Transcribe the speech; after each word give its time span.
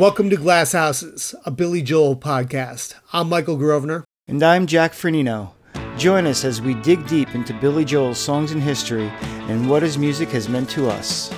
Welcome 0.00 0.30
to 0.30 0.36
Glass 0.36 0.72
Houses, 0.72 1.34
a 1.44 1.50
Billy 1.50 1.82
Joel 1.82 2.16
podcast. 2.16 2.94
I'm 3.12 3.28
Michael 3.28 3.58
Grosvenor. 3.58 4.06
And 4.26 4.42
I'm 4.42 4.66
Jack 4.66 4.92
Fernino. 4.94 5.50
Join 5.98 6.26
us 6.26 6.42
as 6.42 6.62
we 6.62 6.72
dig 6.72 7.06
deep 7.06 7.34
into 7.34 7.52
Billy 7.52 7.84
Joel's 7.84 8.16
songs 8.16 8.50
and 8.50 8.62
history 8.62 9.12
and 9.50 9.68
what 9.68 9.82
his 9.82 9.98
music 9.98 10.30
has 10.30 10.48
meant 10.48 10.70
to 10.70 10.88
us. 10.88 11.30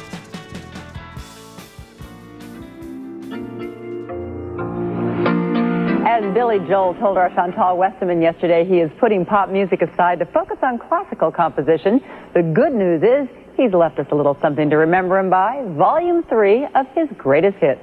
As 6.07 6.33
Billy 6.33 6.61
Joel 6.69 6.95
told 7.01 7.19
our 7.19 7.31
Chantal 7.35 7.77
Westerman 7.77 8.23
yesterday, 8.23 8.65
he 8.65 8.79
is 8.79 8.93
putting 9.01 9.27
pop 9.27 9.49
music 9.51 9.83
aside 9.83 10.21
to 10.21 10.27
focus 10.27 10.59
on 10.63 10.79
classical 10.79 11.33
composition. 11.33 12.01
The 12.33 12.45
good 12.45 12.73
news 12.73 13.03
is 13.03 13.29
he's 13.57 13.73
left 13.73 13.99
us 13.99 14.07
a 14.13 14.15
little 14.15 14.39
something 14.41 14.71
to 14.71 14.77
remember 14.77 15.19
him 15.19 15.31
by, 15.31 15.65
volume 15.77 16.23
three 16.29 16.65
of 16.77 16.87
his 16.95 17.09
greatest 17.19 17.59
hits. 17.59 17.81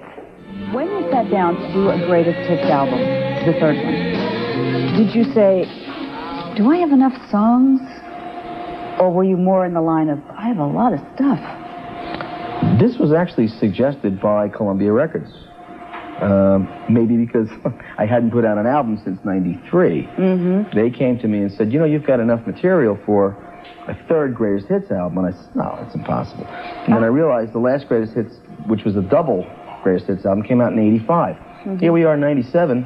When 0.74 0.86
you 0.86 1.10
sat 1.10 1.32
down 1.32 1.56
to 1.56 1.74
do 1.74 1.90
a 1.90 1.98
greatest 2.06 2.48
hits 2.48 2.70
album, 2.70 3.00
the 3.00 3.60
third 3.60 3.76
one, 3.76 5.00
did 5.00 5.16
you 5.16 5.24
say, 5.34 5.66
do 6.56 6.70
I 6.70 6.78
have 6.78 6.92
enough 6.92 7.14
songs? 7.32 7.82
Or 9.00 9.12
were 9.12 9.24
you 9.24 9.36
more 9.36 9.66
in 9.66 9.74
the 9.74 9.82
line 9.82 10.10
of, 10.10 10.20
I 10.30 10.48
have 10.48 10.60
a 10.60 10.68
lot 10.68 10.94
of 10.94 11.00
stuff? 11.16 11.40
This 12.80 13.00
was 13.00 13.12
actually 13.14 13.48
suggested 13.48 14.22
by 14.22 14.48
Columbia 14.48 14.92
Records. 14.92 15.32
Um, 16.22 16.70
maybe 16.88 17.18
because 17.18 17.50
I 17.98 18.06
hadn't 18.06 18.30
put 18.30 18.46
out 18.46 18.60
an 18.60 18.68
album 18.68 19.02
since 19.04 19.20
93. 19.26 20.04
Mm-hmm. 20.04 20.78
They 20.78 20.92
came 20.92 21.18
to 21.18 21.28
me 21.28 21.40
and 21.40 21.52
said, 21.52 21.74
you 21.74 21.80
know, 21.80 21.86
you've 21.86 22.06
got 22.06 22.20
enough 22.20 22.46
material 22.46 23.00
for 23.08 23.32
a 23.88 23.96
third 24.08 24.36
greatest 24.36 24.68
hits 24.68 24.92
album. 24.92 25.18
And 25.18 25.34
I 25.34 25.38
said, 25.38 25.56
no, 25.56 25.84
it's 25.88 25.96
impossible. 25.96 26.46
And 26.46 26.94
then 26.94 27.04
I 27.04 27.08
realized 27.08 27.54
the 27.54 27.60
last 27.60 27.88
greatest 27.88 28.14
hits, 28.14 28.36
which 28.68 28.84
was 28.84 28.96
a 28.96 29.02
double 29.02 29.48
greatest 29.84 30.08
hits 30.08 30.26
album, 30.26 30.44
came 30.44 30.62
out 30.62 30.74
in 30.74 30.80
85. 30.80 31.36
Mm-hmm. 31.36 31.78
Here 31.78 31.92
we 31.92 32.04
are 32.04 32.14
in 32.16 32.20
97. 32.22 32.86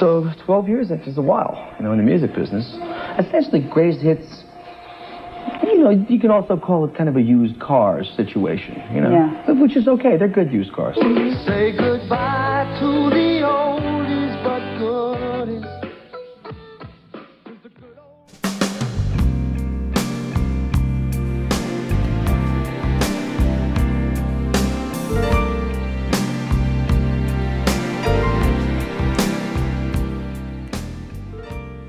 So 0.00 0.30
12 0.44 0.68
years, 0.68 0.88
that's 0.88 1.04
just 1.04 1.18
a 1.18 1.22
while, 1.22 1.72
you 1.78 1.84
know, 1.84 1.92
in 1.92 1.98
the 1.98 2.04
music 2.04 2.34
business. 2.34 2.66
Essentially, 3.18 3.60
greatest 3.70 4.02
hits, 4.02 4.44
you 5.62 5.78
know, 5.78 5.90
you 5.90 6.18
can 6.18 6.30
also 6.30 6.56
call 6.56 6.84
it 6.84 6.94
kind 6.96 7.08
of 7.08 7.16
a 7.16 7.22
used 7.22 7.58
cars 7.60 8.10
situation, 8.16 8.82
you 8.92 9.00
know, 9.00 9.10
Yeah. 9.12 9.52
which 9.52 9.76
is 9.76 9.86
okay. 9.86 10.16
They're 10.16 10.28
good 10.28 10.52
used 10.52 10.72
cars. 10.72 10.96
Say 11.46 11.72
goodbye 11.76 12.76
to 12.80 13.10
the 13.10 13.42
oldies 13.46 13.95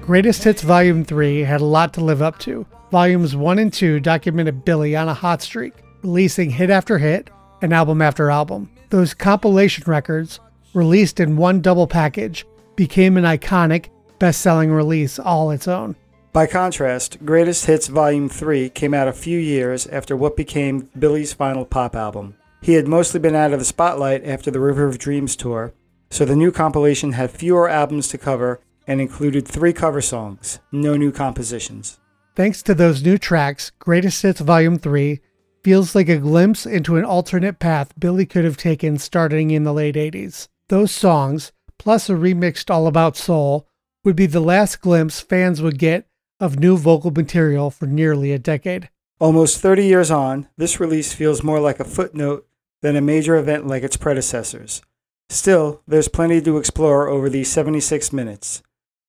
Greatest 0.07 0.45
Hits 0.45 0.61
Volume 0.61 1.03
3 1.03 1.41
had 1.41 1.59
a 1.59 1.65
lot 1.65 1.93
to 1.95 2.01
live 2.01 2.21
up 2.21 2.39
to. 2.39 2.65
Volumes 2.91 3.35
1 3.35 3.59
and 3.59 3.73
2 3.73 3.99
documented 3.99 4.63
Billy 4.63 4.95
on 4.95 5.09
a 5.09 5.13
hot 5.13 5.41
streak, 5.41 5.73
releasing 6.01 6.49
hit 6.49 6.69
after 6.69 6.97
hit 6.97 7.29
and 7.61 7.73
album 7.73 8.01
after 8.01 8.31
album. 8.31 8.71
Those 8.89 9.13
compilation 9.13 9.83
records, 9.85 10.39
released 10.73 11.19
in 11.19 11.35
one 11.35 11.59
double 11.59 11.87
package, 11.87 12.45
became 12.77 13.17
an 13.17 13.25
iconic, 13.25 13.89
best 14.17 14.39
selling 14.39 14.71
release 14.71 15.19
all 15.19 15.51
its 15.51 15.67
own. 15.67 15.97
By 16.31 16.47
contrast, 16.47 17.17
Greatest 17.25 17.65
Hits 17.65 17.87
Volume 17.87 18.29
3 18.29 18.69
came 18.69 18.93
out 18.93 19.09
a 19.09 19.13
few 19.13 19.37
years 19.37 19.87
after 19.87 20.15
what 20.15 20.37
became 20.37 20.89
Billy's 20.97 21.33
final 21.33 21.65
pop 21.65 21.97
album. 21.97 22.37
He 22.61 22.75
had 22.75 22.87
mostly 22.87 23.19
been 23.19 23.35
out 23.35 23.51
of 23.51 23.59
the 23.59 23.65
spotlight 23.65 24.25
after 24.25 24.51
the 24.51 24.61
River 24.61 24.87
of 24.87 24.99
Dreams 24.99 25.35
tour, 25.35 25.73
so 26.09 26.23
the 26.23 26.37
new 26.37 26.53
compilation 26.53 27.11
had 27.11 27.29
fewer 27.29 27.67
albums 27.67 28.07
to 28.07 28.17
cover 28.17 28.61
and 28.87 29.01
included 29.01 29.47
three 29.47 29.73
cover 29.73 30.01
songs, 30.01 30.59
no 30.71 30.95
new 30.95 31.11
compositions. 31.11 31.99
Thanks 32.35 32.61
to 32.63 32.73
those 32.73 33.03
new 33.03 33.17
tracks, 33.17 33.71
Greatest 33.79 34.21
Hits 34.21 34.39
Volume 34.39 34.77
3 34.79 35.19
feels 35.63 35.95
like 35.95 36.07
a 36.07 36.17
glimpse 36.17 36.65
into 36.65 36.95
an 36.95 37.03
alternate 37.03 37.59
path 37.59 37.93
Billy 37.99 38.25
could 38.25 38.45
have 38.45 38.57
taken 38.57 38.97
starting 38.97 39.51
in 39.51 39.63
the 39.63 39.73
late 39.73 39.95
80s. 39.95 40.47
Those 40.69 40.91
songs, 40.91 41.51
plus 41.77 42.09
a 42.09 42.13
remixed 42.13 42.69
All 42.69 42.87
About 42.87 43.17
Soul, 43.17 43.67
would 44.03 44.15
be 44.15 44.27
the 44.27 44.39
last 44.39 44.81
glimpse 44.81 45.19
fans 45.19 45.61
would 45.61 45.77
get 45.77 46.07
of 46.39 46.59
new 46.59 46.77
vocal 46.77 47.11
material 47.11 47.69
for 47.69 47.87
nearly 47.87 48.31
a 48.31 48.39
decade. 48.39 48.89
Almost 49.19 49.59
30 49.59 49.85
years 49.85 50.11
on, 50.11 50.47
this 50.57 50.79
release 50.79 51.13
feels 51.13 51.43
more 51.43 51.59
like 51.59 51.79
a 51.79 51.83
footnote 51.83 52.47
than 52.81 52.95
a 52.95 53.01
major 53.01 53.35
event 53.35 53.65
like 53.65 53.83
its 53.83 53.97
predecessors. 53.97 54.81
Still, 55.29 55.81
there's 55.87 56.07
plenty 56.07 56.39
to 56.41 56.57
explore 56.57 57.07
over 57.07 57.29
these 57.29 57.51
76 57.51 58.13
minutes. 58.13 58.61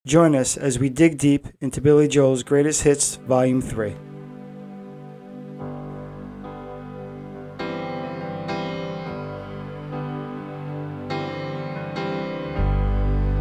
Join 0.09 0.35
us 0.35 0.57
as 0.57 0.79
we 0.79 0.89
dig 0.89 1.19
deep 1.19 1.49
into 1.61 1.83
Billy 1.83 2.09
Joel's 2.09 2.43
Greatest 2.43 2.83
Hits 2.83 3.17
Volume 3.17 3.61
3. 3.61 3.91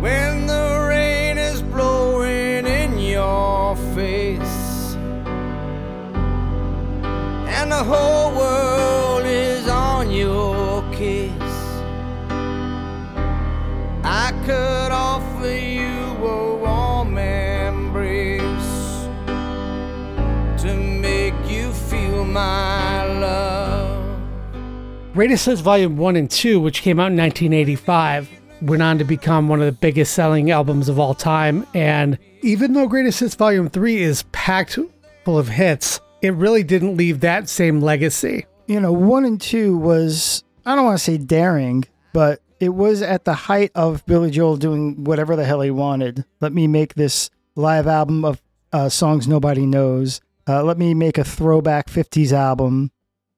When 0.02 0.46
the 0.46 0.86
rain 0.90 1.38
is 1.38 1.62
blowing 1.62 2.66
in 2.66 3.00
your 3.00 3.78
face 3.96 4.96
and 7.48 7.72
the 7.72 7.82
whole 7.82 8.36
world 8.36 9.26
is 9.26 9.70
on 9.70 10.12
your 10.12 10.82
case, 10.92 11.32
I 14.04 14.34
could 14.46 14.92
offer 14.92 15.48
you 15.48 15.77
to 20.68 20.76
make 20.76 21.34
you 21.50 21.72
feel 21.72 22.26
my 22.26 23.06
love. 23.20 24.22
Greatest 25.14 25.46
Hits 25.46 25.62
Volume 25.62 25.98
1 25.98 26.16
and 26.16 26.30
2, 26.30 26.60
which 26.60 26.82
came 26.82 27.00
out 27.00 27.12
in 27.12 27.18
1985, 27.18 28.30
went 28.62 28.84
on 28.84 28.98
to 28.98 29.04
become 29.04 29.48
one 29.48 29.60
of 29.62 29.66
the 29.66 29.72
biggest 29.72 30.14
selling 30.14 30.52
albums 30.52 30.90
of 30.90 31.00
all 31.00 31.14
time. 31.14 31.66
And 31.74 32.20
even 32.42 32.74
though 32.74 32.88
Greatest 32.88 33.20
Hits 33.22 33.36
Volume 33.36 33.70
3 33.70 33.98
is 33.98 34.24
packed 34.32 34.78
full 35.24 35.40
of 35.40 35.48
hits, 35.48 36.00
it 36.22 36.34
really 36.34 36.64
didn't 36.64 36.98
leave 36.98 37.22
that 37.22 37.50
same 37.50 37.82
legacy. 37.82 38.46
you 38.68 38.80
know, 38.80 38.92
one 38.92 39.24
and 39.26 39.40
two 39.40 39.78
was, 39.78 40.44
I 40.66 40.76
don't 40.76 40.86
want 40.86 40.98
to 40.98 41.04
say 41.04 41.18
daring, 41.18 41.86
but 42.14 42.42
it 42.60 42.70
was 42.70 43.02
at 43.02 43.24
the 43.24 43.34
height 43.34 43.72
of 43.76 44.06
Billy 44.06 44.32
Joel 44.32 44.58
doing 44.58 45.04
whatever 45.04 45.36
the 45.36 45.46
hell 45.46 45.62
he 45.62 45.72
wanted. 45.72 46.26
Let 46.42 46.54
me 46.54 46.68
make 46.68 46.96
this 46.96 47.30
live 47.56 47.88
album 47.88 48.26
of 48.26 48.42
uh, 48.74 48.90
songs 48.90 49.28
nobody 49.28 49.66
knows. 49.66 50.22
Uh, 50.48 50.64
let 50.64 50.78
me 50.78 50.94
make 50.94 51.18
a 51.18 51.24
throwback 51.24 51.90
50s 51.90 52.32
album. 52.32 52.92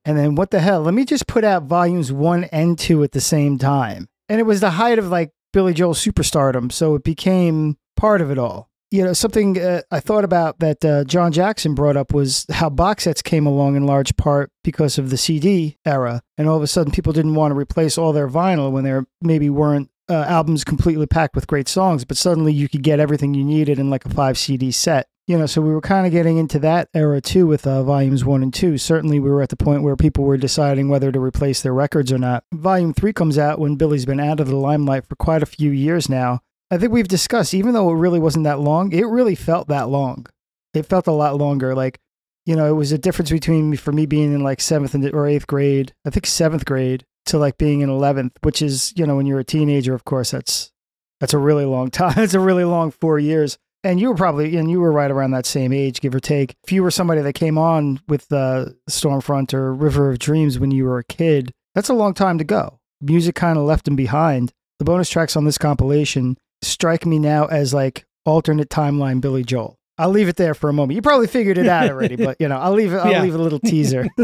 And 0.06 0.18
then 0.18 0.36
what 0.36 0.52
the 0.52 0.60
hell? 0.60 0.82
Let 0.82 0.94
me 0.94 1.06
just 1.06 1.28
put 1.28 1.44
out 1.44 1.64
volumes 1.64 2.12
one 2.12 2.46
and 2.46 2.78
two 2.78 3.04
at 3.04 3.12
the 3.12 3.22
same 3.22 3.58
time. 3.58 4.08
And 4.28 4.40
it 4.40 4.44
was 4.44 4.62
the 4.62 4.72
height 4.72 5.00
of 5.00 5.08
like 5.08 5.32
Billy 5.52 5.74
Joel 5.74 5.94
superstardom. 5.94 6.72
So 6.72 6.96
it 6.96 7.04
became 7.04 7.78
part 7.96 8.22
of 8.22 8.32
it 8.32 8.38
all. 8.38 8.70
You 8.92 9.04
know, 9.04 9.14
something 9.14 9.60
uh, 9.60 9.82
I 9.92 10.00
thought 10.00 10.24
about 10.24 10.60
that 10.60 10.84
uh, 10.84 11.04
John 11.04 11.32
Jackson 11.32 11.76
brought 11.76 11.96
up 11.98 12.12
was 12.12 12.46
how 12.50 12.70
box 12.72 13.04
sets 13.04 13.22
came 13.22 13.46
along 13.46 13.76
in 13.76 13.86
large 13.86 14.16
part 14.16 14.52
because 14.64 14.98
of 14.98 15.12
the 15.12 15.18
CD 15.18 15.78
era. 15.86 16.24
And 16.40 16.48
all 16.48 16.58
of 16.58 16.64
a 16.64 16.68
sudden, 16.68 16.92
people 16.92 17.14
didn't 17.14 17.36
want 17.36 17.52
to 17.52 17.56
replace 17.56 18.00
all 18.00 18.14
their 18.14 18.28
vinyl 18.28 18.72
when 18.72 18.84
there 18.84 19.06
maybe 19.22 19.50
weren't 19.50 19.92
uh, 20.10 20.26
albums 20.28 20.64
completely 20.64 21.06
packed 21.06 21.36
with 21.36 21.46
great 21.46 21.68
songs, 21.68 22.04
but 22.04 22.18
suddenly 22.18 22.52
you 22.52 22.68
could 22.68 22.82
get 22.82 23.00
everything 23.00 23.36
you 23.36 23.44
needed 23.44 23.78
in 23.78 23.92
like 23.92 24.06
a 24.06 24.10
five 24.10 24.40
CD 24.40 24.72
set. 24.72 25.08
You 25.30 25.38
know, 25.38 25.46
so 25.46 25.62
we 25.62 25.72
were 25.72 25.80
kind 25.80 26.08
of 26.08 26.12
getting 26.12 26.40
into 26.40 26.58
that 26.58 26.90
era 26.92 27.22
too 27.22 27.46
with 27.46 27.68
uh, 27.68 27.84
volumes 27.84 28.26
one 28.26 28.42
and 28.42 28.52
two. 28.52 28.80
Certainly, 28.80 29.20
we 29.20 29.30
were 29.30 29.44
at 29.44 29.50
the 29.50 29.56
point 29.56 29.84
where 29.84 29.96
people 29.96 30.24
were 30.24 30.38
deciding 30.38 30.90
whether 30.90 31.12
to 31.12 31.20
replace 31.20 31.62
their 31.62 31.72
records 31.72 32.12
or 32.12 32.18
not. 32.18 32.46
Volume 32.52 32.96
three 32.96 33.14
comes 33.14 33.38
out 33.38 33.60
when 33.60 33.76
Billy's 33.76 34.08
been 34.08 34.20
out 34.20 34.40
of 34.40 34.48
the 34.48 34.56
limelight 34.56 35.06
for 35.06 35.16
quite 35.16 35.44
a 35.44 35.46
few 35.46 35.70
years 35.70 36.10
now. 36.10 36.40
I 36.72 36.80
think 36.80 36.92
we've 36.92 37.08
discussed, 37.08 37.54
even 37.54 37.76
though 37.76 37.92
it 37.92 37.98
really 37.98 38.18
wasn't 38.18 38.46
that 38.46 38.60
long, 38.60 38.92
it 38.92 39.06
really 39.06 39.36
felt 39.36 39.68
that 39.68 39.88
long. 39.90 40.26
It 40.74 40.88
felt 40.88 41.06
a 41.06 41.12
lot 41.12 41.38
longer. 41.38 41.76
Like, 41.76 42.00
you 42.48 42.56
know, 42.56 42.66
it 42.66 42.76
was 42.76 42.92
a 42.92 42.98
difference 42.98 43.30
between 43.30 43.78
for 43.78 43.92
me 43.92 44.08
being 44.08 44.34
in 44.34 44.42
like 44.42 44.60
seventh 44.60 44.96
or 45.14 45.28
eighth 45.28 45.46
grade, 45.46 45.94
I 46.08 46.10
think 46.10 46.26
seventh 46.26 46.66
grade, 46.66 47.06
to 47.28 47.38
like 47.38 47.60
being 47.60 47.82
in 47.82 47.90
eleventh, 47.90 48.34
which 48.42 48.64
is, 48.64 48.94
you 48.96 49.06
know, 49.06 49.18
when 49.18 49.28
you're 49.28 49.38
a 49.38 49.44
teenager, 49.44 49.94
of 49.94 50.06
course, 50.06 50.32
that's 50.32 50.72
that's 51.20 51.36
a 51.36 51.38
really 51.38 51.66
long 51.66 51.92
time. 51.92 52.18
It's 52.18 52.34
a 52.34 52.40
really 52.40 52.64
long 52.64 52.90
four 52.90 53.20
years. 53.20 53.60
And 53.84 54.00
you 54.00 54.10
were 54.10 54.16
probably, 54.16 54.58
and 54.58 54.70
you 54.70 54.82
were 54.82 54.92
right 54.92 55.10
around 55.10 55.32
that 55.32 55.46
same 55.46 55.72
age, 55.72 56.02
give 56.02 56.14
or 56.14 56.20
take. 56.20 56.56
If 56.66 56.72
you 56.72 56.84
were 56.84 56.92
somebody 56.92 57.22
that 57.22 57.34
came 57.34 57.58
on 57.58 58.02
with 58.10 58.32
uh, 58.32 58.66
Storm 58.90 59.22
Front 59.22 59.54
or 59.54 59.74
River 59.74 60.12
of 60.12 60.20
Dreams 60.20 60.60
when 60.60 60.72
you 60.72 60.84
were 60.86 60.98
a 61.00 61.04
kid, 61.04 61.52
that's 61.76 61.88
a 61.90 61.94
long 61.94 62.14
time 62.14 62.38
to 62.40 62.44
go. 62.44 62.80
Music 63.02 63.36
kind 63.36 63.58
of 63.58 63.64
left 63.64 63.86
them 63.86 63.96
behind. 63.96 64.52
The 64.80 64.86
bonus 64.86 65.10
tracks 65.10 65.38
on 65.38 65.46
this 65.46 65.58
compilation 65.58 66.38
strike 66.62 67.06
me 67.06 67.20
now 67.20 67.46
as 67.46 67.74
like 67.74 68.06
alternate 68.26 68.70
timeline 68.70 69.22
Billy 69.22 69.44
Joel. 69.44 69.78
I'll 69.98 70.10
leave 70.10 70.28
it 70.28 70.36
there 70.38 70.54
for 70.54 70.70
a 70.70 70.74
moment. 70.74 70.96
You 70.96 71.02
probably 71.02 71.28
figured 71.28 71.58
it 71.58 71.68
out 71.68 71.90
already, 71.90 72.16
but 72.18 72.36
you 72.40 72.48
know, 72.50 72.58
I'll 72.58 72.74
leave 72.74 72.94
it. 72.94 72.98
I'll 72.98 73.12
Yeah. 73.12 73.22
leave 73.24 73.36
a 73.36 73.40
little 73.42 73.60
teaser. 73.60 74.08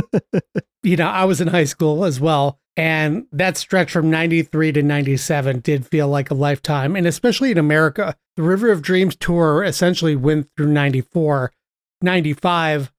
You 0.83 0.97
know, 0.97 1.07
I 1.07 1.25
was 1.25 1.41
in 1.41 1.47
high 1.47 1.63
school 1.63 2.05
as 2.05 2.19
well. 2.19 2.59
And 2.77 3.25
that 3.31 3.57
stretch 3.57 3.91
from 3.91 4.09
93 4.09 4.73
to 4.73 4.83
97 4.83 5.59
did 5.61 5.87
feel 5.87 6.09
like 6.09 6.29
a 6.29 6.35
lifetime. 6.35 6.95
And 6.95 7.07
especially 7.07 7.51
in 7.51 7.57
America, 7.57 8.15
the 8.35 8.43
River 8.43 8.69
of 8.69 8.81
Dreams 8.81 9.15
tour 9.15 9.63
essentially 9.63 10.15
went 10.15 10.49
through 10.57 10.73
94. 10.73 11.53
95, 12.01 12.91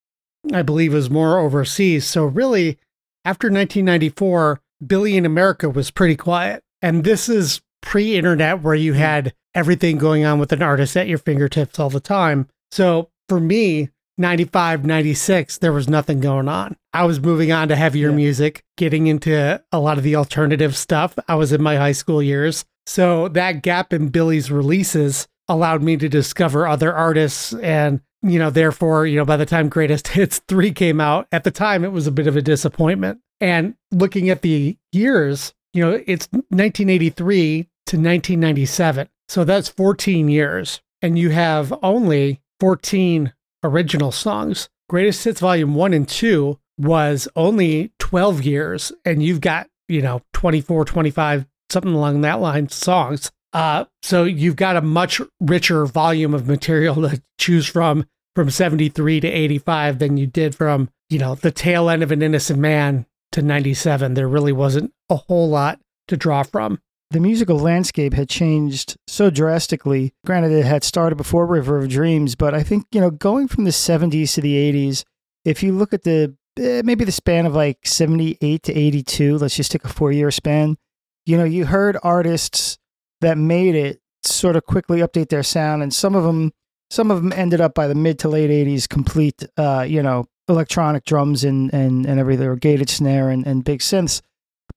I 0.53 0.63
believe, 0.63 0.95
was 0.95 1.11
more 1.11 1.39
overseas. 1.39 2.07
So, 2.07 2.25
really, 2.25 2.79
after 3.25 3.49
1994, 3.49 4.61
Billy 4.87 5.17
in 5.17 5.27
America 5.27 5.69
was 5.69 5.91
pretty 5.91 6.17
quiet. 6.17 6.63
And 6.81 7.05
this 7.05 7.29
is 7.29 7.61
pre 7.83 8.17
internet 8.17 8.63
where 8.63 8.75
you 8.75 8.95
had 8.95 9.35
everything 9.55 9.99
going 9.99 10.25
on 10.25 10.39
with 10.39 10.53
an 10.53 10.63
artist 10.63 10.97
at 10.97 11.09
your 11.09 11.19
fingertips 11.19 11.79
all 11.79 11.91
the 11.91 12.01
time. 12.01 12.49
So, 12.71 13.11
for 13.29 13.41
me, 13.41 13.91
95, 14.19 14.85
96, 14.85 15.59
there 15.59 15.73
was 15.73 15.89
nothing 15.89 16.21
going 16.21 16.49
on. 16.49 16.77
I 16.93 17.05
was 17.05 17.21
moving 17.21 17.53
on 17.53 17.69
to 17.69 17.77
heavier 17.77 18.11
Yeah. 18.11 18.17
music, 18.17 18.65
getting 18.77 19.07
into 19.07 19.63
a 19.71 19.79
lot 19.79 19.99
of 19.99 20.05
the 20.05 20.17
alternative 20.17 20.77
stuff. 20.77 21.15
I 21.29 21.35
was 21.35 21.53
in 21.53 21.63
my 21.63 21.77
high 21.77 21.93
school 21.93 22.23
years. 22.23 22.65
So 22.87 23.29
that 23.29 23.63
gap 23.63 23.93
in 23.93 24.09
Billy's 24.09 24.51
releases 24.51 25.27
allowed 25.49 25.83
me 25.83 25.97
to 25.99 26.09
discover 26.09 26.67
other 26.67 26.95
artists. 26.95 27.53
And, 27.55 28.01
you 28.23 28.39
know, 28.39 28.51
therefore, 28.51 29.07
you 29.07 29.17
know, 29.17 29.25
by 29.25 29.37
the 29.37 29.47
time 29.47 29.69
Greatest 29.69 30.09
Hits 30.17 30.41
3 30.49 30.73
came 30.73 31.01
out, 31.01 31.27
at 31.31 31.45
the 31.45 31.51
time, 31.51 31.85
it 31.85 31.93
was 31.93 32.07
a 32.07 32.13
bit 32.13 32.27
of 32.27 32.37
a 32.37 32.43
disappointment. 32.43 33.19
And 33.41 33.75
looking 33.93 34.31
at 34.31 34.43
the 34.43 34.79
years, 34.93 35.53
you 35.75 35.83
know, 35.85 36.03
it's 36.07 36.29
1983 36.33 37.63
to 37.87 37.97
1997. 37.97 39.09
So 39.29 39.45
that's 39.45 39.69
14 39.69 40.29
years. 40.29 40.81
And 41.03 41.19
you 41.19 41.31
have 41.31 41.75
only 41.83 42.41
14 42.61 43.33
original 43.67 44.13
songs. 44.13 44.69
Greatest 44.89 45.25
Hits 45.25 45.41
Volume 45.41 45.75
1 45.75 45.93
and 45.93 46.09
2 46.09 46.59
was 46.79 47.29
only 47.37 47.93
12 47.99 48.43
years, 48.43 48.93
and 49.05 49.23
you've 49.23 49.41
got, 49.41 49.69
you 49.89 50.03
know, 50.03 50.23
24, 50.33 50.85
25, 50.85 51.47
something 51.71 51.95
along 51.95 52.21
that 52.21 52.41
line 52.41 52.69
songs. 52.69 53.31
Uh, 53.53 53.85
so 54.03 54.25
you've 54.25 54.57
got 54.57 54.77
a 54.77 54.83
much 54.83 55.21
richer 55.41 55.87
volume 55.87 56.35
of 56.35 56.47
material 56.47 56.95
to 57.09 57.23
choose 57.39 57.67
from 57.67 58.07
from 58.35 58.51
73 58.51 59.21
to 59.21 59.29
85 59.29 59.99
than 59.99 60.19
you 60.19 60.27
did 60.27 60.55
from, 60.55 60.91
you 61.09 61.19
know, 61.19 61.35
the 61.35 61.51
tail 61.51 61.89
end 61.89 62.03
of 62.03 62.13
An 62.13 62.21
Innocent 62.21 62.59
Man 62.59 63.07
to 63.33 63.41
97. 63.41 64.13
There 64.13 64.29
really 64.29 64.53
wasn't 64.53 64.93
a 65.09 65.17
whole 65.17 65.49
lot 65.49 65.81
to 66.09 66.19
draw 66.19 66.43
from. 66.43 66.79
The 67.11 67.21
musical 67.21 67.59
landscape 67.59 68.15
had 68.15 68.29
changed 68.29 68.97
so 69.07 69.31
drastically. 69.31 70.13
Granted, 70.25 70.53
it 70.53 70.65
had 70.65 70.83
started 70.83 71.17
before 71.17 71.47
River 71.47 71.79
of 71.79 71.89
Dreams, 71.89 72.35
but 72.35 72.55
I 72.55 72.63
think, 72.63 72.87
you 72.93 73.01
know, 73.01 73.11
going 73.11 73.49
from 73.49 73.65
the 73.65 73.71
70s 73.71 74.35
to 74.35 74.41
the 74.41 74.55
80s, 74.73 75.05
if 75.45 75.63
you 75.63 75.73
look 75.73 75.93
at 75.93 76.03
the 76.03 76.35
eh, 76.59 76.83
maybe 76.85 77.05
the 77.05 77.13
span 77.13 77.47
of 77.47 77.55
like 77.55 77.87
78 77.87 78.63
to 78.65 78.73
82, 78.73 79.39
let's 79.39 79.57
just 79.57 79.71
take 79.71 79.85
a 79.85 79.89
four 79.89 80.11
year 80.11 80.31
span, 80.31 80.77
you 81.25 81.37
know, 81.37 81.45
you 81.45 81.67
heard 81.67 81.97
artists 82.03 82.79
that 83.21 83.39
made 83.39 83.75
it 83.75 84.01
sort 84.25 84.57
of 84.57 84.65
quickly 84.65 85.01
update 85.01 85.29
their 85.29 85.43
sound, 85.43 85.83
and 85.83 85.93
some 85.93 86.15
of 86.15 86.25
them. 86.25 86.53
Some 86.89 87.11
of 87.11 87.21
them 87.21 87.33
ended 87.33 87.61
up 87.61 87.75
by 87.75 87.89
the 87.89 87.97
mid 87.97 88.21
to 88.21 88.29
late 88.29 88.49
'80s, 88.49 88.89
complete, 88.89 89.43
uh, 89.57 89.85
you 89.89 90.05
know, 90.05 90.27
electronic 90.49 91.05
drums 91.05 91.43
and 91.43 91.73
and 91.75 92.07
and 92.07 92.21
everything, 92.21 92.47
or 92.47 92.55
gated 92.55 92.89
snare 92.89 93.29
and, 93.29 93.45
and 93.45 93.65
big 93.65 93.81
synths. 93.81 94.23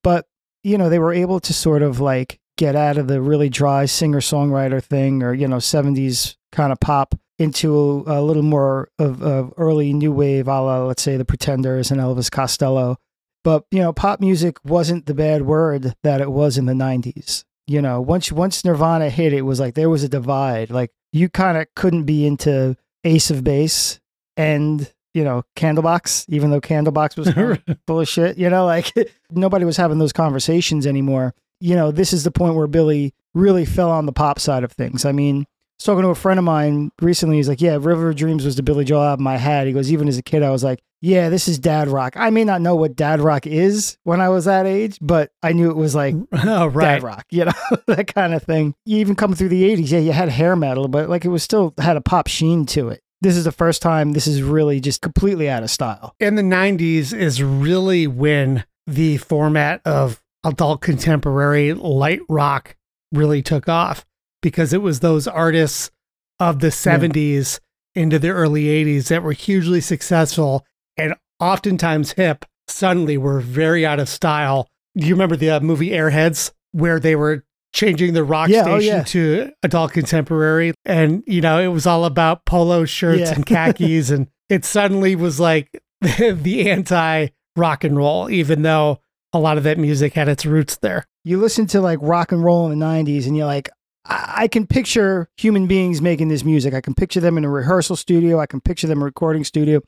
But 0.01 0.25
you 0.63 0.77
know, 0.77 0.89
they 0.89 0.99
were 0.99 1.13
able 1.13 1.39
to 1.41 1.53
sort 1.53 1.81
of 1.81 1.99
like 1.99 2.39
get 2.57 2.75
out 2.75 2.97
of 2.97 3.07
the 3.07 3.21
really 3.21 3.49
dry 3.49 3.85
singer 3.85 4.19
songwriter 4.19 4.83
thing 4.83 5.23
or, 5.23 5.33
you 5.33 5.47
know, 5.47 5.57
70s 5.57 6.35
kind 6.51 6.71
of 6.71 6.79
pop 6.79 7.15
into 7.37 8.03
a, 8.05 8.19
a 8.19 8.21
little 8.21 8.43
more 8.43 8.89
of, 8.99 9.23
of 9.23 9.53
early 9.57 9.93
new 9.93 10.11
wave, 10.11 10.47
a 10.47 10.61
la, 10.61 10.85
let's 10.85 11.01
say, 11.01 11.15
the 11.15 11.25
Pretenders 11.25 11.89
and 11.89 12.01
Elvis 12.01 12.29
Costello. 12.29 12.97
But, 13.43 13.63
you 13.71 13.79
know, 13.79 13.93
pop 13.93 14.19
music 14.19 14.57
wasn't 14.65 15.05
the 15.05 15.13
bad 15.13 15.43
word 15.43 15.95
that 16.03 16.19
it 16.19 16.31
was 16.31 16.57
in 16.57 16.65
the 16.65 16.73
90s. 16.73 17.45
You 17.67 17.81
know, 17.81 18.01
once 18.01 18.31
once 18.31 18.65
Nirvana 18.65 19.11
hit, 19.11 19.31
it 19.31 19.43
was 19.43 19.59
like 19.59 19.75
there 19.75 19.91
was 19.91 20.03
a 20.03 20.09
divide. 20.09 20.71
Like 20.71 20.91
you 21.13 21.29
kind 21.29 21.55
of 21.55 21.67
couldn't 21.75 22.05
be 22.05 22.25
into 22.25 22.75
Ace 23.03 23.29
of 23.29 23.43
Base 23.43 23.99
and 24.35 24.91
you 25.13 25.23
know 25.23 25.43
Candlebox, 25.55 26.25
even 26.29 26.51
though 26.51 26.61
Candlebox 26.61 27.17
was 27.17 27.33
kind 27.33 27.61
of 27.67 27.77
full 27.87 27.99
of 27.99 28.07
shit. 28.07 28.37
You 28.37 28.49
know, 28.49 28.65
like 28.65 28.93
nobody 29.31 29.65
was 29.65 29.77
having 29.77 29.99
those 29.99 30.13
conversations 30.13 30.85
anymore. 30.85 31.33
You 31.59 31.75
know, 31.75 31.91
this 31.91 32.13
is 32.13 32.23
the 32.23 32.31
point 32.31 32.55
where 32.55 32.67
Billy 32.67 33.13
really 33.33 33.65
fell 33.65 33.91
on 33.91 34.05
the 34.05 34.13
pop 34.13 34.39
side 34.39 34.63
of 34.63 34.71
things. 34.71 35.05
I 35.05 35.11
mean, 35.11 35.41
I 35.41 35.45
was 35.79 35.85
talking 35.85 36.03
to 36.03 36.09
a 36.09 36.15
friend 36.15 36.39
of 36.39 36.45
mine 36.45 36.91
recently. 37.01 37.37
He's 37.37 37.49
like, 37.49 37.61
"Yeah, 37.61 37.77
River 37.79 38.09
of 38.09 38.15
Dreams 38.15 38.45
was 38.45 38.55
the 38.55 38.63
Billy 38.63 38.85
Joel 38.85 39.03
album 39.03 39.27
I 39.27 39.37
had." 39.37 39.67
He 39.67 39.73
goes, 39.73 39.91
"Even 39.91 40.07
as 40.07 40.17
a 40.17 40.23
kid, 40.23 40.43
I 40.43 40.51
was 40.51 40.63
like, 40.63 40.79
yeah, 41.01 41.29
this 41.29 41.47
is 41.47 41.59
dad 41.59 41.87
rock. 41.87 42.15
I 42.17 42.29
may 42.29 42.43
not 42.43 42.61
know 42.61 42.75
what 42.75 42.95
dad 42.95 43.21
rock 43.21 43.47
is 43.47 43.97
when 44.03 44.19
I 44.19 44.29
was 44.29 44.45
that 44.45 44.65
age, 44.65 44.97
but 45.01 45.31
I 45.41 45.53
knew 45.53 45.69
it 45.69 45.77
was 45.77 45.95
like 45.95 46.15
oh, 46.31 46.67
right. 46.67 46.85
dad 46.85 47.03
rock, 47.03 47.25
you 47.29 47.45
know, 47.45 47.51
that 47.87 48.13
kind 48.13 48.33
of 48.33 48.43
thing. 48.43 48.75
You 48.85 48.97
even 48.97 49.15
come 49.15 49.33
through 49.33 49.49
the 49.49 49.63
80s, 49.75 49.91
yeah, 49.91 49.99
you 49.99 50.11
had 50.11 50.29
hair 50.29 50.55
metal, 50.55 50.87
but 50.87 51.09
like 51.09 51.25
it 51.25 51.29
was 51.29 51.43
still 51.43 51.73
had 51.77 51.97
a 51.97 52.01
pop 52.01 52.27
sheen 52.27 52.65
to 52.67 52.89
it. 52.89 53.01
This 53.21 53.35
is 53.35 53.43
the 53.43 53.51
first 53.51 53.81
time 53.81 54.13
this 54.13 54.27
is 54.27 54.41
really 54.41 54.79
just 54.79 55.01
completely 55.01 55.49
out 55.49 55.63
of 55.63 55.69
style. 55.69 56.15
in 56.19 56.35
the 56.35 56.41
90s 56.41 57.13
is 57.13 57.43
really 57.43 58.07
when 58.07 58.63
the 58.87 59.17
format 59.17 59.81
of 59.85 60.21
adult 60.43 60.81
contemporary 60.81 61.73
light 61.73 62.21
rock 62.29 62.75
really 63.11 63.41
took 63.41 63.67
off 63.67 64.05
because 64.41 64.71
it 64.73 64.81
was 64.81 64.99
those 64.99 65.27
artists 65.27 65.91
of 66.39 66.59
the 66.59 66.67
70s 66.67 67.59
into 67.93 68.17
the 68.19 68.29
early 68.29 68.65
80s 68.65 69.09
that 69.09 69.21
were 69.23 69.33
hugely 69.33 69.81
successful 69.81 70.65
and 70.97 71.13
oftentimes 71.39 72.13
hip 72.13 72.45
suddenly 72.67 73.17
were 73.17 73.41
very 73.41 73.85
out 73.85 73.99
of 73.99 74.07
style. 74.07 74.67
Do 74.95 75.05
you 75.07 75.13
remember 75.13 75.35
the 75.35 75.49
uh, 75.49 75.59
movie 75.59 75.89
Airheads 75.89 76.51
where 76.71 76.99
they 76.99 77.15
were 77.15 77.43
changing 77.73 78.13
the 78.13 78.23
rock 78.23 78.49
Yeah, 78.49 78.63
oh, 78.67 78.79
station 78.79 78.97
yeah. 78.97 79.03
to 79.03 79.51
adult 79.63 79.93
contemporary 79.93 80.73
and 80.85 81.23
you 81.27 81.41
know 81.41 81.59
it 81.59 81.67
was 81.67 81.85
all 81.85 82.05
about 82.05 82.45
polo 82.45 82.85
shirts 82.85 83.21
Yeah. 83.21 83.33
and 83.35 83.45
khakis 83.45 84.09
and 84.09 84.27
it 84.49 84.65
suddenly 84.65 85.15
was 85.15 85.39
like 85.39 85.69
the 86.01 86.69
anti 86.69 87.27
rock 87.55 87.83
and 87.83 87.95
roll 87.97 88.29
even 88.29 88.61
though 88.63 88.99
a 89.33 89.39
lot 89.39 89.57
of 89.57 89.63
that 89.65 89.77
music 89.77 90.13
had 90.13 90.27
its 90.27 90.45
roots 90.45 90.77
there 90.77 91.05
You 91.23 91.37
listen 91.39 91.67
to 91.67 91.81
like 91.81 91.99
rock 92.01 92.31
and 92.31 92.43
roll 92.43 92.69
in 92.71 92.79
the 92.79 92.83
90s 92.85 93.27
and 93.27 93.37
you're 93.37 93.45
like, 93.45 93.69
I, 94.05 94.33
I 94.43 94.47
can 94.47 94.65
picture 94.65 95.29
human 95.37 95.67
beings 95.67 96.01
making 96.01 96.29
this 96.29 96.43
music. 96.43 96.73
I 96.73 96.81
can 96.81 96.95
picture 96.95 97.19
them 97.19 97.37
in 97.37 97.43
a 97.45 97.49
rehearsal 97.49 97.95
studio. 97.95 98.39
I 98.39 98.47
can 98.47 98.61
picture 98.61 98.87
them 98.87 98.99
in 98.99 99.01
a 99.03 99.05
recording 99.05 99.43
studio. 99.43 99.81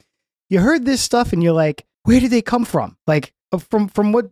You 0.49 0.59
heard 0.59 0.85
this 0.85 1.01
stuff 1.01 1.33
and 1.33 1.41
you're 1.41 1.53
like, 1.53 1.85
where 2.03 2.19
did 2.19 2.29
they 2.29 2.41
come 2.43 2.65
from? 2.65 2.97
Like, 3.07 3.33
uh, 3.51 3.57
from 3.57 3.87
from 3.87 4.11
what 4.11 4.29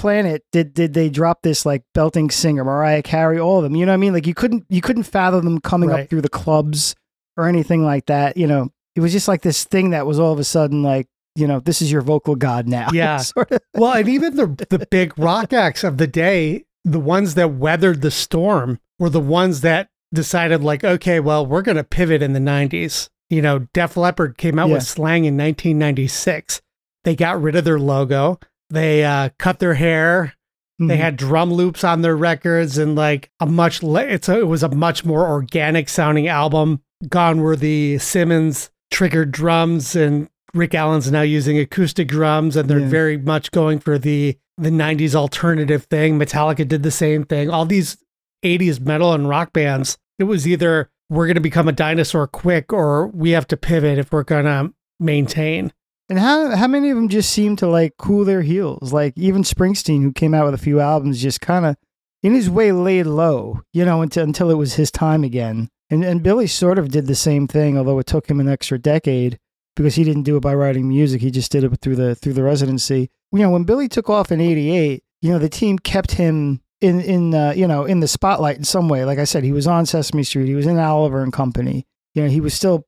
planet 0.00 0.44
did 0.52 0.72
did 0.74 0.94
they 0.94 1.08
drop 1.08 1.42
this 1.42 1.66
like 1.66 1.82
belting 1.94 2.30
singer 2.30 2.64
mariah 2.64 3.02
carey 3.02 3.38
all 3.38 3.58
of 3.58 3.64
them 3.64 3.74
you 3.76 3.84
know 3.84 3.92
what 3.92 3.94
i 3.94 3.98
mean? 3.98 4.12
Like 4.12 4.26
you 4.26 4.34
couldn't 4.34 4.64
you 4.68 4.80
couldn't 4.80 5.02
fathom 5.04 5.44
them 5.44 5.60
coming 5.60 5.88
Right. 5.90 6.04
up 6.04 6.10
through 6.10 6.22
the 6.22 6.28
clubs 6.28 6.94
or 7.36 7.48
anything 7.48 7.84
like 7.84 8.06
that 8.06 8.36
you 8.36 8.46
know? 8.46 8.70
It 8.96 9.00
was 9.00 9.12
just 9.12 9.28
like 9.28 9.42
this 9.42 9.62
thing 9.64 9.90
that 9.90 10.06
was 10.06 10.18
all 10.18 10.32
of 10.32 10.38
a 10.38 10.44
sudden 10.44 10.82
like 10.82 11.06
you 11.36 11.46
know 11.46 11.60
this 11.60 11.80
is 11.82 11.92
your 11.92 12.02
vocal 12.02 12.34
god 12.36 12.66
now. 12.66 12.88
Yeah. 12.92 13.18
sort 13.18 13.50
of. 13.52 13.60
Well 13.74 13.92
and 13.92 14.08
even 14.08 14.34
the 14.36 14.46
the 14.70 14.86
big 14.90 15.16
rock 15.18 15.52
acts 15.52 15.84
of 15.84 15.98
the 15.98 16.06
day 16.08 16.64
the 16.84 16.98
ones 17.00 17.34
that 17.34 17.54
weathered 17.54 18.00
the 18.02 18.10
storm 18.10 18.78
were 18.98 19.10
the 19.10 19.20
ones 19.20 19.60
that 19.62 19.88
decided 20.14 20.64
like 20.64 20.82
okay 20.84 21.20
well 21.20 21.44
we're 21.46 21.62
going 21.62 21.76
to 21.76 21.84
pivot 21.84 22.22
in 22.22 22.32
the 22.32 22.40
90s 22.40 23.08
you 23.30 23.42
know 23.42 23.60
def 23.74 23.96
leppard 23.96 24.38
came 24.38 24.58
out 24.58 24.68
Yeah. 24.68 24.74
with 24.74 24.82
slang 24.84 25.24
in 25.26 25.36
1996 25.36 26.60
they 27.04 27.14
got 27.14 27.40
rid 27.40 27.54
of 27.56 27.64
their 27.64 27.78
logo 27.78 28.38
they 28.70 29.04
uh, 29.04 29.30
cut 29.38 29.58
their 29.58 29.74
hair 29.74 30.34
They 30.80 30.96
Mhm. 30.96 30.98
had 30.98 31.16
drum 31.16 31.52
loops 31.52 31.82
on 31.82 32.02
their 32.02 32.16
records 32.16 32.78
and 32.78 32.94
like 32.94 33.30
a 33.40 33.46
much 33.46 33.82
le- 33.82 34.04
it's 34.06 34.28
a, 34.28 34.38
it 34.38 34.46
was 34.46 34.62
a 34.62 34.68
much 34.68 35.04
more 35.04 35.26
organic 35.28 35.88
sounding 35.88 36.28
album. 36.28 36.80
Gone 37.08 37.40
were 37.40 37.56
the 37.56 37.98
Simmons 37.98 38.70
triggered 38.92 39.32
drums 39.32 39.96
and 39.96 40.28
Rick 40.54 40.74
Allen's 40.76 41.10
now 41.10 41.22
using 41.22 41.58
acoustic 41.58 42.06
drums 42.06 42.54
and 42.56 42.68
they're 42.70 42.78
Yeah. 42.78 42.88
very 42.88 43.16
much 43.18 43.50
going 43.50 43.80
for 43.80 43.98
the 43.98 44.38
the 44.56 44.70
90s 44.70 45.14
alternative 45.16 45.84
thing. 45.84 46.18
Metallica 46.18 46.66
did 46.66 46.82
the 46.84 46.90
same 46.90 47.24
thing. 47.24 47.48
All 47.50 47.64
these 47.66 47.96
80s 48.44 48.80
metal 48.80 49.12
and 49.12 49.28
rock 49.28 49.52
bands, 49.52 49.98
it 50.18 50.24
was 50.24 50.46
either 50.48 50.90
we're 51.10 51.26
going 51.26 51.34
to 51.36 51.40
become 51.40 51.66
a 51.68 51.72
dinosaur 51.72 52.26
quick 52.28 52.72
or 52.72 53.06
we 53.08 53.30
have 53.30 53.46
to 53.48 53.56
pivot 53.56 53.98
if 53.98 54.12
we're 54.12 54.22
going 54.24 54.44
to 54.46 54.72
maintain. 55.00 55.72
And 56.08 56.18
how 56.18 56.56
how 56.56 56.66
many 56.66 56.90
of 56.90 56.96
them 56.96 57.08
just 57.08 57.30
seem 57.30 57.56
to 57.56 57.66
like 57.66 57.96
cool 57.98 58.24
their 58.24 58.42
heels? 58.42 58.92
Like 58.92 59.12
even 59.16 59.42
Springsteen, 59.42 60.02
who 60.02 60.12
came 60.12 60.34
out 60.34 60.46
with 60.46 60.54
a 60.54 60.58
few 60.58 60.80
albums, 60.80 61.20
just 61.20 61.40
kind 61.40 61.66
of 61.66 61.76
in 62.22 62.34
his 62.34 62.48
way 62.48 62.72
laid 62.72 63.06
low, 63.06 63.60
you 63.72 63.84
know, 63.84 64.02
until 64.02 64.24
until 64.24 64.50
it 64.50 64.54
was 64.54 64.74
his 64.74 64.90
time 64.90 65.22
again. 65.22 65.68
And 65.90 66.04
and 66.04 66.22
Billy 66.22 66.46
sort 66.46 66.78
of 66.78 66.90
did 66.90 67.06
the 67.06 67.14
same 67.14 67.46
thing, 67.46 67.76
although 67.76 67.98
it 67.98 68.06
took 68.06 68.28
him 68.28 68.40
an 68.40 68.48
extra 68.48 68.78
decade 68.78 69.38
because 69.76 69.94
he 69.94 70.04
didn't 70.04 70.24
do 70.24 70.36
it 70.36 70.40
by 70.42 70.54
writing 70.54 70.88
music. 70.88 71.20
He 71.20 71.30
just 71.30 71.52
did 71.52 71.64
it 71.64 71.80
through 71.80 71.96
the 71.96 72.14
through 72.14 72.34
the 72.34 72.42
residency. 72.42 73.10
You 73.32 73.40
know, 73.40 73.50
when 73.50 73.64
Billy 73.64 73.88
took 73.88 74.08
off 74.08 74.32
in 74.32 74.40
'88, 74.40 75.02
you 75.20 75.30
know, 75.30 75.38
the 75.38 75.48
team 75.48 75.78
kept 75.78 76.12
him 76.12 76.60
in 76.80 77.00
in 77.00 77.34
uh, 77.34 77.52
you 77.56 77.66
know 77.66 77.84
in 77.84 78.00
the 78.00 78.08
spotlight 78.08 78.56
in 78.56 78.64
some 78.64 78.88
way. 78.88 79.04
Like 79.04 79.18
I 79.18 79.24
said, 79.24 79.44
he 79.44 79.52
was 79.52 79.66
on 79.66 79.86
Sesame 79.86 80.24
Street. 80.24 80.48
He 80.48 80.54
was 80.54 80.66
in 80.66 80.78
Oliver 80.78 81.22
and 81.22 81.32
Company. 81.32 81.86
You 82.14 82.22
know, 82.22 82.28
he 82.28 82.40
was 82.40 82.54
still 82.54 82.86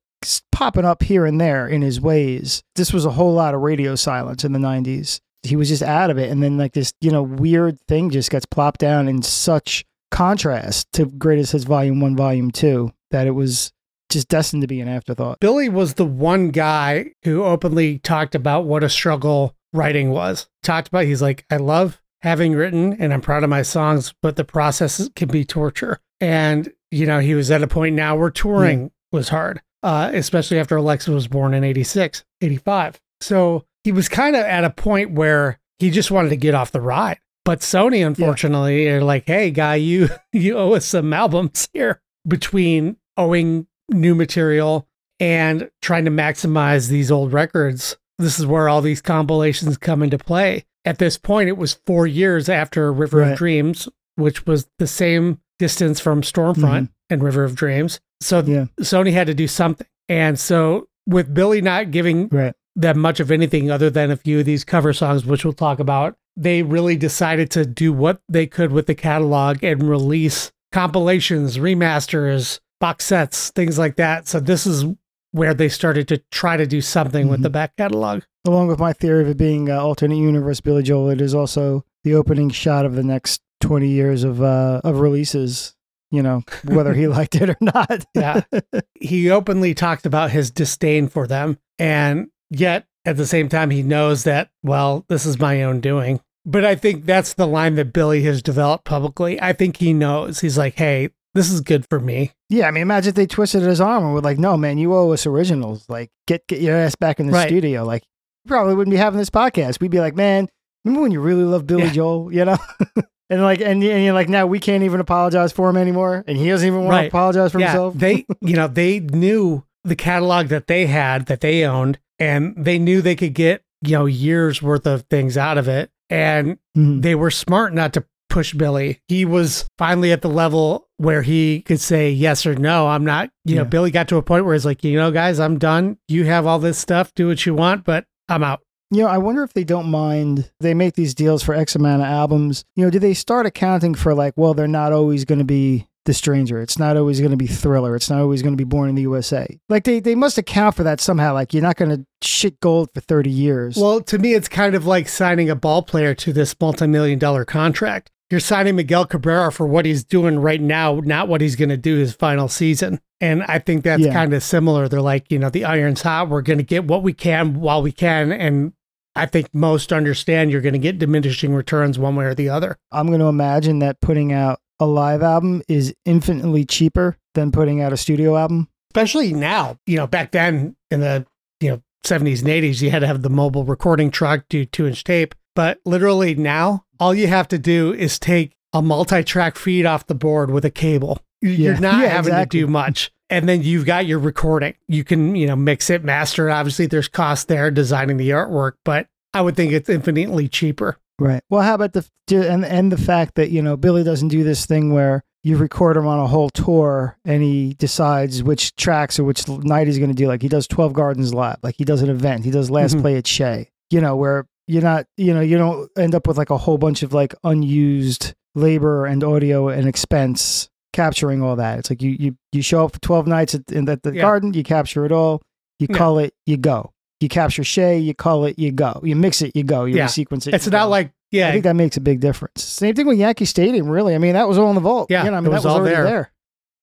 popping 0.52 0.84
up 0.84 1.02
here 1.02 1.26
and 1.26 1.40
there 1.40 1.66
in 1.66 1.82
his 1.82 2.00
ways. 2.00 2.62
This 2.76 2.92
was 2.92 3.04
a 3.04 3.10
whole 3.10 3.32
lot 3.32 3.54
of 3.54 3.60
radio 3.60 3.94
silence 3.94 4.44
in 4.44 4.52
the 4.52 4.58
90s. 4.58 5.20
he 5.42 5.56
was 5.56 5.68
just 5.68 5.82
out 5.82 6.10
of 6.10 6.18
it, 6.18 6.30
and 6.30 6.42
then 6.42 6.58
like 6.58 6.72
this 6.72 6.92
you 7.00 7.10
know 7.10 7.22
weird 7.22 7.80
thing 7.88 8.10
just 8.10 8.30
gets 8.30 8.46
plopped 8.46 8.80
down 8.80 9.08
in 9.08 9.22
such 9.22 9.84
contrast 10.10 10.92
to 10.92 11.06
Greatest 11.06 11.52
Hits 11.52 11.64
Volume 11.64 12.00
One, 12.00 12.16
Volume 12.16 12.50
Two 12.50 12.92
that 13.10 13.26
it 13.26 13.32
was 13.32 13.72
just 14.10 14.28
destined 14.28 14.62
to 14.62 14.68
be 14.68 14.80
an 14.80 14.88
afterthought. 14.88 15.40
Billy 15.40 15.68
was 15.68 15.94
the 15.94 16.04
one 16.04 16.50
guy 16.50 17.12
who 17.24 17.44
openly 17.44 17.98
talked 18.00 18.34
about 18.34 18.64
what 18.64 18.84
a 18.84 18.88
struggle 18.88 19.54
writing 19.72 20.10
was. 20.10 20.48
Talked 20.62 20.88
about 20.88 21.04
he's 21.04 21.22
like, 21.22 21.44
I 21.50 21.56
love 21.56 22.00
having 22.22 22.52
written 22.52 22.92
and 22.94 23.14
I'm 23.14 23.20
proud 23.20 23.44
of 23.44 23.50
my 23.50 23.62
songs, 23.62 24.12
but 24.20 24.36
the 24.36 24.44
process 24.44 25.08
can 25.14 25.28
be 25.28 25.44
torture. 25.44 26.00
And, 26.20 26.70
you 26.90 27.06
know, 27.06 27.20
he 27.20 27.34
was 27.34 27.50
at 27.50 27.62
a 27.62 27.68
point 27.68 27.94
now 27.94 28.16
where 28.16 28.30
touring 28.30 28.90
was 29.12 29.30
hard, 29.30 29.62
uh, 29.82 30.10
especially 30.12 30.58
after 30.58 30.76
Alexa 30.76 31.10
was 31.12 31.28
born 31.28 31.54
in 31.54 31.64
86, 31.64 32.24
85. 32.40 33.00
So 33.20 33.64
he 33.84 33.92
was 33.92 34.08
kind 34.08 34.36
of 34.36 34.42
at 34.44 34.64
a 34.64 34.70
point 34.70 35.12
where 35.12 35.58
he 35.78 35.90
just 35.90 36.10
wanted 36.10 36.30
to 36.30 36.36
get 36.36 36.54
off 36.54 36.72
the 36.72 36.80
ride. 36.80 37.18
But 37.44 37.60
Sony, 37.60 38.06
unfortunately, 38.06 38.86
are 38.88 39.02
like, 39.02 39.24
hey, 39.26 39.50
guy, 39.50 39.76
you 39.76 40.08
you 40.32 40.56
owe 40.58 40.74
us 40.74 40.86
some 40.86 41.12
albums 41.12 41.68
here 41.72 42.00
between 42.28 42.96
owing 43.16 43.66
new 43.90 44.14
material 44.14 44.86
and 45.18 45.70
trying 45.82 46.04
to 46.04 46.10
maximize 46.10 46.88
these 46.88 47.10
old 47.10 47.32
records. 47.32 47.96
This 48.18 48.38
is 48.38 48.46
where 48.46 48.68
all 48.68 48.82
these 48.82 49.00
compilations 49.02 49.78
come 49.78 50.02
into 50.02 50.18
play. 50.18 50.64
At 50.84 50.98
this 50.98 51.18
point, 51.18 51.48
it 51.48 51.56
was 51.56 51.80
four 51.86 52.06
years 52.06 52.48
after 52.48 52.92
River 52.92 53.18
Right. 53.18 53.32
of 53.32 53.38
Dreams, 53.38 53.88
which 54.16 54.46
was 54.46 54.68
the 54.78 54.86
same 54.86 55.40
distance 55.58 56.00
from 56.00 56.22
Storm 56.22 56.54
Front 56.54 56.90
and 57.10 57.22
River 57.22 57.44
of 57.44 57.54
Dreams. 57.54 58.00
So 58.20 58.42
Yeah. 58.46 58.66
Sony 58.80 59.12
had 59.12 59.26
to 59.26 59.34
do 59.34 59.46
something. 59.48 59.86
And 60.08 60.38
so 60.38 60.86
with 61.06 61.32
Billy 61.34 61.60
not 61.60 61.90
giving 61.90 62.28
Right. 62.28 62.54
them 62.76 62.98
much 62.98 63.20
of 63.20 63.30
anything 63.30 63.70
other 63.70 63.90
than 63.90 64.10
a 64.10 64.16
few 64.16 64.38
of 64.40 64.44
these 64.44 64.64
cover 64.64 64.92
songs, 64.92 65.24
which 65.26 65.44
we'll 65.44 65.52
talk 65.52 65.78
about, 65.80 66.16
they 66.36 66.62
really 66.62 66.96
decided 66.96 67.50
to 67.50 67.66
do 67.66 67.92
what 67.92 68.20
they 68.28 68.46
could 68.46 68.72
with 68.72 68.86
the 68.86 68.94
catalog 68.94 69.62
and 69.62 69.82
release 69.82 70.52
compilations, 70.72 71.58
remasters, 71.58 72.60
box 72.80 73.04
sets, 73.04 73.50
things 73.50 73.78
like 73.78 73.96
that. 73.96 74.28
So 74.28 74.40
this 74.40 74.66
is 74.66 74.84
where 75.32 75.54
they 75.54 75.68
started 75.68 76.08
to 76.08 76.22
try 76.30 76.56
to 76.56 76.66
do 76.66 76.80
something 76.80 77.28
with 77.28 77.40
Mhm. 77.40 77.44
the 77.44 77.50
back 77.50 77.76
catalog. 77.76 78.22
Along 78.46 78.68
with 78.68 78.78
my 78.78 78.92
theory 78.92 79.22
of 79.22 79.28
it 79.28 79.36
being 79.36 79.68
uh, 79.70 79.78
alternate 79.80 80.16
universe 80.16 80.60
Billy 80.60 80.82
Joel, 80.82 81.10
it 81.10 81.20
is 81.20 81.34
also 81.34 81.84
the 82.04 82.14
opening 82.14 82.48
shot 82.50 82.86
of 82.86 82.94
the 82.94 83.02
next 83.02 83.40
twenty 83.60 83.88
years 83.88 84.24
of 84.24 84.40
uh, 84.42 84.80
of 84.82 85.00
releases. 85.00 85.74
You 86.10 86.22
know, 86.22 86.42
whether 86.64 86.92
he 86.94 87.06
liked 87.08 87.36
it 87.36 87.50
or 87.50 87.56
not. 87.60 88.04
Yeah. 88.14 88.42
he 89.00 89.30
openly 89.30 89.74
talked 89.74 90.06
about 90.06 90.30
his 90.30 90.50
disdain 90.50 91.08
for 91.08 91.26
them. 91.26 91.58
And 91.78 92.28
yet 92.50 92.86
at 93.04 93.16
the 93.16 93.26
same 93.26 93.48
time, 93.48 93.70
he 93.70 93.82
knows 93.82 94.24
that, 94.24 94.50
well, 94.62 95.04
this 95.08 95.24
is 95.24 95.38
my 95.38 95.62
own 95.62 95.80
doing. 95.80 96.20
But 96.44 96.64
I 96.64 96.74
think 96.74 97.04
that's 97.04 97.34
the 97.34 97.46
line 97.46 97.74
that 97.76 97.92
Billy 97.92 98.22
has 98.24 98.42
developed 98.42 98.84
publicly. 98.84 99.40
I 99.40 99.52
think 99.52 99.76
he 99.76 99.92
knows. 99.92 100.40
He's 100.40 100.58
like, 100.58 100.74
hey, 100.74 101.10
this 101.34 101.50
is 101.50 101.60
good 101.60 101.86
for 101.88 102.00
me. 102.00 102.32
Yeah, 102.48 102.66
I 102.66 102.72
mean, 102.72 102.82
imagine 102.82 103.10
if 103.10 103.14
they 103.14 103.26
twisted 103.26 103.62
his 103.62 103.80
arm 103.80 104.02
and 104.04 104.12
were 104.12 104.20
like, 104.20 104.38
"No, 104.38 104.56
man, 104.56 104.78
you 104.78 104.92
owe 104.92 105.12
us 105.12 105.26
originals. 105.26 105.88
Like, 105.88 106.10
get 106.26 106.44
get 106.48 106.60
your 106.60 106.74
ass 106.76 106.96
back 106.96 107.20
in 107.20 107.28
the 107.28 107.32
Right. 107.32 107.46
studio." 107.46 107.84
Like, 107.84 108.02
probably 108.48 108.74
wouldn't 108.74 108.90
be 108.92 108.98
having 108.98 109.18
this 109.18 109.30
podcast. 109.30 109.80
We'd 109.80 109.92
be 109.92 110.00
like, 110.00 110.16
"Man, 110.16 110.48
remember 110.84 111.02
when 111.02 111.12
you 111.12 111.20
really 111.20 111.44
loved 111.44 111.68
Billy 111.68 111.84
Yeah. 111.84 111.92
Joel?" 111.92 112.32
You 112.34 112.44
know, 112.46 112.58
and 113.30 113.40
like, 113.42 113.60
and, 113.60 113.82
and 113.82 114.04
you're 114.04 114.12
like, 114.12 114.28
now 114.28 114.46
we 114.46 114.58
can't 114.58 114.82
even 114.82 115.00
apologize 115.00 115.52
for 115.52 115.70
him 115.70 115.76
anymore, 115.78 116.24
and 116.26 116.36
he 116.36 116.48
doesn't 116.48 116.66
even 116.66 116.80
want 116.80 116.90
Right. 116.90 117.02
to 117.02 117.08
apologize 117.08 117.52
for 117.52 117.60
yeah, 117.60 117.68
himself. 117.68 117.94
they, 117.96 118.26
you 118.42 118.54
know, 118.56 118.68
they 118.68 119.00
knew 119.00 119.64
the 119.84 119.96
catalog 119.96 120.48
that 120.48 120.66
they 120.66 120.86
had 120.86 121.26
that 121.26 121.40
they 121.40 121.64
owned, 121.64 121.98
and 122.18 122.54
they 122.56 122.78
knew 122.78 123.00
they 123.00 123.16
could 123.16 123.32
get, 123.34 123.62
you 123.80 123.92
know, 123.92 124.04
years 124.06 124.60
worth 124.60 124.86
of 124.86 125.02
things 125.08 125.38
out 125.38 125.56
of 125.56 125.68
it. 125.68 125.90
And 126.10 126.58
Mhm. 126.76 127.00
they 127.02 127.14
were 127.14 127.30
smart 127.30 127.72
not 127.72 127.92
to 127.94 128.04
push 128.28 128.52
Billy. 128.52 129.00
He 129.08 129.24
was 129.24 129.66
finally 129.78 130.12
at 130.12 130.22
the 130.22 130.28
level 130.28 130.86
where 130.98 131.22
he 131.22 131.62
could 131.62 131.80
say 131.80 132.10
yes 132.10 132.44
or 132.46 132.54
no. 132.54 132.88
I'm 132.88 133.04
not, 133.04 133.30
you 133.44 133.56
know, 133.56 133.64
Billy 133.64 133.90
got 133.90 134.06
to 134.08 134.16
a 134.16 134.22
point 134.22 134.44
where 134.44 134.54
he's 134.54 134.64
like, 134.66 134.84
you 134.84 134.96
know, 134.96 135.10
guys, 135.10 135.40
I'm 135.40 135.58
done. 135.58 135.96
You 136.08 136.24
have 136.26 136.46
all 136.46 136.58
this 136.58 136.78
stuff, 136.78 137.12
do 137.14 137.26
what 137.28 137.44
you 137.46 137.54
want, 137.54 137.84
but 137.84 138.04
I'm 138.28 138.44
out. 138.44 138.60
You 138.90 139.02
know, 139.02 139.08
I 139.08 139.18
wonder 139.18 139.42
if 139.42 139.52
they 139.52 139.64
don't 139.64 139.90
mind. 139.90 140.50
They 140.60 140.74
make 140.74 140.94
these 140.94 141.14
deals 141.14 141.42
for 141.42 141.54
X 141.54 141.74
amount 141.76 142.02
of 142.02 142.08
albums. 142.08 142.64
You 142.74 142.84
know, 142.84 142.90
do 142.90 142.98
they 142.98 143.14
start 143.14 143.46
accounting 143.46 143.94
for 143.94 144.14
like, 144.14 144.34
well, 144.36 144.52
they're 144.54 144.66
not 144.66 144.92
always 144.92 145.24
going 145.24 145.38
to 145.38 145.44
be 145.44 145.86
The 146.06 146.12
Stranger. 146.14 146.60
It's 146.60 146.78
not 146.78 146.96
always 146.96 147.20
going 147.20 147.30
to 147.30 147.36
be 147.36 147.46
Thriller. 147.46 147.94
It's 147.94 148.10
not 148.10 148.20
always 148.20 148.42
going 148.42 148.54
to 148.54 148.56
be 148.56 148.64
Born 148.64 148.88
in 148.88 148.96
the 148.96 149.02
USA. 149.02 149.46
Like 149.68 149.84
they 149.84 150.00
they 150.00 150.14
must 150.16 150.38
account 150.38 150.74
for 150.74 150.82
that 150.82 151.00
somehow. 151.00 151.34
Like 151.34 151.54
you're 151.54 151.62
not 151.62 151.76
going 151.76 151.90
to 151.96 152.06
shit 152.22 152.58
gold 152.60 152.88
for 152.92 153.00
thirty 153.00 153.30
years. 153.30 153.76
Well, 153.76 154.00
to 154.02 154.18
me, 154.18 154.34
it's 154.34 154.48
kind 154.48 154.74
of 154.74 154.86
like 154.86 155.08
signing 155.08 155.48
a 155.50 155.54
ball 155.54 155.82
player 155.82 156.14
to 156.16 156.32
this 156.32 156.54
multi 156.60 156.86
million 156.88 157.18
dollar 157.20 157.44
contract. 157.44 158.10
You're 158.30 158.40
signing 158.40 158.76
Miguel 158.76 159.06
Cabrera 159.06 159.50
for 159.52 159.66
what 159.66 159.84
he's 159.84 160.04
doing 160.04 160.38
right 160.38 160.60
now, 160.60 161.00
not 161.04 161.26
what 161.28 161.40
he's 161.40 161.56
going 161.56 161.68
to 161.70 161.76
do 161.76 161.96
his 161.96 162.12
final 162.14 162.46
season. 162.48 163.00
And 163.20 163.42
I 163.44 163.58
think 163.58 163.82
that's 163.82 164.02
Yeah. 164.02 164.12
kind 164.12 164.32
of 164.32 164.42
similar. 164.42 164.88
They're 164.88 165.00
like, 165.00 165.30
you 165.32 165.38
know, 165.38 165.50
the 165.50 165.64
iron's 165.64 166.02
hot. 166.02 166.28
We're 166.28 166.40
going 166.42 166.58
to 166.58 166.64
get 166.64 166.84
what 166.84 167.02
we 167.02 167.12
can 167.12 167.60
while 167.60 167.82
we 167.82 167.90
can. 167.92 168.30
And 168.32 168.72
I 169.20 169.26
think 169.26 169.48
most 169.54 169.92
understand 169.92 170.50
you're 170.50 170.60
going 170.60 170.72
to 170.72 170.78
get 170.78 170.98
diminishing 170.98 171.54
returns 171.54 171.98
one 171.98 172.16
way 172.16 172.24
or 172.24 172.34
the 172.34 172.48
other. 172.48 172.76
I'm 172.92 173.06
going 173.08 173.20
to 173.20 173.26
imagine 173.26 173.78
that 173.80 174.00
putting 174.00 174.32
out 174.32 174.60
a 174.80 174.86
live 174.86 175.22
album 175.22 175.62
is 175.68 175.94
infinitely 176.04 176.64
cheaper 176.64 177.16
than 177.34 177.52
putting 177.52 177.80
out 177.82 177.92
a 177.92 177.96
studio 177.96 178.36
album. 178.36 178.68
especially 178.90 179.32
now. 179.32 179.76
You 179.86 179.96
know, 179.96 180.06
back 180.06 180.32
then 180.32 180.74
in 180.90 181.00
the 181.00 181.26
you 181.60 181.70
know 181.70 181.82
seventies 182.04 182.40
and 182.40 182.50
eighties, 182.50 182.82
you 182.82 182.90
had 182.90 183.00
to 183.00 183.06
have 183.06 183.22
the 183.22 183.30
mobile 183.30 183.64
recording 183.64 184.10
truck, 184.10 184.44
do 184.48 184.64
two 184.64 184.86
inch 184.86 185.04
tape. 185.04 185.34
But 185.54 185.78
literally 185.84 186.34
now, 186.34 186.84
all 186.98 187.14
you 187.14 187.26
have 187.26 187.48
to 187.48 187.58
do 187.58 187.92
is 187.92 188.18
take 188.18 188.52
a 188.72 188.80
multi-track 188.80 189.56
feed 189.56 189.84
off 189.84 190.06
the 190.06 190.14
board 190.14 190.50
with 190.50 190.64
a 190.64 190.70
cable. 190.70 191.18
You're 191.42 191.74
Yeah. 191.74 191.78
not 191.80 191.94
Yeah, 192.02 192.08
having 192.08 192.32
exactly. 192.32 192.60
to 192.60 192.66
do 192.66 192.70
much. 192.72 193.10
And 193.30 193.48
then 193.48 193.62
you've 193.62 193.86
got 193.86 194.06
your 194.06 194.18
recording. 194.18 194.74
You 194.88 195.04
can, 195.04 195.36
you 195.36 195.46
know, 195.46 195.56
mix 195.56 195.88
it, 195.88 196.02
master 196.04 196.48
it. 196.48 196.52
Obviously, 196.52 196.86
there's 196.86 197.08
cost 197.08 197.48
there 197.48 197.70
designing 197.70 198.16
the 198.16 198.30
artwork, 198.30 198.72
but 198.84 199.06
I 199.32 199.40
would 199.40 199.56
think 199.56 199.72
it's 199.72 199.88
infinitely 199.88 200.48
cheaper. 200.48 200.98
Right. 201.18 201.42
Well, 201.48 201.62
how 201.62 201.74
about 201.74 201.92
the 201.92 202.06
and 202.32 202.64
and 202.64 202.90
the 202.90 202.96
fact 202.98 203.34
that 203.34 203.50
you 203.50 203.60
know 203.62 203.76
Billy 203.76 204.02
doesn't 204.02 204.28
do 204.28 204.42
this 204.42 204.64
thing 204.66 204.92
where 204.92 205.22
you 205.44 205.56
record 205.58 205.96
him 205.96 206.06
on 206.06 206.18
a 206.18 206.26
whole 206.26 206.48
tour 206.50 207.18
and 207.24 207.42
he 207.42 207.74
decides 207.74 208.42
which 208.42 208.74
tracks 208.76 209.18
or 209.18 209.24
which 209.24 209.46
night 209.48 209.86
he's 209.86 209.98
going 209.98 210.10
to 210.10 210.16
do. 210.16 210.26
Like 210.26 210.40
he 210.42 210.48
does 210.48 210.66
Twelve 210.66 210.92
Gardens 210.94 211.34
Live, 211.34 211.58
like 211.62 211.74
he 211.76 211.84
does 211.84 212.00
an 212.02 212.08
event. 212.10 212.44
He 212.44 212.50
does 212.50 212.70
Last 212.70 212.96
Mhm. 212.96 213.00
Play 213.02 213.16
at 213.16 213.26
Shea. 213.26 213.68
You 213.90 214.00
know 214.00 214.16
where 214.16 214.46
you're 214.66 214.82
not, 214.82 215.06
you 215.18 215.34
know, 215.34 215.40
you 215.40 215.58
don't 215.58 215.90
end 215.98 216.14
up 216.14 216.26
with 216.26 216.38
like 216.38 216.50
a 216.50 216.56
whole 216.56 216.78
bunch 216.78 217.02
of 217.02 217.12
like 217.12 217.34
unused 217.44 218.32
labor 218.54 219.04
and 219.04 219.22
audio 219.22 219.68
and 219.68 219.86
expense 219.86 220.69
capturing 220.92 221.42
all 221.42 221.56
that. 221.56 221.78
It's 221.78 221.90
like 221.90 222.02
you 222.02 222.16
you 222.18 222.36
you 222.52 222.62
show 222.62 222.84
up 222.84 222.92
for 222.94 223.00
twelve 223.00 223.26
nights 223.26 223.54
at, 223.54 223.70
in 223.70 223.88
at 223.88 224.02
the 224.02 224.12
Yeah. 224.14 224.22
garden, 224.22 224.52
you 224.54 224.62
capture 224.62 225.04
it 225.04 225.12
all, 225.12 225.42
you 225.78 225.86
Yeah. 225.90 225.96
call 225.96 226.18
it, 226.18 226.34
you 226.46 226.56
go. 226.56 226.92
You 227.20 227.28
capture 227.28 227.62
Shea, 227.64 227.98
you 227.98 228.14
call 228.14 228.44
it, 228.46 228.58
you 228.58 228.72
go. 228.72 229.00
You 229.04 229.14
mix 229.14 229.42
it, 229.42 229.54
you 229.54 229.62
go. 229.62 229.84
You 229.84 229.96
Yeah. 229.96 230.06
sequence 230.06 230.46
it. 230.46 230.54
It's 230.54 230.66
not 230.66 230.84
go. 230.86 230.88
like, 230.90 231.12
yeah. 231.30 231.48
I 231.48 231.52
think 231.52 231.64
that 231.64 231.76
makes 231.76 231.96
a 231.98 232.00
big 232.00 232.20
difference. 232.20 232.62
Same 232.64 232.94
thing 232.94 233.06
with 233.06 233.18
Yankee 233.18 233.44
Stadium, 233.44 233.88
really. 233.90 234.14
I 234.14 234.18
mean, 234.18 234.32
that 234.32 234.48
was 234.48 234.56
all 234.56 234.70
in 234.70 234.74
the 234.74 234.80
vault. 234.80 235.10
Yeah, 235.10 235.24
you 235.24 235.30
know, 235.30 235.36
I 235.36 235.38
it 235.40 235.42
mean, 235.42 235.52
was 235.52 235.62
that 235.62 235.68
was 235.68 235.74
all 235.74 235.80
already 235.80 235.94
there. 235.96 236.04
there. 236.04 236.32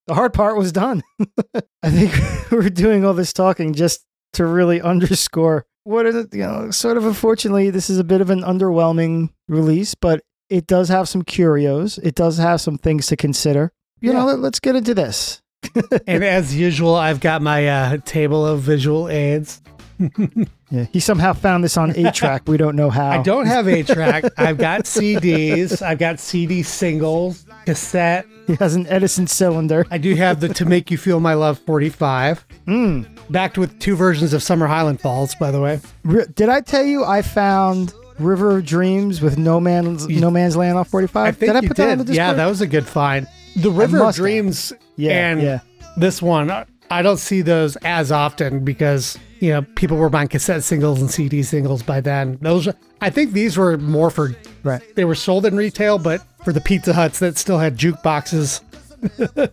The 0.06 0.14
hard 0.14 0.34
part 0.34 0.56
was 0.56 0.72
done. 0.72 1.02
I 1.84 1.90
think 1.90 2.14
we're 2.52 2.70
doing 2.70 3.04
all 3.04 3.14
this 3.16 3.34
talking 3.34 3.74
just 3.74 4.06
to 4.34 4.46
really 4.46 4.80
underscore 4.94 5.66
what 5.86 6.06
is 6.06 6.16
it, 6.16 6.34
you 6.34 6.42
know, 6.44 6.70
sort 6.70 6.98
of 6.98 7.06
unfortunately, 7.06 7.70
this 7.72 7.90
is 7.90 7.98
a 7.98 8.04
bit 8.04 8.22
of 8.22 8.30
an 8.30 8.42
underwhelming 8.42 9.30
release, 9.48 9.96
but 9.96 10.22
it 10.50 10.68
does 10.68 10.90
have 10.90 11.10
some 11.10 11.24
curios. 11.24 11.98
It 11.98 12.14
does 12.14 12.38
have 12.38 12.62
some 12.62 12.78
things 12.78 13.08
to 13.08 13.16
consider. 13.18 13.72
You 14.02 14.12
Yeah. 14.12 14.20
know, 14.20 14.26
let, 14.26 14.40
let's 14.40 14.60
get 14.60 14.76
into 14.76 14.94
this. 14.94 15.42
and 16.08 16.24
as 16.24 16.56
usual, 16.56 16.96
I've 16.96 17.20
got 17.20 17.42
my 17.42 17.68
uh, 17.68 17.98
table 18.06 18.46
of 18.46 18.62
visual 18.62 19.10
aids. 19.10 19.62
Yeah, 20.70 20.84
he 20.92 21.00
somehow 21.00 21.32
found 21.32 21.64
this 21.64 21.78
on 21.78 21.96
eight 21.96 22.14
track. 22.14 22.44
We 22.46 22.58
don't 22.58 22.76
know 22.76 22.90
how. 22.90 23.08
I 23.12 23.24
don't 23.24 23.46
have 23.46 23.70
a 23.70 23.84
track. 23.84 24.26
I've 24.38 24.58
got 24.58 24.82
CDs. 24.82 25.82
I've 25.82 25.98
got 25.98 26.20
CD 26.20 26.62
singles, 26.62 27.46
cassette. 27.66 28.26
He 28.48 28.56
has 28.56 28.76
an 28.76 28.86
Edison 28.88 29.28
cylinder. 29.28 29.86
I 29.90 29.98
do 29.98 30.14
have 30.16 30.42
the 30.42 30.50
To 30.50 30.66
Make 30.66 30.92
You 30.92 30.98
Feel 30.98 31.22
My 31.22 31.36
Love 31.36 31.58
45. 31.60 32.46
Mm. 32.68 33.08
Backed 33.30 33.58
with 33.58 33.80
two 33.80 33.96
versions 33.96 34.34
of 34.34 34.44
Summer 34.44 34.68
Highland 34.68 35.00
Falls, 35.00 35.36
by 35.36 35.52
the 35.52 35.62
way. 35.62 35.80
Did 36.36 36.50
I 36.50 36.60
tell 36.60 36.84
you 36.84 37.06
I 37.06 37.22
found 37.22 37.94
River 38.20 38.58
of 38.58 38.66
Dreams 38.66 39.22
with 39.22 39.38
No 39.38 39.62
Man's 39.62 40.06
No 40.10 40.30
Man's 40.30 40.58
Land 40.58 40.78
off 40.78 40.90
45? 40.90 41.28
I 41.28 41.32
did 41.40 41.50
I 41.56 41.62
put 41.62 41.68
did. 41.70 41.76
that 41.78 42.00
on 42.00 42.06
the 42.08 42.14
yeah, 42.14 42.34
that 42.34 42.46
was 42.46 42.60
a 42.60 42.68
good 42.68 42.86
find. 42.86 43.26
The 43.58 43.72
River 43.72 44.04
of. 44.04 44.16
Dreams 44.16 44.72
Yeah, 44.96 45.30
and 45.32 45.42
yeah. 45.42 45.60
this 45.98 46.22
one, 46.22 46.52
I 46.90 47.02
don't 47.02 47.18
see 47.18 47.42
those 47.42 47.76
as 47.78 48.12
often 48.12 48.64
because, 48.64 49.18
you 49.40 49.52
know, 49.52 49.64
people 49.76 49.98
were 49.98 50.10
buying 50.10 50.28
cassette 50.28 50.64
singles 50.64 51.02
and 51.02 51.10
CD 51.12 51.44
singles 51.44 51.84
by 51.84 52.00
then. 52.02 52.38
Those, 52.42 52.70
I 53.02 53.10
think 53.10 53.34
these 53.34 53.58
were 53.58 53.78
more 53.78 54.10
for, 54.10 54.36
Right. 54.64 54.82
they 54.96 55.06
were 55.06 55.16
sold 55.16 55.46
in 55.46 55.56
retail, 55.56 55.98
but 56.00 56.22
for 56.46 56.54
the 56.54 56.62
Pizza 56.62 56.94
Huts 56.94 57.20
that 57.20 57.38
still 57.38 57.58
had 57.58 57.78
jukeboxes, 57.78 58.62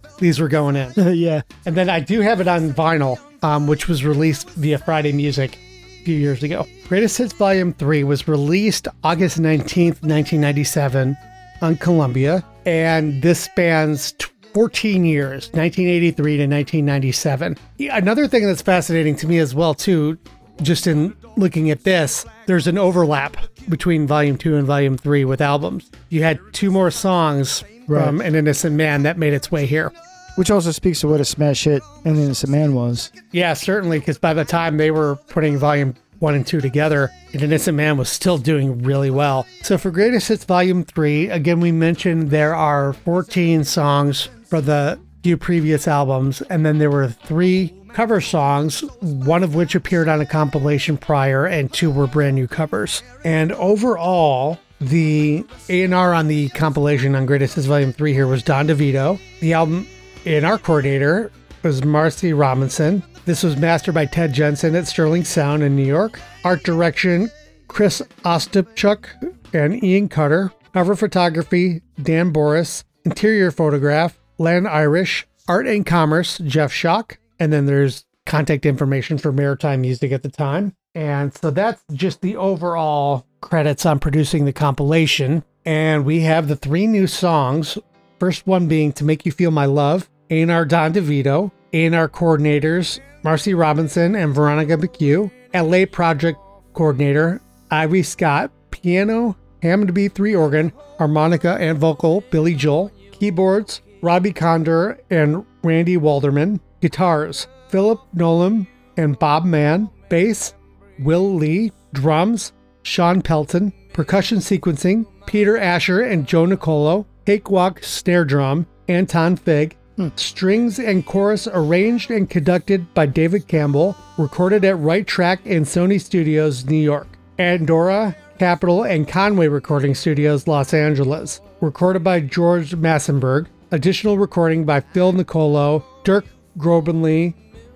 these 0.19 0.39
were 0.39 0.49
going 0.49 0.77
in. 0.77 0.93
yeah. 1.17 1.43
And 1.67 1.75
then 1.75 1.89
I 1.91 2.01
do 2.01 2.21
have 2.21 2.41
it 2.41 2.49
on 2.49 2.73
vinyl, 2.73 3.19
um, 3.43 3.67
which 3.67 3.89
was 3.89 4.05
released 4.05 4.49
via 4.51 4.79
Friday 4.79 5.13
Music. 5.13 5.59
A 6.01 6.05
few 6.05 6.17
years 6.17 6.43
ago. 6.43 6.67
Greatest 6.87 7.17
Hits 7.17 7.33
Volume 7.33 7.73
3 7.73 8.05
was 8.05 8.29
released 8.29 8.89
August 9.03 9.41
19th, 9.41 10.03
1997 10.03 11.17
on 11.65 11.77
Columbia, 11.77 12.45
and 12.67 13.23
this 13.23 13.41
spans 13.41 14.15
14 14.53 15.05
years, 15.05 15.47
1983 15.53 16.37
to 16.37 16.43
1997. 16.47 17.57
Another 17.91 18.29
thing 18.29 18.47
that's 18.47 18.63
fascinating 18.63 19.17
to 19.17 19.27
me 19.27 19.39
as 19.39 19.55
well 19.55 19.75
too, 19.75 20.19
just 20.63 20.87
in 20.87 21.17
looking 21.37 21.71
at 21.71 21.85
this, 21.85 22.27
there's 22.47 22.67
an 22.67 22.77
overlap 22.77 23.37
between 23.69 24.07
Volume 24.07 24.37
2 24.37 24.57
and 24.57 24.67
Volume 24.67 24.99
3 24.99 25.25
with 25.25 25.41
albums. 25.41 25.91
You 26.11 26.23
had 26.23 26.39
two 26.53 26.71
more 26.71 26.91
songs 26.91 27.65
from 27.87 28.21
An 28.21 28.35
Innocent 28.35 28.77
Man 28.77 29.03
that 29.05 29.17
made 29.17 29.33
its 29.33 29.51
way 29.51 29.65
here. 29.67 29.91
Which 30.37 30.51
also 30.51 30.73
speaks 30.73 31.01
to 31.01 31.07
what 31.07 31.21
a 31.21 31.25
smash 31.25 31.63
hit 31.63 31.81
An 32.05 32.17
Innocent 32.17 32.51
Man 32.51 32.75
was. 32.75 33.13
Yeah, 33.31 33.55
certainly, 33.55 34.01
because 34.01 34.19
by 34.19 34.35
the 34.35 34.45
time 34.45 34.79
they 34.79 34.91
were 34.91 35.15
putting 35.29 35.59
volume 35.59 35.95
one 36.19 36.35
and 36.35 36.47
two 36.47 36.61
together, 36.61 37.11
and 37.33 37.43
An 37.43 37.51
Innocent 37.51 37.77
Man 37.77 37.97
was 37.97 38.09
still 38.09 38.39
doing 38.39 38.83
really 38.83 39.11
well. 39.11 39.47
So 39.63 39.79
for 39.79 39.91
Greatest 39.91 40.29
Hits 40.29 40.45
Volume 40.45 40.85
3, 40.85 41.31
again, 41.31 41.61
we 41.61 41.73
mentioned 41.73 42.31
there 42.31 42.55
are 42.55 42.93
14 42.93 43.65
songs 43.65 44.29
for 44.47 44.61
the 44.61 44.99
few 45.23 45.37
previous 45.37 45.89
albums, 45.89 46.43
and 46.43 46.65
then 46.65 46.79
there 46.79 46.91
were 46.91 47.09
three 47.09 47.75
cover 47.95 48.21
songs, 48.21 48.81
one 49.01 49.43
of 49.43 49.55
which 49.55 49.75
appeared 49.75 50.09
on 50.09 50.21
a 50.21 50.27
compilation 50.27 50.99
prior, 50.99 51.47
and 51.47 51.73
two 51.73 51.91
were 51.91 52.07
brand 52.07 52.35
new 52.35 52.47
covers. 52.47 53.03
And 53.25 53.53
overall, 53.53 54.59
the 54.81 55.45
A&R 55.69 56.13
on 56.13 56.27
the 56.27 56.49
compilation 56.51 57.15
on 57.15 57.25
Greatest 57.25 57.55
Hits 57.55 57.67
Volume 57.67 57.93
3 57.93 58.13
here 58.13 58.27
was 58.27 58.43
Don 58.43 58.69
DeVito. 58.69 59.19
The 59.41 59.55
album 59.55 59.87
A&R 60.27 60.59
coordinator 60.59 61.31
was 61.65 61.83
Marcy 61.83 62.35
Robinson. 62.35 63.03
This 63.25 63.43
was 63.43 63.57
mastered 63.57 63.95
by 63.95 64.05
Ted 64.05 64.35
Jensen 64.35 64.77
at 64.77 64.87
Sterling 64.87 65.25
Sound 65.25 65.63
in 65.63 65.75
New 65.75 65.87
York. 65.87 66.21
Art 66.45 66.63
direction, 66.63 67.31
Chris 67.69 68.03
Ostapchuk 68.23 69.07
and 69.55 69.83
Ian 69.83 70.11
Cutter. 70.11 70.53
Cover 70.75 70.95
photography, 70.95 71.81
Dan 72.01 72.33
Boris. 72.33 72.85
Interior 73.07 73.51
photograph, 73.51 74.21
Len 74.37 74.67
Irish. 74.67 75.27
Art 75.49 75.67
and 75.67 75.87
commerce, 75.87 76.37
Jeff 76.39 76.71
Schock. 76.71 77.17
And 77.41 77.51
then 77.51 77.65
there's 77.65 78.05
contact 78.27 78.67
information 78.67 79.17
for 79.17 79.33
Maritime 79.33 79.81
Music 79.81 80.13
at 80.13 80.23
the 80.23 80.31
time. 80.31 80.77
And 80.95 81.35
so 81.35 81.51
that's 81.51 81.83
just 81.95 82.21
the 82.21 82.37
overall 82.37 83.27
credits 83.41 83.87
on 83.87 84.01
producing 84.01 84.45
the 84.45 84.53
compilation. 84.53 85.43
And 85.65 86.05
we 86.05 86.21
have 86.21 86.47
the 86.47 86.57
three 86.57 86.87
new 86.87 87.07
songs. 87.07 87.79
First 88.21 88.47
one 88.47 88.69
being 88.69 88.93
To 88.93 89.05
Make 89.05 89.25
You 89.25 89.33
Feel 89.33 89.51
My 89.51 89.65
Love, 89.65 90.09
A&R 90.35 90.65
Don 90.65 90.93
DeVito, 90.93 91.53
A&R 91.73 92.09
coordinators 92.09 92.99
Marcy 93.23 93.55
Robinson 93.55 94.17
and 94.17 94.35
Veronica 94.35 94.77
McHugh, 94.77 95.31
LA 95.55 95.87
project 95.87 96.39
coordinator 96.73 97.41
Ivy 97.71 98.03
Scott, 98.03 98.51
piano, 98.73 99.37
Hammond 99.63 99.95
B3 99.95 100.37
organ, 100.37 100.73
harmonica 100.99 101.57
and 101.61 101.79
vocal 101.79 102.23
Billy 102.33 102.55
Joel, 102.55 102.91
keyboards 103.13 103.81
Robbie 104.03 104.33
Kondor 104.33 104.99
and 105.09 105.45
Randy 105.63 105.97
Walderman, 105.97 106.59
guitars 106.81 107.47
Philip 107.69 108.01
Nolan 108.13 108.67
and 108.97 109.17
Bob 109.21 109.45
Mann, 109.45 109.89
bass 110.09 110.55
Will 110.99 111.33
Lee, 111.33 111.71
drums 111.93 112.53
Shawn 112.83 113.23
Pelton, 113.23 113.73
percussion 113.93 114.39
sequencing 114.39 115.07
Peter 115.27 115.57
Asher 115.57 116.01
and 116.01 116.27
Joe 116.27 116.45
Nicolo, 116.45 117.07
cakewalk 117.25 117.85
snare 117.85 118.25
drum 118.25 118.67
Anton 118.89 119.37
Fig, 119.37 119.77
Hmm. 119.97 120.09
strings 120.17 120.81
and 120.81 121.07
chorus 121.07 121.47
arranged 121.47 122.11
and 122.11 122.29
conducted 122.29 122.93
by 122.95 123.07
David 123.07 123.47
Campbell, 123.47 123.97
recorded 124.19 124.65
at 124.65 124.79
Right 124.81 125.07
Track 125.07 125.41
and 125.47 125.65
Sony 125.65 126.01
Studios, 126.01 126.65
New 126.65 126.83
York, 126.83 127.07
Andorra, 127.39 128.17
Capitol, 128.41 128.83
and 128.83 129.07
Conway 129.07 129.47
Recording 129.47 129.95
Studios, 129.95 130.49
Los 130.49 130.75
Angeles, 130.75 131.41
recorded 131.61 132.03
by 132.03 132.19
George 132.19 132.75
Massenburg, 132.75 133.47
additional 133.71 134.19
recording 134.19 134.65
by 134.65 134.81
Phil 134.81 135.13
Nicolo, 135.13 135.85
Dirk 136.03 136.27
Grobelny, 136.59 137.35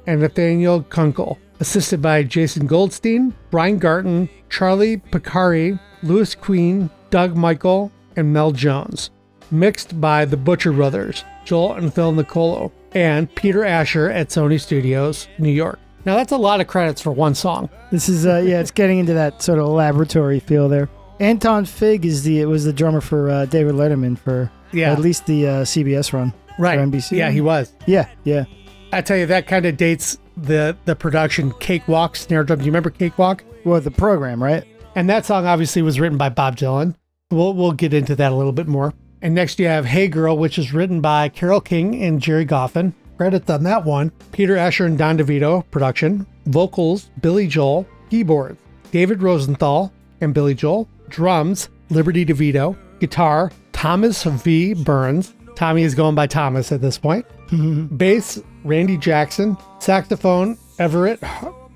and 0.09 0.21
Nathaniel 0.21 0.83
Kunkel, 0.83 1.39
assisted 1.61 2.03
by 2.03 2.25
Jason 2.25 2.67
Goldstein, 2.67 3.33
Brian 3.53 3.79
Garton, 3.79 4.29
Charlie 4.51 4.97
Picari, 4.97 5.79
Louis 6.03 6.35
Queen, 6.35 6.91
Doug 7.11 7.37
Michael, 7.37 7.93
and 8.17 8.33
Mel 8.33 8.51
Jones. 8.51 9.11
Mixed 9.53 10.01
by 10.01 10.25
the 10.25 10.37
Butcher 10.37 10.73
Brothers, 10.73 11.25
Joel 11.49 11.73
and 11.75 11.93
Phil 11.95 12.13
Nicolo, 12.13 12.71
and 12.93 13.35
Peter 13.35 13.65
Asher 13.65 14.11
at 14.11 14.29
Sony 14.29 14.61
Studios, 14.61 15.29
New 15.39 15.49
York. 15.51 15.79
Now 16.05 16.17
that's 16.17 16.33
a 16.33 16.37
lot 16.37 16.61
of 16.61 16.67
credits 16.67 17.01
for 17.01 17.11
one 17.11 17.35
song. 17.35 17.71
This 17.91 18.09
is 18.11 18.27
uh 18.27 18.39
yeah, 18.47 18.61
it's 18.61 18.71
getting 18.71 18.99
into 18.99 19.15
that 19.15 19.43
sort 19.43 19.59
of 19.59 19.69
laboratory 19.69 20.41
feel 20.41 20.69
there. 20.69 20.89
Anton 21.21 21.65
Fig 21.65 22.05
is 22.05 22.23
the 22.23 22.45
was 22.45 22.65
the 22.65 22.73
drummer 22.73 23.01
for 23.01 23.31
uh, 23.31 23.47
David 23.47 23.75
Letterman 23.75 24.19
for 24.19 24.51
Yeah. 24.73 24.93
at 24.93 25.01
least 25.01 25.25
the 25.27 25.49
uh, 25.49 25.53
CBS 25.65 26.13
run. 26.13 26.33
Right. 26.59 26.79
For 26.79 26.85
NBC. 26.87 27.17
Yeah, 27.17 27.31
he 27.31 27.41
was. 27.41 27.73
Yeah, 27.87 28.09
yeah. 28.25 28.45
I 28.93 29.01
tell 29.01 29.17
you, 29.17 29.27
that 29.27 29.47
kind 29.47 29.65
of 29.67 29.77
dates 29.77 30.19
the 30.37 30.77
the 30.85 30.95
production 30.95 31.53
Cakewalk 31.61 32.15
snare 32.17 32.45
drum. 32.45 32.59
Do 32.61 32.65
you 32.67 32.71
remember 32.71 32.91
Cakewalk? 32.91 33.43
Well, 33.65 33.81
the 33.81 33.91
program, 33.91 34.43
right? 34.43 34.65
And 34.95 35.09
that 35.11 35.25
song 35.27 35.47
obviously 35.47 35.83
was 35.83 35.99
written 35.99 36.19
by 36.19 36.29
Bob 36.29 36.57
Dylan. 36.57 36.95
We'll 37.31 37.55
we'll 37.55 37.73
get 37.73 37.93
into 37.95 38.15
that 38.17 38.33
a 38.33 38.35
little 38.35 38.53
bit 38.53 38.67
more. 38.69 38.93
And 39.21 39.35
next 39.35 39.59
you 39.59 39.67
have 39.67 39.85
Hey 39.85 40.09
Girl, 40.09 40.37
which 40.37 40.59
is 40.59 40.73
written 40.73 41.01
by 41.01 41.29
Carole 41.29 41.61
King 41.61 42.03
and 42.03 42.21
Gerry 42.21 42.47
Goffin. 42.47 42.93
Credits 43.17 43.51
on 43.51 43.65
that 43.65 43.85
one: 43.85 44.13
Peter 44.33 44.57
Asher 44.57 44.87
and 44.87 44.97
Don 44.97 45.19
DeVito. 45.19 45.69
Production, 45.71 46.27
vocals 46.47 47.11
Billy 47.21 47.47
Joel, 47.47 47.87
keyboards 48.11 48.59
David 48.93 49.23
Rosenthal 49.23 49.93
and 50.21 50.33
Billy 50.33 50.55
Joel, 50.55 50.89
drums 51.09 51.69
Liberty 51.91 52.25
DeVito, 52.25 52.77
guitar 53.01 53.51
Thomas 53.73 54.25
V 54.25 54.75
Burns. 54.75 55.35
Tommy 55.57 55.83
is 55.83 55.95
going 55.95 56.15
by 56.15 56.27
Thomas 56.27 56.71
at 56.71 56.81
this 56.81 56.99
point. 56.99 57.27
Bass 57.99 58.41
Randy 58.63 58.97
Jackson, 58.97 59.57
saxophone 59.81 60.57
Everett 60.79 61.21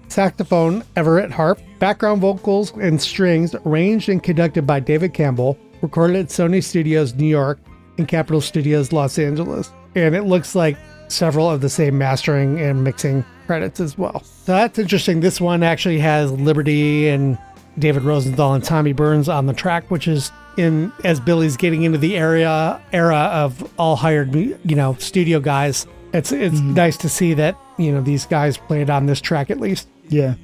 saxophone 0.09 0.85
Everett 0.95 1.31
Harp, 1.33 1.59
background 1.79 2.21
vocals 2.21 2.73
and 2.77 3.01
strings 3.01 3.55
arranged 3.67 4.09
and 4.09 4.23
conducted 4.23 4.67
by 4.67 4.79
David 4.79 5.15
Campbell, 5.15 5.59
recorded 5.83 6.17
at 6.17 6.27
Sony 6.27 6.63
Studios 6.63 7.15
New 7.15 7.27
York 7.27 7.59
and 7.99 8.09
Capitol 8.09 8.41
Studios 8.41 8.93
Los 8.93 9.19
Angeles. 9.19 9.71
And 9.95 10.15
it 10.15 10.23
looks 10.23 10.55
like 10.55 10.79
several 11.09 11.51
of 11.51 11.61
the 11.61 11.69
same 11.69 11.99
mastering 11.99 12.59
and 12.61 12.83
mixing 12.83 13.25
credits 13.47 13.81
as 13.81 13.99
well. 13.99 14.23
So 14.23 14.53
that's 14.53 14.79
interesting. 14.79 15.21
This 15.21 15.41
one 15.41 15.63
actually 15.63 15.99
has 15.99 16.33
Liberty 16.33 17.09
and 17.09 17.37
David 17.79 18.03
Rosenthal 18.03 18.55
and 18.55 18.65
Tommy 18.65 18.93
Burns 18.93 19.29
on 19.29 19.47
the 19.47 19.53
track, 19.53 19.91
which 19.91 20.09
is 20.09 20.31
in 20.57 20.93
as 21.05 21.21
Billy's 21.21 21.57
getting 21.57 21.83
into 21.83 21.99
the 21.99 22.17
area 22.17 22.81
era 22.93 23.31
of 23.33 23.73
all 23.79 23.97
hired 23.97 24.35
you 24.35 24.57
know 24.65 24.95
studio 24.99 25.41
guys. 25.41 25.87
It's 26.13 26.33
it's 26.33 26.57
mm-hmm. 26.57 26.75
nice 26.75 26.97
to 26.99 27.09
see 27.09 27.35
that 27.35 27.57
you 27.79 27.93
know 27.93 28.03
these 28.03 28.27
guys 28.27 28.57
played 28.57 28.91
on 28.91 29.07
this 29.07 29.21
track 29.21 29.51
at 29.51 29.61
least. 29.61 29.89
Yeah. 30.09 30.35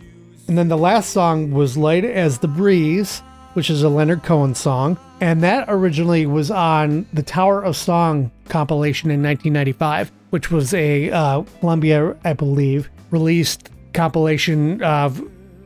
And 0.48 0.56
then 0.56 0.68
the 0.68 0.78
last 0.78 1.10
song 1.10 1.50
was 1.50 1.76
Light 1.76 2.06
as 2.06 2.38
the 2.38 2.48
Breeze, 2.48 3.20
which 3.52 3.68
is 3.68 3.82
a 3.82 3.88
Leonard 3.90 4.22
Cohen 4.22 4.54
song. 4.54 4.98
And 5.20 5.42
that 5.42 5.64
originally 5.68 6.26
was 6.26 6.50
on 6.50 7.06
the 7.12 7.22
Tower 7.22 7.62
of 7.62 7.76
Song 7.76 8.30
compilation 8.48 9.10
in 9.10 9.22
1995, 9.22 10.12
which 10.30 10.50
was 10.50 10.72
a 10.74 11.10
uh, 11.10 11.42
Columbia, 11.60 12.16
I 12.24 12.34
believe, 12.34 12.88
released 13.10 13.70
compilation 13.94 14.82
of 14.82 15.22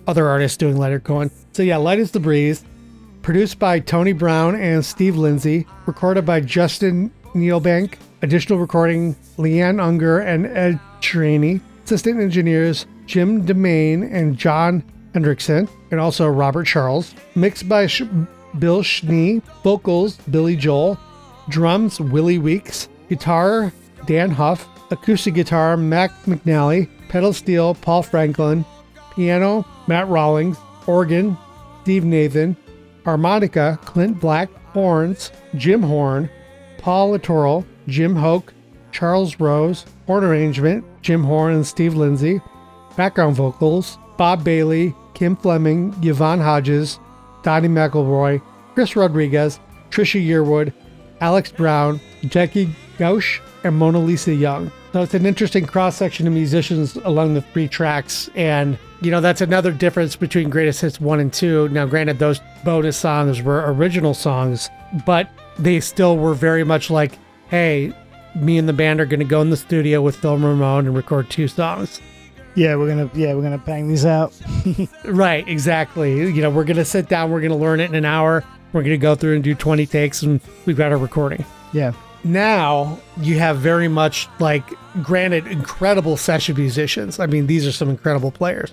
other 0.07 0.27
artists 0.27 0.57
doing 0.57 0.79
Leonard 0.79 1.05
Cohen. 1.05 1.31
So 1.53 1.63
yeah, 1.63 1.77
Light 1.77 1.99
as 1.99 2.13
the 2.13 2.21
Breeze, 2.21 2.65
produced 3.21 3.59
by 3.59 3.79
Tony 3.79 4.13
Brown 4.13 4.55
and 4.55 4.85
Steve 4.85 5.17
Lindsay, 5.17 5.67
recorded 5.87 6.25
by 6.25 6.41
Justin 6.41 7.13
Niebank, 7.35 7.95
additional 8.23 8.59
recording 8.59 9.15
Leanne 9.37 9.77
Ungar 9.77 10.25
and 10.25 10.47
Ed 10.47 10.81
Traney, 11.01 11.61
assistant 11.85 12.21
engineers 12.21 12.87
Jim 13.07 13.45
DeMaine 13.45 14.11
and 14.13 14.39
John 14.39 14.83
Hendrickson, 15.15 15.69
and 15.91 16.01
also 16.01 16.27
Robert 16.27 16.65
Charles, 16.65 17.15
mixed 17.35 17.69
by 17.69 17.87
Sh- 17.87 18.03
Bill 18.59 18.83
Schnee, 18.83 19.43
vocals 19.63 20.17
Billy 20.31 20.57
Joel, 20.57 20.99
drums 21.49 22.01
Willie 22.01 22.39
Weeks, 22.39 22.89
guitar 23.09 23.73
Dann 24.07 24.31
Huff, 24.31 24.69
acoustic 24.91 25.35
guitar 25.35 25.77
Mac 25.77 26.11
McAnally, 26.25 26.89
pedal 27.09 27.33
steel 27.33 27.75
Paul 27.75 28.03
Franklin, 28.03 28.65
piano 29.15 29.65
Matt 29.87 30.09
Rollings, 30.09 30.57
organ 30.87 31.37
Steve 31.83 32.05
Nathan, 32.05 32.57
harmonica 33.05 33.79
Clint 33.85 34.21
Black, 34.21 34.51
horns 34.73 35.31
Jim 35.57 35.83
Horn, 35.83 36.31
Paul 36.79 37.11
Littoral, 37.11 37.67
Jim 37.89 38.15
Hoke, 38.15 38.53
Charles 38.93 39.41
Rose, 39.41 39.85
horn 40.07 40.25
arrangement 40.25 40.85
Jim 41.03 41.25
Horn 41.25 41.55
and 41.55 41.67
Steve 41.67 41.95
Lindsay, 41.95 42.41
background 42.97 43.37
vocals 43.37 43.99
Bob 44.17 44.45
Bailey, 44.45 44.95
Kim 45.15 45.37
Fleming, 45.37 45.95
Yvonne 46.03 46.41
Hodges, 46.41 46.99
Donnie 47.43 47.69
McElroy, 47.69 48.41
Chris 48.75 48.97
Rodriguez, 48.97 49.61
Trisha 49.91 50.25
Yearwood, 50.25 50.73
Alex 51.21 51.53
Brown, 51.53 52.01
Jackie 52.25 52.75
Gauch, 52.99 53.41
and 53.65 53.77
Mona 53.77 53.99
Lisa 53.99 54.35
Young. 54.35 54.71
So 54.93 55.03
it's 55.03 55.15
an 55.15 55.25
interesting 55.25 55.65
cross 55.65 55.97
section 55.97 56.27
of 56.27 56.33
musicians 56.33 56.97
along 56.97 57.35
the 57.35 57.41
three 57.41 57.69
tracks. 57.69 58.29
And, 58.35 58.79
you 59.01 59.11
know, 59.11 59.21
that's 59.21 59.41
another 59.41 59.73
difference 59.73 60.17
between 60.17 60.51
Greatest 60.51 60.81
Hits 60.81 61.01
1 61.01 61.21
and 61.21 61.33
2. 61.33 61.69
Now, 61.71 61.87
granted, 61.87 62.19
those 62.19 62.41
bonus 62.65 62.97
songs 62.97 63.41
were 63.41 63.73
original 63.73 64.15
songs, 64.15 64.69
but 65.07 65.31
they 65.59 65.81
still 65.81 66.19
were 66.19 66.35
very 66.35 66.65
much 66.65 66.91
like, 66.91 67.19
hey, 67.49 67.93
me 68.35 68.59
and 68.59 68.69
the 68.69 68.73
band 68.73 69.01
are 69.01 69.07
going 69.07 69.21
to 69.21 69.25
go 69.25 69.41
in 69.41 69.51
the 69.51 69.57
studio 69.57 70.03
with 70.03 70.17
Phil 70.17 70.37
Ramone 70.37 70.87
and 70.87 70.97
record 70.97 71.31
two 71.31 71.49
songs. 71.49 72.01
Yeah, 72.55 72.77
we're 72.77 72.89
gonna 72.89 73.11
yeah 73.15 73.35
we're 73.35 73.43
gonna 73.43 73.59
bang 73.59 73.89
these 73.89 74.05
out. 74.05 74.33
Right, 75.05 75.47
exactly. 75.49 76.17
You 76.33 76.43
know, 76.43 76.51
we're 76.51 76.65
going 76.65 76.77
to 76.77 76.85
sit 76.85 77.09
down, 77.09 77.31
we're 77.31 77.41
going 77.41 77.51
to 77.51 77.57
learn 77.57 77.81
it 77.81 77.87
in 77.91 77.95
an 77.97 78.05
hour, 78.05 78.45
we're 78.73 78.83
going 78.83 78.93
to 78.93 78.99
go 78.99 79.15
through 79.17 79.35
and 79.35 79.43
do 79.45 79.55
20 79.55 79.85
takes, 79.87 80.23
and 80.23 80.41
we've 80.65 80.77
got 80.77 80.93
a 80.93 80.97
recording. 80.97 81.45
yeah, 81.73 81.93
now 82.25 82.99
you 83.19 83.39
have 83.39 83.59
very 83.59 83.89
much 83.89 84.29
like 84.39 84.65
granted 85.03 85.47
incredible 85.49 86.17
session 86.17 86.57
musicians 86.57 87.19
i 87.19 87.27
mean 87.27 87.47
these 87.49 87.67
are 87.67 87.73
some 87.73 87.89
incredible 87.91 88.31
players 88.31 88.73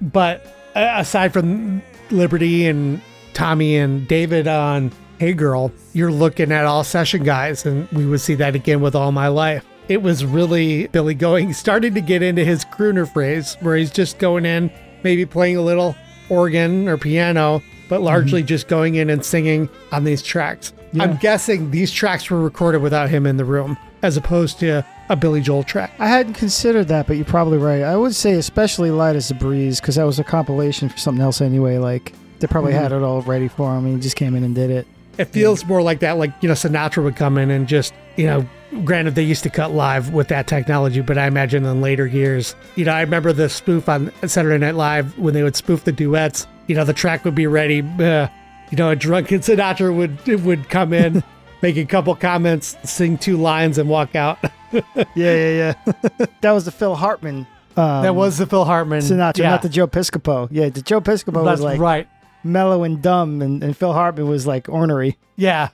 but 0.00 0.46
uh, 0.74 0.94
aside 0.96 1.30
from 1.32 1.82
liberty 2.10 2.66
and 2.66 3.02
tommy 3.34 3.76
and 3.76 4.08
david 4.08 4.48
on 4.48 4.90
hey 5.18 5.34
girl 5.34 5.70
you're 5.92 6.10
looking 6.12 6.50
at 6.52 6.64
all 6.64 6.82
session 6.84 7.22
guys 7.22 7.66
and 7.66 7.86
we 7.90 8.06
would 8.06 8.20
see 8.20 8.34
that 8.34 8.54
again 8.54 8.80
with 8.80 8.94
all 8.94 9.12
my 9.12 9.28
life 9.28 9.66
it 9.88 10.02
was 10.02 10.24
really 10.24 10.86
billy 10.88 11.14
going 11.14 11.52
starting 11.52 11.94
to 11.94 12.00
get 12.00 12.22
into 12.22 12.44
his 12.44 12.64
crooner 12.64 13.10
phrase 13.10 13.56
where 13.60 13.76
he's 13.76 13.90
just 13.90 14.18
going 14.18 14.44
in 14.44 14.70
maybe 15.02 15.24
playing 15.24 15.56
a 15.56 15.62
little 15.62 15.94
organ 16.28 16.88
or 16.88 16.96
piano 16.96 17.62
but 17.88 18.00
largely 18.00 18.40
mm-hmm. 18.40 18.48
just 18.48 18.68
going 18.68 18.96
in 18.96 19.10
and 19.10 19.24
singing 19.24 19.68
on 19.92 20.04
these 20.04 20.22
tracks 20.22 20.72
i'm 20.98 21.16
guessing 21.16 21.70
these 21.70 21.92
tracks 21.92 22.30
were 22.30 22.40
recorded 22.40 22.80
without 22.80 23.08
him 23.08 23.26
in 23.26 23.36
the 23.36 23.44
room 23.44 23.76
as 24.02 24.16
opposed 24.16 24.58
to 24.58 24.84
a 25.08 25.16
billy 25.16 25.40
joel 25.40 25.62
track 25.62 25.92
I 25.98 26.08
hadn't 26.08 26.34
considered 26.34 26.88
that, 26.88 27.06
but 27.06 27.16
you're 27.16 27.24
probably 27.24 27.58
right. 27.58 27.82
I 27.82 27.96
would 27.96 28.14
say 28.14 28.32
especially 28.32 28.90
"Light 28.90 29.16
as 29.16 29.30
a 29.30 29.34
Breeze" 29.34 29.80
because 29.80 29.94
that 29.94 30.04
was 30.04 30.18
a 30.18 30.24
compilation 30.24 30.88
for 30.88 30.98
something 30.98 31.22
else 31.22 31.40
anyway. 31.40 31.78
Like 31.78 32.12
they 32.38 32.46
probably 32.46 32.72
mm-hmm. 32.72 32.82
had 32.82 32.92
it 32.92 33.02
all 33.02 33.22
ready 33.22 33.48
for 33.48 33.76
him, 33.76 33.86
and 33.86 33.94
he 33.94 34.00
just 34.00 34.16
came 34.16 34.34
in 34.34 34.44
and 34.44 34.54
did 34.54 34.70
it. 34.70 34.86
It 35.18 35.26
feels 35.26 35.64
more 35.64 35.80
like 35.80 36.00
that, 36.00 36.18
like, 36.18 36.32
you 36.42 36.48
know, 36.48 36.54
Sinatra 36.54 37.02
would 37.02 37.16
come 37.16 37.38
in 37.38 37.50
and 37.50 37.66
just, 37.66 37.94
you 38.16 38.26
know, 38.26 38.46
granted, 38.84 39.14
they 39.14 39.22
used 39.22 39.42
to 39.42 39.50
cut 39.50 39.72
live 39.72 40.12
with 40.12 40.28
that 40.28 40.46
technology, 40.46 41.00
but 41.00 41.18
I 41.18 41.26
imagine 41.26 41.64
in 41.64 41.80
later 41.80 42.06
years, 42.06 42.54
you 42.74 42.84
know, 42.84 42.92
I 42.92 43.00
remember 43.00 43.32
the 43.32 43.48
spoof 43.48 43.88
on 43.88 44.12
Saturday 44.26 44.58
Night 44.58 44.74
Live 44.74 45.18
when 45.18 45.34
they 45.34 45.42
would 45.42 45.56
spoof 45.56 45.84
the 45.84 45.92
duets, 45.92 46.46
you 46.66 46.74
know, 46.74 46.84
the 46.84 46.92
track 46.92 47.24
would 47.24 47.34
be 47.34 47.46
ready. 47.46 47.80
Uh, 47.80 48.28
you 48.70 48.76
know, 48.76 48.90
a 48.90 48.96
drunken 48.96 49.40
Sinatra 49.40 49.94
would 49.94 50.44
would 50.44 50.68
come 50.68 50.92
in, 50.92 51.22
make 51.62 51.76
a 51.76 51.84
couple 51.84 52.14
comments, 52.16 52.76
sing 52.84 53.18
two 53.18 53.36
lines, 53.36 53.78
and 53.78 53.88
walk 53.88 54.14
out. 54.14 54.38
Yeah, 54.72 55.04
yeah, 55.14 55.74
yeah. 55.86 56.26
that 56.42 56.50
was 56.50 56.66
the 56.66 56.72
Phil 56.72 56.96
Hartman. 56.96 57.46
Um, 57.76 58.02
that 58.02 58.14
was 58.14 58.36
the 58.36 58.46
Phil 58.46 58.64
Hartman. 58.64 59.00
Sinatra, 59.00 59.38
yeah, 59.38 59.50
not 59.50 59.62
the 59.62 59.70
Joe 59.70 59.86
Piscopo. 59.86 60.48
Yeah, 60.50 60.68
the 60.68 60.82
Joe 60.82 61.00
Piscopo 61.00 61.44
That's 61.44 61.60
was 61.60 61.60
like 61.62 61.80
right. 61.80 62.08
mellow 62.44 62.82
and 62.82 63.00
dumb, 63.00 63.40
and, 63.40 63.62
and 63.62 63.74
Phil 63.74 63.92
Hartman 63.92 64.28
was 64.28 64.46
like 64.46 64.68
ornery. 64.68 65.16
Yeah. 65.36 65.70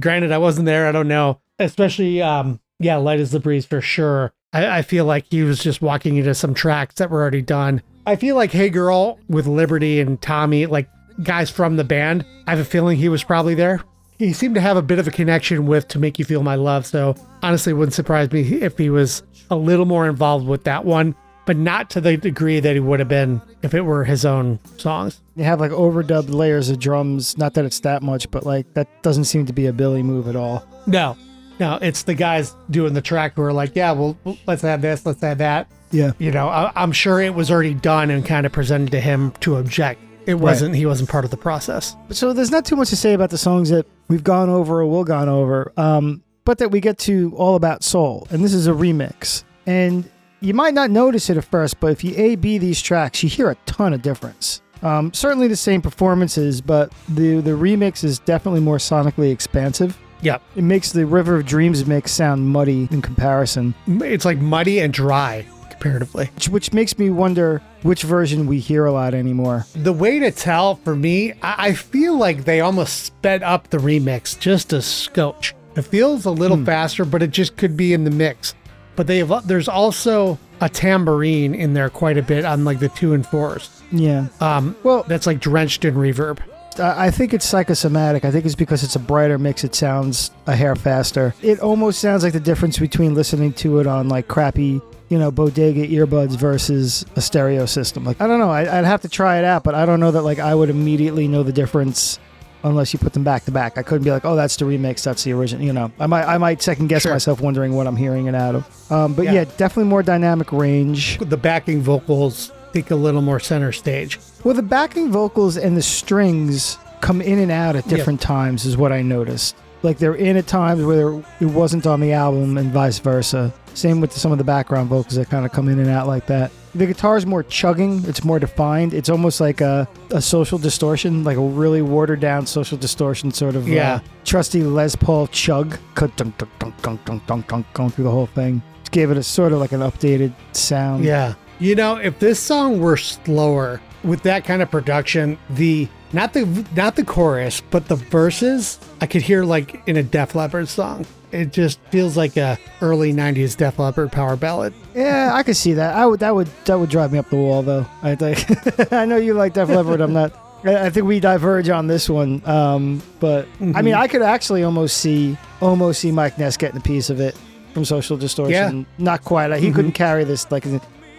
Granted, 0.00 0.32
I 0.32 0.38
wasn't 0.38 0.66
there. 0.66 0.88
I 0.88 0.92
don't 0.92 1.08
know. 1.08 1.40
Especially, 1.58 2.20
um, 2.22 2.60
yeah, 2.78 2.96
light 2.96 3.20
as 3.20 3.30
the 3.30 3.40
breeze 3.40 3.66
for 3.66 3.80
sure. 3.80 4.32
I, 4.52 4.78
I 4.78 4.82
feel 4.82 5.04
like 5.04 5.26
he 5.30 5.42
was 5.42 5.58
just 5.58 5.82
walking 5.82 6.16
into 6.16 6.34
some 6.34 6.54
tracks 6.54 6.96
that 6.96 7.10
were 7.10 7.20
already 7.20 7.42
done. 7.42 7.82
I 8.06 8.16
feel 8.16 8.36
like 8.36 8.52
Hey 8.52 8.68
Girl 8.68 9.18
with 9.28 9.46
Liberty 9.46 10.00
and 10.00 10.20
Tommy, 10.20 10.66
like 10.66 10.88
guys 11.22 11.50
from 11.50 11.76
the 11.76 11.84
band, 11.84 12.24
I 12.46 12.50
have 12.50 12.60
a 12.60 12.64
feeling 12.64 12.98
he 12.98 13.08
was 13.08 13.24
probably 13.24 13.54
there. 13.54 13.82
He 14.18 14.32
seemed 14.32 14.54
to 14.54 14.60
have 14.60 14.76
a 14.76 14.82
bit 14.82 14.98
of 14.98 15.06
a 15.06 15.10
connection 15.10 15.66
with 15.66 15.88
To 15.88 15.98
Make 15.98 16.18
You 16.18 16.24
Feel 16.24 16.42
My 16.42 16.54
Love. 16.54 16.86
So 16.86 17.14
honestly, 17.42 17.72
it 17.72 17.74
wouldn't 17.74 17.94
surprise 17.94 18.30
me 18.32 18.40
if 18.62 18.78
he 18.78 18.88
was 18.88 19.22
a 19.50 19.56
little 19.56 19.84
more 19.84 20.08
involved 20.08 20.46
with 20.46 20.64
that 20.64 20.84
one, 20.84 21.14
but 21.44 21.56
not 21.56 21.90
to 21.90 22.00
the 22.00 22.16
degree 22.16 22.60
that 22.60 22.74
he 22.74 22.80
would 22.80 22.98
have 22.98 23.08
been 23.08 23.42
if 23.62 23.74
it 23.74 23.82
were 23.82 24.04
his 24.04 24.24
own 24.24 24.58
songs. 24.78 25.20
They 25.36 25.44
have 25.44 25.60
like 25.60 25.70
overdubbed 25.70 26.32
layers 26.32 26.70
of 26.70 26.78
drums. 26.78 27.36
Not 27.36 27.54
that 27.54 27.64
it's 27.66 27.80
that 27.80 28.02
much, 28.02 28.30
but 28.30 28.46
like 28.46 28.72
that 28.74 29.02
doesn't 29.02 29.24
seem 29.24 29.44
to 29.46 29.52
be 29.52 29.66
a 29.66 29.72
Billy 29.72 30.02
move 30.02 30.28
at 30.28 30.36
all. 30.36 30.66
No, 30.86 31.16
no, 31.58 31.78
it's 31.80 32.02
the 32.02 32.14
guys 32.14 32.54
doing 32.70 32.94
the 32.94 33.00
track 33.00 33.34
who 33.36 33.42
are 33.42 33.52
like, 33.52 33.74
yeah, 33.74 33.92
well, 33.92 34.16
let's 34.46 34.64
add 34.64 34.82
this, 34.82 35.06
let's 35.06 35.22
add 35.22 35.38
that. 35.38 35.70
Yeah. 35.90 36.12
You 36.18 36.30
know, 36.30 36.48
I, 36.48 36.72
I'm 36.74 36.92
sure 36.92 37.20
it 37.20 37.34
was 37.34 37.50
already 37.50 37.74
done 37.74 38.10
and 38.10 38.24
kind 38.24 38.46
of 38.46 38.52
presented 38.52 38.90
to 38.90 39.00
him 39.00 39.32
to 39.40 39.56
object. 39.56 40.00
It 40.26 40.34
wasn't, 40.34 40.74
he 40.74 40.86
wasn't 40.86 41.08
part 41.08 41.24
of 41.24 41.30
the 41.30 41.36
process. 41.36 41.96
So 42.10 42.32
there's 42.32 42.50
not 42.50 42.64
too 42.64 42.74
much 42.76 42.88
to 42.90 42.96
say 42.96 43.14
about 43.14 43.30
the 43.30 43.38
songs 43.38 43.70
that 43.70 43.86
we've 44.08 44.24
gone 44.24 44.48
over 44.48 44.80
or 44.80 44.86
will 44.86 45.04
gone 45.04 45.28
over, 45.28 45.72
um, 45.76 46.22
but 46.44 46.58
that 46.58 46.70
we 46.70 46.80
get 46.80 46.98
to 46.98 47.32
All 47.36 47.54
About 47.54 47.84
Soul, 47.84 48.26
and 48.30 48.44
this 48.44 48.52
is 48.52 48.66
a 48.66 48.72
remix. 48.72 49.44
And 49.66 50.10
you 50.40 50.52
might 50.54 50.74
not 50.74 50.90
notice 50.90 51.30
it 51.30 51.36
at 51.36 51.44
first, 51.44 51.80
but 51.80 51.92
if 51.92 52.04
you 52.04 52.12
A 52.16 52.36
B 52.36 52.58
these 52.58 52.82
tracks, 52.82 53.22
you 53.22 53.28
hear 53.28 53.50
a 53.50 53.54
ton 53.66 53.92
of 53.92 54.02
difference. 54.02 54.62
Um, 54.82 55.12
certainly 55.14 55.48
the 55.48 55.56
same 55.56 55.80
performances, 55.80 56.60
but 56.60 56.92
the 57.08 57.40
the 57.40 57.52
remix 57.52 58.04
is 58.04 58.18
definitely 58.18 58.60
more 58.60 58.76
sonically 58.76 59.32
expansive. 59.32 59.98
Yep. 60.22 60.42
It 60.56 60.64
makes 60.64 60.92
the 60.92 61.06
River 61.06 61.36
of 61.36 61.46
Dreams 61.46 61.86
mix 61.86 62.12
sound 62.12 62.48
muddy 62.48 62.88
in 62.90 63.02
comparison, 63.02 63.74
It's 63.86 64.24
like 64.24 64.38
muddy 64.38 64.78
and 64.80 64.92
dry 64.92 65.46
comparatively. 65.70 66.30
which, 66.34 66.48
which 66.48 66.72
makes 66.72 66.98
me 66.98 67.10
wonder 67.10 67.60
which 67.82 68.02
version 68.02 68.46
we 68.46 68.58
hear 68.58 68.86
a 68.86 68.92
lot 68.92 69.12
anymore. 69.14 69.66
The 69.74 69.92
way 69.92 70.18
to 70.20 70.30
tell 70.30 70.76
for 70.76 70.96
me, 70.96 71.32
I, 71.42 71.68
I 71.68 71.72
feel 71.74 72.16
like 72.18 72.44
they 72.44 72.60
almost 72.60 73.04
sped 73.04 73.42
up 73.42 73.68
the 73.68 73.76
remix 73.78 74.38
just 74.38 74.72
a 74.72 74.80
scotch. 74.82 75.54
It 75.76 75.82
feels 75.82 76.24
a 76.24 76.30
little 76.30 76.64
faster, 76.64 77.04
but 77.04 77.22
it 77.22 77.30
just 77.30 77.56
could 77.58 77.76
be 77.76 77.92
in 77.92 78.04
the 78.04 78.10
mix. 78.10 78.54
But 78.96 79.06
they 79.06 79.18
have, 79.18 79.46
there's 79.46 79.68
also 79.68 80.38
a 80.62 80.70
tambourine 80.70 81.54
in 81.54 81.74
there 81.74 81.90
quite 81.90 82.16
a 82.16 82.22
bit 82.22 82.46
on 82.46 82.64
like 82.64 82.78
the 82.80 82.88
two 82.88 83.12
and 83.12 83.26
fours. 83.26 83.82
Yeah. 83.92 84.28
Um, 84.40 84.74
Well, 84.82 85.02
that's 85.06 85.26
like 85.26 85.38
drenched 85.40 85.84
in 85.84 85.94
reverb. 85.94 86.38
I 86.80 87.06
I 87.06 87.10
think 87.10 87.34
it's 87.34 87.44
psychosomatic. 87.46 88.24
I 88.24 88.30
think 88.30 88.44
it's 88.44 88.54
because 88.54 88.82
it's 88.82 88.96
a 88.96 89.00
brighter 89.00 89.38
mix. 89.38 89.64
It 89.64 89.74
sounds 89.74 90.30
a 90.46 90.54
hair 90.56 90.74
faster. 90.76 91.34
It 91.42 91.60
almost 91.60 92.00
sounds 92.00 92.22
like 92.22 92.32
the 92.32 92.40
difference 92.40 92.78
between 92.78 93.14
listening 93.14 93.52
to 93.54 93.78
it 93.80 93.86
on 93.86 94.08
like 94.08 94.28
crappy, 94.28 94.80
you 95.08 95.18
know, 95.18 95.30
bodega 95.30 95.86
earbuds 95.86 96.36
versus 96.36 97.04
a 97.16 97.20
stereo 97.20 97.66
system. 97.66 98.04
Like 98.04 98.20
I 98.20 98.26
don't 98.26 98.38
know. 98.38 98.50
I, 98.50 98.60
I'd 98.78 98.84
have 98.84 99.02
to 99.02 99.08
try 99.08 99.38
it 99.38 99.44
out, 99.44 99.64
but 99.64 99.74
I 99.74 99.86
don't 99.86 100.00
know 100.00 100.10
that 100.10 100.22
like 100.22 100.38
I 100.38 100.54
would 100.54 100.70
immediately 100.70 101.28
know 101.28 101.42
the 101.42 101.52
difference 101.52 102.18
unless 102.64 102.92
you 102.92 102.98
put 102.98 103.12
them 103.12 103.22
back 103.22 103.44
to 103.44 103.52
back. 103.52 103.78
I 103.78 103.82
couldn't 103.84 104.02
be 104.02 104.10
like, 104.10 104.24
oh, 104.24 104.34
that's 104.34 104.56
the 104.56 104.64
remix, 104.64 105.04
that's 105.04 105.22
the 105.22 105.32
original. 105.32 105.64
You 105.64 105.72
know, 105.72 105.92
I 106.00 106.06
might 106.06 106.24
I 106.24 106.38
might 106.38 106.62
second 106.62 106.88
guess 106.88 107.02
Sure. 107.02 107.12
myself, 107.12 107.40
wondering 107.40 107.74
what 107.74 107.86
I'm 107.86 107.94
hearing 107.96 108.26
it 108.26 108.34
out 108.34 108.54
of. 108.56 108.92
Um, 108.92 109.14
but 109.14 109.26
Yeah. 109.26 109.32
yeah, 109.32 109.44
definitely 109.56 109.84
more 109.90 110.02
dynamic 110.02 110.50
range. 110.52 111.18
The 111.18 111.36
backing 111.36 111.80
vocals 111.80 112.50
take 112.82 112.90
a 112.90 112.94
little 112.96 113.22
more 113.22 113.40
center 113.40 113.72
stage. 113.72 114.18
Well, 114.44 114.54
the 114.54 114.62
backing 114.62 115.10
vocals 115.10 115.56
and 115.56 115.76
the 115.76 115.82
strings 115.82 116.78
come 117.00 117.20
in 117.20 117.38
and 117.38 117.50
out 117.50 117.74
at 117.76 117.86
Yeah. 117.86 117.96
different 117.96 118.20
times, 118.20 118.64
is 118.66 118.76
what 118.76 118.92
I 118.92 119.02
noticed. 119.02 119.56
Like 119.82 119.98
they're 119.98 120.14
in 120.14 120.36
at 120.36 120.46
times 120.46 120.82
where 120.84 121.22
it 121.40 121.46
wasn't 121.46 121.86
on 121.86 122.00
the 122.00 122.12
album, 122.12 122.58
and 122.58 122.72
vice 122.72 122.98
versa. 122.98 123.52
Same 123.74 124.00
with 124.00 124.12
some 124.12 124.32
of 124.32 124.38
the 124.38 124.44
background 124.44 124.88
vocals 124.88 125.14
that 125.16 125.28
kind 125.30 125.44
of 125.46 125.52
come 125.52 125.68
in 125.68 125.78
and 125.78 125.88
out 125.88 126.06
like 126.06 126.26
that. 126.26 126.50
The 126.74 126.86
guitar 126.86 127.16
is 127.16 127.24
more 127.26 127.42
chugging; 127.42 128.02
it's 128.06 128.24
more 128.24 128.38
defined. 128.38 128.92
It's 128.94 129.08
almost 129.08 129.40
like 129.40 129.60
a, 129.60 129.86
a 130.10 130.20
social 130.20 130.58
distortion, 130.58 131.24
like 131.24 131.36
a 131.36 131.40
really 131.40 131.82
watered 131.82 132.20
down 132.20 132.46
social 132.46 132.76
distortion, 132.78 133.30
sort 133.30 133.54
of 133.54 133.68
Yeah. 133.68 133.94
uh, 133.94 133.98
trusty 134.24 134.62
Les 134.62 134.96
Paul 134.96 135.26
chug, 135.28 135.78
dunk 135.94 136.16
dunk 136.16 136.36
dunk 136.38 136.74
dunk 136.82 137.04
dunk 137.04 137.26
dunk 137.26 137.48
dunk 137.48 137.66
going 137.74 137.90
through 137.90 138.04
the 138.04 138.10
whole 138.10 138.26
thing. 138.34 138.62
Just 138.80 138.92
gave 138.92 139.10
it 139.10 139.16
a 139.18 139.22
sort 139.22 139.52
of 139.52 139.60
like 139.60 139.72
an 139.72 139.80
updated 139.80 140.32
sound. 140.52 141.04
Yeah. 141.04 141.34
You 141.58 141.74
know, 141.74 141.96
if 141.96 142.18
this 142.18 142.38
song 142.38 142.80
were 142.80 142.96
slower 142.96 143.80
with 144.04 144.22
that 144.22 144.44
kind 144.44 144.62
of 144.62 144.70
production, 144.70 145.38
the 145.50 145.88
not 146.12 146.32
the 146.32 146.46
not 146.76 146.96
the 146.96 147.04
chorus, 147.04 147.62
but 147.70 147.88
the 147.88 147.96
verses, 147.96 148.78
I 149.00 149.06
could 149.06 149.22
hear 149.22 149.44
like 149.44 149.82
in 149.88 149.96
a 149.96 150.02
Def 150.02 150.34
Leppard 150.34 150.68
song. 150.68 151.06
It 151.32 151.52
just 151.52 151.80
feels 151.90 152.16
like 152.16 152.36
a 152.36 152.58
early 152.80 153.12
'90s 153.12 153.56
Def 153.56 153.78
Leppard 153.78 154.12
power 154.12 154.36
ballad. 154.36 154.74
Yeah, 154.94 155.30
I 155.34 155.42
could 155.42 155.56
see 155.56 155.74
that. 155.74 155.94
I 155.96 156.06
would 156.06 156.20
that 156.20 156.34
would 156.34 156.48
that 156.66 156.78
would 156.78 156.90
drive 156.90 157.12
me 157.12 157.18
up 157.18 157.28
the 157.30 157.36
wall 157.36 157.62
though. 157.62 157.86
I 158.02 158.14
think 158.14 158.92
I 158.92 159.04
know 159.04 159.16
you 159.16 159.34
like 159.34 159.54
Def 159.54 159.68
Leppard. 159.68 160.00
I'm 160.00 160.12
not. 160.12 160.32
I 160.64 160.90
think 160.90 161.06
we 161.06 161.20
diverge 161.20 161.68
on 161.68 161.86
this 161.86 162.08
one. 162.08 162.42
Um, 162.46 163.02
but 163.20 163.46
I 163.74 163.82
mean, 163.82 163.94
I 163.94 164.08
could 164.08 164.22
actually 164.22 164.62
almost 164.62 164.98
see 164.98 165.36
almost 165.60 166.00
see 166.00 166.12
Mike 166.12 166.38
Ness 166.38 166.56
getting 166.56 166.78
a 166.78 166.82
piece 166.82 167.10
of 167.10 167.20
it 167.20 167.36
from 167.72 167.84
Social 167.84 168.16
Distortion. 168.16 168.80
Yeah. 168.80 169.04
Not 169.04 169.24
quite. 169.24 169.48
Like, 169.48 169.60
he 169.60 169.70
couldn't 169.70 169.92
carry 169.92 170.24
this 170.24 170.50
like. 170.50 170.64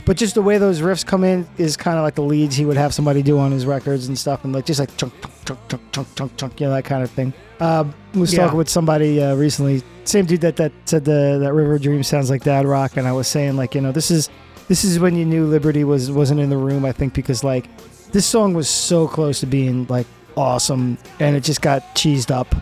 But 0.07 0.15
just 0.15 0.35
the 0.35 0.41
way 0.41 0.57
those 0.57 0.79
riffs 0.79 1.05
come 1.05 1.25
in 1.25 1.45
is 1.57 1.75
kind 1.75 1.97
of 1.97 2.03
like 2.03 2.15
the 2.15 2.21
leads 2.23 2.55
he 2.55 2.63
would 2.63 2.77
have 2.77 2.93
somebody 2.93 3.21
do 3.21 3.37
on 3.37 3.51
his 3.51 3.65
records 3.65 4.07
and 4.07 4.17
stuff, 4.17 4.45
and 4.45 4.53
like 4.53 4.65
just 4.65 4.79
like 4.79 4.95
chunk 4.95 5.13
chunk 5.21 5.35
chunk 5.45 5.59
chunk 5.69 5.91
chunk 5.91 6.15
chunk 6.15 6.37
chunk, 6.37 6.61
you 6.61 6.67
know 6.67 6.73
that 6.73 6.85
kind 6.85 7.03
of 7.03 7.11
thing. 7.11 7.33
Um, 7.59 7.93
was 8.15 8.33
Yeah. 8.33 8.43
talking 8.45 8.57
with 8.57 8.69
somebody 8.69 9.21
uh, 9.21 9.35
recently, 9.35 9.83
same 10.05 10.25
dude 10.25 10.39
that 10.41 10.55
that 10.55 10.71
said 10.85 11.03
the 11.03 11.39
that 11.41 11.53
River 11.53 11.77
Dream 11.77 12.03
sounds 12.03 12.29
like 12.29 12.43
Dad 12.43 12.65
Rock, 12.65 12.95
and 12.95 13.05
I 13.05 13.11
was 13.11 13.27
saying 13.27 13.57
like 13.57 13.75
you 13.75 13.81
know 13.81 13.91
this 13.91 14.09
is 14.09 14.29
this 14.69 14.85
is 14.85 14.97
when 14.97 15.17
you 15.17 15.25
knew 15.25 15.45
Liberty 15.45 15.83
was 15.83 16.09
wasn't 16.09 16.39
in 16.39 16.49
the 16.49 16.57
room. 16.57 16.85
I 16.85 16.93
think 16.93 17.13
because 17.13 17.43
like 17.43 17.67
this 18.13 18.25
song 18.25 18.53
was 18.53 18.69
so 18.69 19.09
close 19.09 19.41
to 19.41 19.45
being 19.45 19.87
like 19.89 20.07
awesome, 20.37 20.97
and 21.19 21.35
it 21.35 21.41
just 21.43 21.61
got 21.61 21.81
cheesed 21.95 22.31
up 22.31 22.55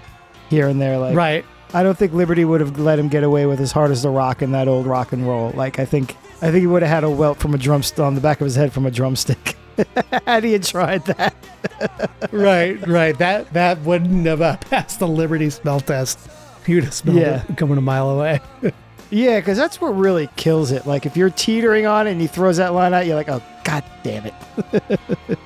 here 0.50 0.68
and 0.68 0.82
there. 0.82 0.98
Like 0.98 1.16
right. 1.16 1.46
I 1.76 1.84
don't 1.84 1.96
think 1.98 2.14
Liberty 2.14 2.44
would 2.44 2.62
have 2.62 2.80
let 2.80 2.98
him 2.98 3.08
get 3.08 3.24
away 3.24 3.46
with 3.46 3.60
as 3.60 3.72
hard 3.72 3.92
as 3.92 4.02
the 4.02 4.10
rock 4.10 4.42
in 4.42 4.52
that 4.54 4.68
old 4.68 4.88
rock 4.88 5.12
and 5.12 5.28
roll. 5.28 5.52
Like 5.52 5.78
I 5.78 5.86
think 5.86 6.16
I 6.42 6.52
think 6.52 6.56
he 6.62 6.68
would 6.68 6.82
have 6.82 6.92
had 6.92 7.04
a 7.04 7.10
welt 7.10 7.40
from 7.40 7.54
a 7.54 7.58
drumstick 7.58 8.00
on 8.00 8.16
the 8.16 8.22
back 8.22 8.42
of 8.42 8.46
his 8.46 8.56
head 8.56 8.74
from 8.74 8.86
a 8.86 8.92
drumstick. 8.92 9.56
had 10.28 10.44
he 10.44 10.54
had 10.54 10.64
tried 10.64 11.06
that. 11.06 11.36
right, 12.32 12.86
right. 12.88 13.18
That 13.18 13.52
that 13.54 13.80
wouldn't 13.82 14.26
have 14.26 14.42
uh, 14.42 14.58
passed 14.58 15.00
the 15.00 15.08
Liberty 15.08 15.50
smell 15.50 15.80
test. 15.80 16.20
He 16.66 16.76
would 16.76 16.84
have 16.86 16.94
smelled 16.94 17.18
Yeah. 17.20 17.44
it 17.48 17.58
coming 17.58 17.78
a 17.78 17.82
mile 17.82 18.10
away. 18.10 18.40
Yeah, 19.12 19.40
because 19.40 19.58
that's 19.58 19.80
what 19.80 19.90
really 19.96 20.30
kills 20.36 20.72
it. 20.72 20.86
Like 20.88 21.06
if 21.06 21.16
you're 21.16 21.30
teetering 21.30 21.86
on 21.86 22.08
it 22.08 22.12
and 22.14 22.22
he 22.22 22.28
throws 22.28 22.58
that 22.58 22.74
line 22.74 22.94
out, 22.94 23.06
you're 23.06 23.16
like, 23.16 23.30
oh 23.30 23.42
god 23.64 23.84
damn 24.04 24.26
it. 24.26 25.00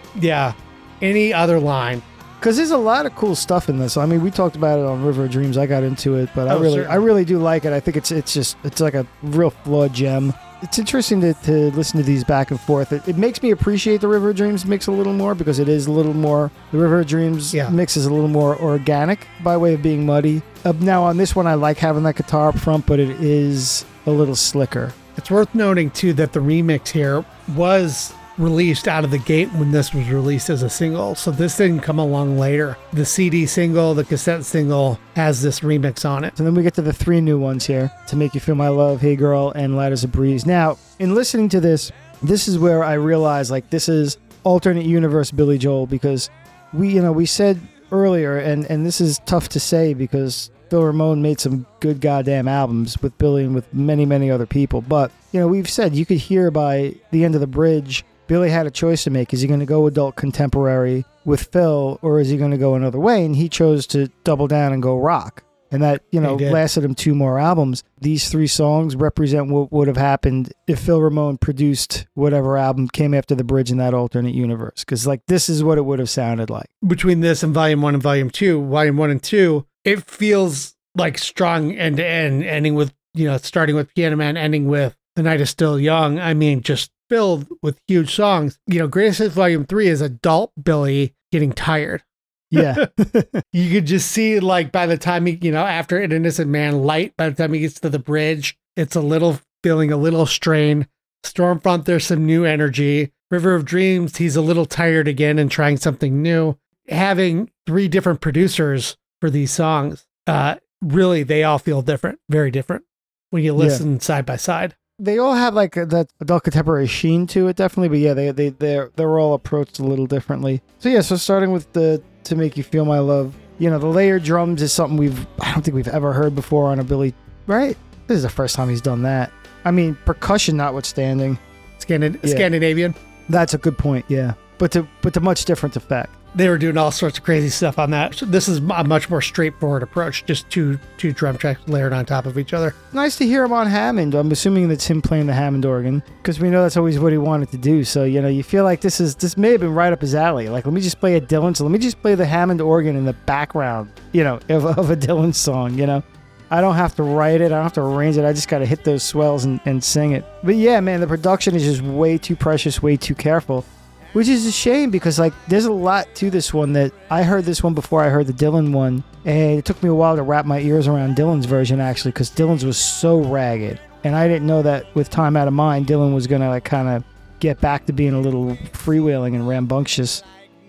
yeah. 0.19 0.53
Any 1.01 1.33
other 1.33 1.59
line? 1.59 2.01
Because 2.39 2.55
there's 2.55 2.71
a 2.71 2.77
lot 2.77 3.05
of 3.05 3.13
cool 3.15 3.35
stuff 3.35 3.67
in 3.67 3.79
this. 3.79 3.97
I 3.97 4.05
mean, 4.05 4.21
we 4.23 4.31
talked 4.31 4.55
about 4.55 4.79
it 4.79 4.85
on 4.85 5.03
River 5.03 5.25
of 5.25 5.31
Dreams. 5.31 5.57
I 5.57 5.65
got 5.65 5.83
into 5.83 6.15
it, 6.15 6.29
but 6.33 6.47
I 6.47 6.53
Oh, 6.53 6.59
really, 6.59 6.75
certainly. 6.75 6.93
I 6.93 6.95
really 6.95 7.25
do 7.25 7.37
like 7.37 7.65
it. 7.65 7.73
I 7.73 7.79
think 7.81 7.97
it's 7.97 8.11
it's 8.11 8.33
just 8.33 8.55
it's 8.63 8.79
like 8.79 8.93
a 8.93 9.05
real 9.23 9.49
flawed 9.49 9.93
gem. 9.93 10.33
It's 10.61 10.77
interesting 10.77 11.21
to, 11.21 11.33
to 11.33 11.71
listen 11.71 11.97
to 11.99 12.05
these 12.05 12.23
back 12.25 12.51
and 12.51 12.59
forth. 12.59 12.91
It, 12.91 13.07
it 13.07 13.17
makes 13.17 13.41
me 13.41 13.51
appreciate 13.51 14.01
the 14.01 14.09
River 14.09 14.31
of 14.31 14.35
Dreams 14.35 14.65
mix 14.65 14.87
a 14.87 14.91
little 14.91 15.13
more 15.13 15.33
because 15.33 15.57
it 15.57 15.69
is 15.69 15.87
a 15.87 15.91
little 15.91 16.13
more. 16.13 16.51
The 16.71 16.77
River 16.77 16.99
of 16.99 17.07
Dreams 17.07 17.53
Yeah. 17.53 17.69
mix 17.69 17.95
is 17.95 18.05
a 18.05 18.13
little 18.13 18.27
more 18.27 18.57
organic 18.59 19.25
by 19.41 19.55
way 19.55 19.73
of 19.75 19.81
being 19.81 20.05
muddy. 20.05 20.41
Uh, 20.65 20.73
now 20.79 21.03
on 21.03 21.15
this 21.15 21.33
one, 21.33 21.47
I 21.47 21.53
like 21.53 21.77
having 21.77 22.03
that 22.03 22.17
guitar 22.17 22.49
up 22.49 22.59
front, 22.59 22.85
but 22.85 22.99
it 22.99 23.09
is 23.21 23.85
a 24.05 24.11
little 24.11 24.35
slicker. 24.35 24.93
It's 25.15 25.31
worth 25.31 25.53
noting 25.55 25.91
too 25.91 26.11
that 26.13 26.33
the 26.33 26.39
remix 26.41 26.89
here 26.89 27.23
was 27.55 28.13
released 28.39 28.87
out 28.87 29.03
of 29.03 29.11
the 29.11 29.19
gate 29.19 29.49
when 29.53 29.71
this 29.71 29.93
was 29.93 30.09
released 30.09 30.49
as 30.49 30.63
a 30.63 30.69
single. 30.69 31.13
So 31.13 31.29
this 31.29 31.57
didn't 31.57 31.81
come 31.81 31.99
along 31.99 32.39
later. 32.39 32.77
The 32.93 33.05
CD 33.05 33.45
single, 33.45 33.93
the 33.93 34.05
cassette 34.05 34.45
single 34.45 34.99
has 35.15 35.41
this 35.41 35.59
remix 35.59 36.09
on 36.09 36.23
it. 36.23 36.37
So 36.37 36.43
then 36.43 36.55
we 36.55 36.63
get 36.63 36.73
to 36.75 36.81
the 36.81 36.93
three 36.93 37.21
new 37.21 37.37
ones 37.37 37.65
here 37.65 37.91
to 38.07 38.15
make 38.15 38.33
you 38.33 38.39
feel 38.39 38.55
my 38.55 38.69
love, 38.69 39.01
Hey 39.01 39.15
Girl, 39.15 39.51
and 39.51 39.75
Light 39.75 39.91
as 39.91 40.03
a 40.03 40.07
Breeze. 40.07 40.45
Now, 40.45 40.77
in 40.97 41.13
listening 41.13 41.49
to 41.49 41.59
this, 41.59 41.91
this 42.23 42.47
is 42.47 42.57
where 42.57 42.83
I 42.83 42.93
realized 42.93 43.51
like 43.51 43.69
this 43.69 43.89
is 43.89 44.17
alternate 44.43 44.85
universe 44.85 45.31
Billy 45.31 45.57
Joel 45.57 45.85
because 45.85 46.29
we, 46.73 46.89
you 46.89 47.01
know, 47.01 47.11
we 47.11 47.25
said 47.25 47.59
earlier, 47.91 48.37
and 48.37 48.65
and 48.65 48.85
this 48.85 49.01
is 49.01 49.19
tough 49.25 49.49
to 49.49 49.59
say 49.59 49.93
because 49.93 50.51
Phil 50.69 50.83
Ramone 50.83 51.21
made 51.21 51.39
some 51.39 51.65
good 51.79 52.01
goddamn 52.01 52.47
albums 52.47 53.01
with 53.01 53.17
Billy 53.17 53.43
and 53.43 53.55
with 53.55 53.73
many 53.73 54.05
many 54.05 54.29
other 54.29 54.45
people, 54.45 54.81
but 54.81 55.11
you 55.31 55.39
know 55.39 55.47
we've 55.47 55.69
said 55.69 55.95
you 55.95 56.05
could 56.05 56.17
hear 56.17 56.51
by 56.51 56.95
the 57.11 57.25
end 57.25 57.35
of 57.35 57.41
the 57.41 57.47
bridge. 57.47 58.05
Billy 58.29 58.51
had 58.51 58.67
a 58.67 58.71
choice 58.71 59.03
to 59.03 59.09
make. 59.09 59.33
Is 59.33 59.41
he 59.41 59.47
going 59.47 59.59
to 59.59 59.65
go 59.65 59.87
adult 59.87 60.15
contemporary 60.15 61.03
with 61.25 61.51
Phil, 61.51 61.97
or 62.03 62.19
is 62.19 62.29
he 62.29 62.37
going 62.37 62.51
to 62.51 62.57
go 62.57 62.75
another 62.75 62.99
way? 62.99 63.25
And 63.25 63.35
he 63.35 63.49
chose 63.49 63.87
to 63.87 64.07
double 64.23 64.47
down 64.47 64.71
and 64.71 64.81
go 64.81 64.97
rock 64.97 65.43
and 65.71 65.81
that 65.83 66.03
you 66.11 66.19
know 66.19 66.35
lasted 66.35 66.83
him 66.83 66.95
two 66.95 67.15
more 67.15 67.39
albums. 67.39 67.83
These 67.99 68.29
three 68.29 68.47
songs 68.47 68.95
represent 68.95 69.49
what 69.49 69.71
would 69.71 69.87
have 69.87 69.97
happened 69.97 70.53
if 70.67 70.79
Phil 70.79 71.01
Ramone 71.01 71.37
produced 71.37 72.05
whatever 72.13 72.57
album 72.57 72.87
came 72.87 73.13
after 73.13 73.35
the 73.35 73.43
bridge 73.43 73.71
in 73.71 73.77
that 73.77 73.93
alternate 73.93 74.33
universe. 74.35 74.83
Because 74.83 75.07
like 75.07 75.21
this 75.27 75.49
is 75.49 75.63
what 75.63 75.77
it 75.77 75.85
would 75.85 75.99
have 75.99 76.09
sounded 76.09 76.49
like. 76.49 76.67
Between 76.85 77.21
this 77.21 77.43
and 77.43 77.53
volume 77.53 77.81
one 77.81 77.93
and 77.95 78.03
volume 78.03 78.29
two, 78.29 78.65
volume 78.67 78.97
one 78.97 79.09
and 79.09 79.21
two, 79.21 79.65
it 79.83 80.03
feels 80.03 80.75
like 80.95 81.17
strong 81.17 81.73
end 81.73 81.97
to 81.97 82.05
end, 82.05 82.43
ending 82.43 82.75
with, 82.75 82.93
you 83.13 83.27
know, 83.27 83.37
starting 83.37 83.75
with 83.75 83.93
Piano 83.93 84.15
Man, 84.15 84.37
ending 84.37 84.67
with 84.67 84.95
The 85.15 85.23
Night 85.23 85.41
is 85.41 85.49
Still 85.49 85.79
Young. 85.79 86.19
I 86.19 86.33
mean, 86.33 86.61
just 86.61 86.91
filled 87.09 87.47
with 87.61 87.79
huge 87.87 88.13
songs. 88.15 88.59
You 88.67 88.79
know, 88.79 88.87
Greatest 88.87 89.19
Hits 89.19 89.35
Volume 89.35 89.65
three 89.65 89.87
is 89.87 90.01
adult 90.01 90.51
Billy 90.61 91.15
getting 91.31 91.51
tired. 91.51 92.03
Yeah, 92.51 92.85
you 93.53 93.71
could 93.71 93.85
just 93.85 94.09
see 94.11 94.39
like 94.39 94.71
by 94.71 94.85
the 94.85 94.97
time 94.97 95.25
he, 95.25 95.37
you 95.41 95.51
know, 95.51 95.65
after 95.65 95.97
an 95.99 96.11
innocent 96.11 96.49
man 96.49 96.83
light, 96.83 97.15
by 97.17 97.29
the 97.29 97.35
time 97.35 97.53
he 97.53 97.59
gets 97.61 97.79
to 97.81 97.89
the 97.89 97.99
bridge, 97.99 98.57
it's 98.75 98.95
a 98.95 99.01
little 99.01 99.39
feeling 99.63 99.91
a 99.91 99.97
little 99.97 100.25
strain. 100.25 100.87
Storm 101.23 101.59
Front, 101.59 101.85
there's 101.85 102.05
some 102.05 102.25
new 102.25 102.45
energy. 102.45 103.11
River 103.29 103.53
of 103.53 103.65
Dreams, 103.65 104.17
he's 104.17 104.35
a 104.35 104.41
little 104.41 104.65
tired 104.65 105.07
again 105.07 105.37
and 105.37 105.51
trying 105.51 105.77
something 105.77 106.21
new. 106.21 106.57
Having 106.87 107.51
three 107.67 107.87
different 107.87 108.21
producers 108.21 108.97
for 109.21 109.29
these 109.29 109.51
songs, 109.51 110.07
uh, 110.25 110.55
really 110.81 111.21
they 111.21 111.43
all 111.43 111.59
feel 111.59 111.83
different, 111.83 112.19
very 112.29 112.49
different 112.49 112.85
when 113.29 113.43
you 113.43 113.51
Yeah. 113.51 113.57
listen 113.59 113.99
side 113.99 114.25
by 114.25 114.37
side. 114.37 114.75
They 114.99 115.17
all 115.17 115.33
have 115.33 115.53
like 115.53 115.77
a, 115.77 115.85
that 115.87 116.11
adult 116.19 116.43
contemporary 116.43 116.87
sheen 116.87 117.25
to 117.27 117.47
it, 117.47 117.55
definitely. 117.55 117.89
But 117.89 117.99
yeah, 117.99 118.13
they 118.13 118.31
they 118.31 118.49
they're 118.49 118.91
they're 118.95 119.19
all 119.19 119.33
approached 119.33 119.79
a 119.79 119.83
little 119.83 120.05
differently. 120.05 120.61
So 120.79 120.89
yeah, 120.89 121.01
so 121.01 121.15
starting 121.15 121.51
with 121.51 121.71
the 121.73 122.01
to 122.25 122.35
make 122.35 122.57
you 122.57 122.63
feel 122.63 122.85
my 122.85 122.99
love, 122.99 123.33
you 123.57 123.69
know, 123.69 123.79
the 123.79 123.87
layered 123.87 124.23
drums 124.23 124.61
is 124.61 124.71
something 124.73 124.97
we've 124.97 125.25
I 125.39 125.51
don't 125.53 125.63
think 125.63 125.75
we've 125.75 125.87
ever 125.87 126.13
heard 126.13 126.35
before 126.35 126.67
on 126.67 126.79
a 126.79 126.83
Billy. 126.83 127.13
Right? 127.47 127.77
This 128.07 128.17
is 128.17 128.23
the 128.23 128.29
first 128.29 128.55
time 128.55 128.69
he's 128.69 128.81
done 128.81 129.01
that. 129.03 129.31
I 129.65 129.71
mean, 129.71 129.95
percussion 130.05 130.57
notwithstanding. 130.57 131.37
Scandin- 131.79 132.19
Yeah. 132.23 132.29
Scandinavian. 132.31 132.95
That's 133.29 133.53
a 133.53 133.57
good 133.57 133.77
point, 133.77 134.05
yeah. 134.09 134.33
But 134.57 134.71
to 134.73 134.87
but 135.01 135.13
to 135.13 135.21
much 135.21 135.45
different 135.45 135.75
effect. 135.75 136.11
They 136.35 136.47
were 136.47 136.57
doing 136.57 136.77
all 136.77 136.91
sorts 136.91 137.17
of 137.17 137.23
crazy 137.23 137.49
stuff 137.49 137.79
on 137.79 137.89
that. 137.91 138.15
So 138.15 138.25
this 138.25 138.47
is 138.47 138.59
a 138.59 138.83
much 138.83 139.09
more 139.09 139.21
straightforward 139.21 139.81
approach, 139.81 140.25
just 140.25 140.49
two 140.49 140.79
two 140.97 141.11
drum 141.11 141.37
tracks 141.37 141.61
layered 141.67 141.91
on 141.91 142.05
top 142.05 142.25
of 142.25 142.37
each 142.37 142.53
other. 142.53 142.75
Nice 142.93 143.15
to 143.17 143.25
hear 143.25 143.43
him 143.43 143.53
on 143.53 143.67
Hammond. 143.67 144.13
I'm 144.13 144.31
assuming 144.31 144.67
that's 144.67 144.85
him 144.85 145.01
playing 145.01 145.25
the 145.25 145.33
Hammond 145.33 145.65
organ 145.65 146.03
because 146.21 146.39
we 146.39 146.49
know 146.49 146.61
that's 146.61 146.77
always 146.77 146.99
what 146.99 147.11
he 147.11 147.17
wanted 147.17 147.49
to 147.51 147.57
do. 147.57 147.83
So 147.83 148.03
you 148.03 148.21
know, 148.21 148.27
you 148.27 148.43
feel 148.43 148.63
like 148.63 148.81
this 148.81 148.99
is 148.99 149.15
this 149.15 149.37
may 149.37 149.51
have 149.51 149.61
been 149.61 149.73
right 149.73 149.91
up 149.91 150.01
his 150.01 150.13
alley. 150.13 150.49
Like, 150.49 150.65
let 150.65 150.73
me 150.73 150.81
just 150.81 150.99
play 150.99 151.15
a 151.15 151.21
Dylan. 151.21 151.57
So 151.57 151.63
let 151.63 151.71
me 151.71 151.79
just 151.79 152.01
play 152.01 152.15
the 152.15 152.25
Hammond 152.25 152.61
organ 152.61 152.95
in 152.95 153.05
the 153.05 153.13
background, 153.13 153.91
you 154.11 154.23
know, 154.23 154.39
of, 154.49 154.65
of 154.65 154.91
a 154.91 154.95
Dylan 154.95 155.33
song. 155.33 155.77
You 155.79 155.87
know, 155.87 156.03
I 156.51 156.61
don't 156.61 156.75
have 156.75 156.95
to 156.95 157.03
write 157.03 157.41
it. 157.41 157.45
I 157.45 157.55
don't 157.55 157.63
have 157.63 157.73
to 157.73 157.81
arrange 157.81 158.17
it. 158.17 158.25
I 158.25 158.33
just 158.33 158.47
got 158.47 158.59
to 158.59 158.65
hit 158.65 158.83
those 158.83 159.03
swells 159.03 159.45
and, 159.45 159.59
and 159.65 159.83
sing 159.83 160.11
it. 160.11 160.25
But 160.43 160.55
yeah, 160.55 160.79
man, 160.79 160.99
the 160.99 161.07
production 161.07 161.55
is 161.55 161.63
just 161.63 161.81
way 161.81 162.17
too 162.17 162.35
precious, 162.35 162.81
way 162.81 162.97
too 162.97 163.15
careful. 163.15 163.65
Which 164.13 164.27
is 164.27 164.45
a 164.47 164.51
shame 164.51 164.89
because 164.89 165.19
like 165.19 165.33
there's 165.47 165.65
a 165.65 165.71
lot 165.71 166.07
to 166.15 166.29
this 166.31 166.51
one 166.53 166.73
that 166.73 166.91
I 167.11 167.21
heard 167.23 167.45
this 167.45 167.61
one 167.61 167.73
before 167.75 168.03
I 168.03 168.09
heard 168.09 168.25
the 168.27 168.33
Dylan 168.33 168.71
one, 168.73 169.03
and 169.23 169.59
it 169.59 169.65
took 169.65 169.81
me 169.83 169.89
a 169.89 169.93
while 169.93 170.15
to 170.15 170.23
wrap 170.23 170.45
my 170.45 170.59
ears 170.59 170.87
around 170.87 171.15
Dylan's 171.15 171.45
version 171.45 171.79
actually 171.79 172.11
because 172.11 172.31
Dylan's 172.31 172.65
was 172.65 172.77
so 172.77 173.19
ragged, 173.19 173.79
and 174.03 174.15
I 174.15 174.27
didn't 174.27 174.47
know 174.47 174.61
that 174.63 174.93
with 174.95 175.09
Time 175.11 175.37
Out 175.37 175.47
of 175.47 175.53
Mind, 175.53 175.85
Dylan 175.85 176.13
was 176.15 176.25
gonna 176.25 176.49
like 176.49 176.63
kind 176.65 176.87
of 176.87 177.03
get 177.39 177.61
back 177.61 177.85
to 177.85 177.93
being 177.93 178.13
a 178.13 178.19
little 178.19 178.55
freewheeling 178.73 179.35
and 179.35 179.47
rambunctious, 179.47 180.23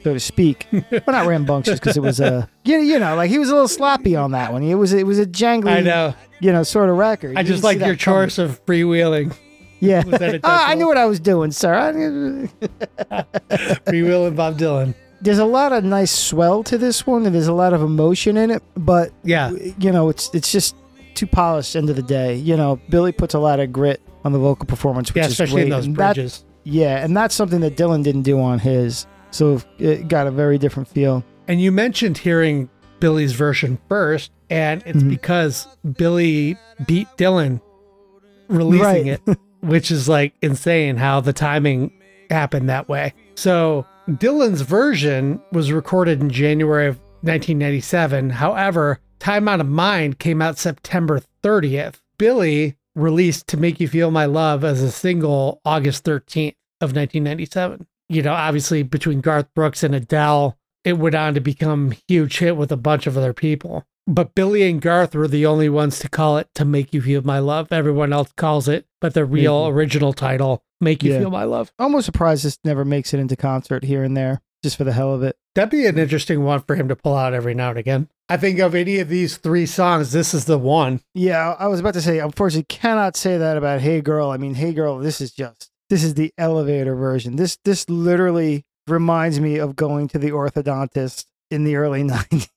so 0.05 0.13
to 0.13 0.21
speak. 0.21 0.67
well, 0.73 1.01
not 1.09 1.27
rambunctious 1.27 1.81
because 1.81 1.97
it 1.97 2.03
was 2.03 2.21
a 2.21 2.47
you 2.65 2.77
you 2.79 2.99
know 2.99 3.17
like 3.17 3.31
he 3.31 3.39
was 3.39 3.49
a 3.49 3.53
little 3.53 3.69
sloppy 3.69 4.17
on 4.17 4.33
that 4.33 4.53
one. 4.53 4.63
It 4.63 4.75
was 4.75 4.93
it 4.93 5.07
was 5.07 5.19
a 5.19 5.25
jangly 5.27 5.69
I 5.71 5.81
know. 5.81 6.15
you 6.41 6.53
know 6.53 6.63
sort 6.63 6.91
of 6.91 6.97
record. 6.97 7.39
I 7.39 7.41
You 7.41 7.47
just 7.47 7.65
like 7.65 7.79
your 7.79 7.97
coming. 7.97 8.29
choice 8.29 8.37
of 8.39 8.63
freewheeling, 8.67 9.35
Yeah, 9.81 10.03
Ah, 10.45 10.67
I 10.71 10.75
knew 10.75 10.87
what 10.87 10.97
I 10.99 11.07
was 11.07 11.19
doing, 11.21 11.51
sir. 11.53 11.75
I- 11.75 13.25
freewheeling 13.87 14.37
Bob 14.43 14.59
Dylan. 14.59 14.95
there's 15.21 15.39
a 15.39 15.45
lot 15.45 15.73
of 15.73 15.85
nice 15.85 16.11
swell 16.11 16.63
to 16.65 16.79
this 16.79 17.07
one 17.07 17.27
and 17.27 17.35
there's 17.35 17.47
a 17.49 17.53
lot 17.53 17.73
of 17.73 17.83
emotion 17.83 18.37
in 18.37 18.51
it 18.51 18.63
but 18.77 19.13
Yeah, 19.25 19.51
you 19.79 19.93
know 19.93 20.09
it's 20.09 20.31
it's 20.35 20.51
just 20.53 20.77
too 21.15 21.27
polished 21.27 21.77
end 21.77 21.91
of 21.91 21.97
the 21.97 22.03
day 22.03 22.37
you 22.37 22.57
know 22.57 22.81
billy 22.89 23.13
puts 23.13 23.35
a 23.35 23.39
lot 23.39 23.61
of 23.61 23.73
grit 23.73 24.01
on 24.25 24.33
the 24.33 24.39
vocal 24.39 24.65
performance 24.67 25.11
which 25.11 25.17
yeah, 25.21 25.27
is 25.27 25.33
especially 25.33 25.57
great. 25.57 25.65
in 25.65 25.71
those 25.71 25.87
and 25.87 25.97
that- 25.97 26.15
bridges. 26.15 26.45
yeah 26.65 27.05
and 27.05 27.15
that's 27.17 27.35
something 27.35 27.61
that 27.61 27.77
dylan 27.77 28.03
didn't 28.03 28.23
do 28.23 28.41
on 28.41 28.59
his 28.59 29.07
so 29.31 29.61
it 29.79 30.09
got 30.09 30.27
a 30.27 30.31
very 30.31 30.57
different 30.59 30.89
feel 30.89 31.23
And 31.49 31.61
you 31.61 31.71
mentioned 31.73 32.17
hearing 32.19 32.69
Billy's 33.01 33.33
version 33.33 33.79
first, 33.89 34.31
and 34.51 34.83
it's 34.87 35.03
Mhm. 35.03 35.09
because 35.09 35.67
Billy 35.97 36.57
beat 36.87 37.09
Dylan 37.17 37.61
releasing 38.49 38.85
Right. 39.09 39.21
it, 39.27 39.39
which 39.61 39.91
is 39.91 40.09
like 40.09 40.35
insane 40.43 40.97
how 40.97 41.21
the 41.21 41.33
timing 41.33 41.93
happened 42.31 42.69
that 42.69 42.89
way. 42.89 43.13
So 43.35 43.87
Dylan's 44.09 44.63
version 44.63 45.41
was 45.53 45.73
recorded 45.73 46.21
in 46.21 46.31
January 46.31 46.87
of 46.87 46.97
1997. 47.23 48.31
However, 48.31 49.01
Time 49.19 49.49
Out 49.49 49.61
of 49.61 49.69
Mind 49.69 50.19
came 50.19 50.41
out 50.41 50.59
September 50.59 51.21
30th. 51.43 51.97
Billy 52.19 52.77
released 52.95 53.47
To 53.49 53.57
Make 53.57 53.81
You 53.81 53.89
Feel 53.89 54.11
My 54.11 54.27
Love 54.27 54.65
as 54.65 54.83
a 54.83 54.91
single 54.91 55.61
August 55.65 56.05
13th 56.05 56.55
of 56.81 56.95
1997. 56.95 57.87
You 58.09 58.23
know, 58.23 58.33
obviously 58.33 58.83
between 58.83 59.21
Garth 59.21 59.53
Brooks 59.55 59.83
and 59.83 59.95
Adele, 59.95 60.57
it 60.85 60.95
went 60.95 61.15
on 61.15 61.35
to 61.35 61.41
become 61.41 61.93
huge 62.09 62.39
hit 62.39 62.57
with 62.57 62.73
a 62.73 62.77
bunch 62.77 63.07
of 63.07 63.17
other 63.17 63.33
people. 63.33 63.85
But 64.07 64.35
Billy 64.35 64.69
and 64.69 64.81
Garth 64.81 65.15
were 65.15 65.29
the 65.29 65.47
only 65.47 65.69
ones 65.69 65.99
to 66.01 66.09
call 66.09 66.39
it 66.39 66.49
To 66.57 66.65
Make 66.65 66.93
You 66.93 67.03
Feel 67.03 67.23
My 67.23 67.39
Love. 67.39 67.71
Everyone 67.71 68.13
else 68.13 68.33
calls 68.37 68.67
it, 68.69 68.87
but 69.01 69.15
the 69.15 69.25
real 69.25 69.67
mm-hmm. 69.67 69.77
original 69.77 70.13
title, 70.13 70.65
Make 70.81 71.03
You 71.03 71.13
Yeah. 71.13 71.19
Feel 71.21 71.31
My 71.31 71.45
Love. 71.45 71.73
almost 71.79 72.07
surprised 72.07 72.45
this 72.45 72.59
never 72.65 72.85
makes 72.85 73.15
it 73.15 73.21
into 73.21 73.37
concert 73.37 73.85
here 73.85 74.03
and 74.03 74.17
there 74.17 74.41
just 74.63 74.77
for 74.77 74.85
the 74.85 74.93
hell 74.93 75.15
of 75.15 75.23
it 75.23 75.37
That'd 75.55 75.71
be 75.71 75.87
an 75.87 75.99
interesting 75.99 76.45
one 76.45 76.61
for 76.61 76.77
him 76.77 76.87
to 76.89 76.97
pull 76.97 77.17
out 77.17 77.35
every 77.35 77.55
now 77.55 77.71
and 77.71 77.79
again. 77.79 78.09
I 78.29 78.37
think 78.37 78.61
of 78.61 78.75
any 78.75 78.99
of 79.01 79.09
these 79.09 79.37
three 79.37 79.67
songs, 79.67 80.13
this 80.13 80.33
is 80.35 80.45
the 80.45 80.59
one. 80.59 81.01
yeah 81.15 81.55
i 81.59 81.67
was 81.67 81.81
about 81.81 81.95
to 81.95 82.03
say 82.03 82.19
unfortunately 82.19 82.65
cannot 82.69 83.17
say 83.17 83.37
that 83.39 83.57
about 83.57 83.81
hey 83.81 84.01
girl 84.01 84.31
i 84.31 84.37
mean 84.37 84.55
hey 84.55 84.73
girl 84.73 84.99
this 84.99 85.21
is 85.21 85.33
just 85.33 85.71
this 85.89 86.03
is 86.05 86.15
the 86.15 86.33
elevator 86.39 86.95
version 86.95 87.37
this 87.37 87.59
this 87.65 87.89
literally 87.91 88.65
reminds 88.87 89.41
me 89.41 89.57
of 89.59 89.77
going 89.77 90.09
to 90.09 90.19
the 90.19 90.31
orthodontist 90.31 91.25
in 91.51 91.65
the 91.65 91.77
early 91.77 92.03
90s 92.05 92.49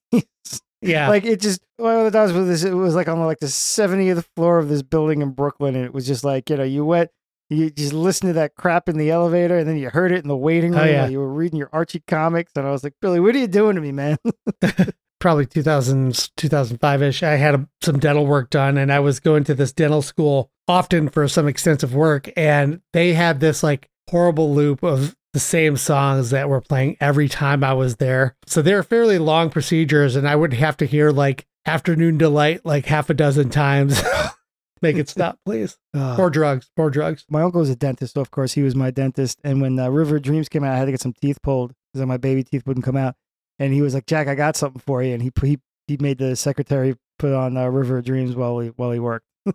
Yeah. 0.84 1.08
like 1.08 1.24
it 1.24 1.40
just 1.40 1.60
Well, 1.78 2.10
that 2.10 2.22
was 2.22 2.32
with 2.32 2.48
this. 2.48 2.64
It 2.64 2.74
was 2.74 2.94
like 2.94 3.08
on 3.08 3.20
like 3.20 3.40
the 3.40 3.46
70th 3.46 4.24
floor 4.36 4.58
of 4.58 4.68
this 4.68 4.82
building 4.82 5.22
in 5.22 5.30
Brooklyn, 5.30 5.74
and 5.76 5.84
it 5.84 5.94
was 5.94 6.06
just 6.06 6.24
like 6.24 6.50
you 6.50 6.56
know, 6.56 6.64
you 6.64 6.84
went, 6.84 7.10
you 7.50 7.70
just 7.70 7.92
listened 7.92 8.30
to 8.30 8.34
that 8.34 8.54
crap 8.54 8.88
in 8.88 8.98
the 8.98 9.10
elevator, 9.10 9.58
and 9.58 9.68
then 9.68 9.76
you 9.76 9.90
heard 9.90 10.12
it 10.12 10.22
in 10.22 10.28
the 10.28 10.36
waiting 10.36 10.74
oh, 10.74 10.78
room. 10.78 10.86
Oh, 10.86 10.90
yeah. 10.90 11.02
while 11.02 11.10
you 11.10 11.18
were 11.18 11.32
reading 11.32 11.58
your 11.58 11.70
Archie 11.72 12.02
comics, 12.06 12.52
and 12.56 12.66
I 12.66 12.70
was 12.70 12.84
like, 12.84 12.94
Billy, 13.00 13.20
what 13.20 13.34
are 13.34 13.38
you 13.38 13.46
doing 13.46 13.76
to 13.76 13.80
me, 13.80 13.92
man? 13.92 14.18
probably 15.20 15.46
2000 15.46 16.30
2005 16.36 17.02
ish. 17.02 17.22
I 17.22 17.36
had 17.36 17.54
a, 17.54 17.68
some 17.82 17.98
dental 17.98 18.26
work 18.26 18.50
done, 18.50 18.76
and 18.76 18.92
I 18.92 19.00
was 19.00 19.20
going 19.20 19.44
to 19.44 19.54
this 19.54 19.72
dental 19.72 20.02
school 20.02 20.50
often 20.68 21.08
for 21.08 21.26
some 21.28 21.48
extensive 21.48 21.94
work, 21.94 22.30
and 22.36 22.80
they 22.92 23.14
had 23.14 23.40
this 23.40 23.62
like 23.62 23.88
horrible 24.10 24.54
loop 24.54 24.82
of 24.82 25.16
the 25.34 25.40
same 25.40 25.76
songs 25.76 26.30
that 26.30 26.48
were 26.48 26.60
playing 26.62 26.96
every 27.00 27.28
time 27.28 27.62
I 27.62 27.74
was 27.74 27.96
there. 27.96 28.36
So 28.46 28.62
they 28.62 28.72
were 28.72 28.82
fairly 28.82 29.18
long 29.18 29.50
procedures, 29.50 30.16
and 30.16 30.26
I 30.26 30.34
would 30.36 30.54
have 30.54 30.76
to 30.78 30.86
hear 30.86 31.10
like 31.10 31.46
"Afternoon 31.66 32.16
Delight" 32.16 32.64
like 32.64 32.86
half 32.86 33.10
a 33.10 33.14
dozen 33.14 33.50
times. 33.50 34.00
Make 34.82 34.96
it 34.96 35.08
stop, 35.08 35.38
please. 35.44 35.76
Uh, 35.94 36.16
Poor 36.16 36.28
drugs. 36.28 36.70
more 36.76 36.90
drugs. 36.90 37.24
my 37.30 37.40
uncle 37.42 37.60
was 37.60 37.70
a 37.70 37.76
dentist, 37.76 38.14
so 38.14 38.20
of 38.20 38.30
course 38.32 38.52
he 38.54 38.62
was 38.62 38.74
my 38.74 38.90
dentist. 38.90 39.38
And 39.44 39.60
when 39.60 39.78
uh, 39.78 39.88
River 39.88 40.16
of 40.16 40.22
Dreams 40.22 40.48
came 40.48 40.64
out, 40.64 40.72
I 40.72 40.76
had 40.76 40.86
to 40.86 40.90
get 40.90 41.00
some 41.00 41.12
teeth 41.12 41.38
pulled 41.40 41.72
because 41.92 42.04
my 42.06 42.16
baby 42.16 42.42
teeth 42.42 42.66
wouldn't 42.66 42.84
come 42.84 42.96
out. 42.96 43.14
And 43.60 43.72
he 43.72 43.80
was 43.82 43.94
like, 43.94 44.06
"Jack, 44.06 44.26
I 44.28 44.34
got 44.34 44.56
something 44.56 44.80
for 44.84 45.02
you." 45.02 45.14
And 45.14 45.22
he 45.22 45.30
he 45.42 45.58
he 45.86 45.96
made 46.00 46.18
the 46.18 46.34
secretary 46.34 46.96
put 47.18 47.32
on 47.32 47.56
uh, 47.56 47.66
River 47.68 47.98
of 47.98 48.04
Dreams 48.04 48.34
while 48.34 48.58
he 48.60 48.68
while 48.70 48.90
he 48.92 48.98
worked. 48.98 49.26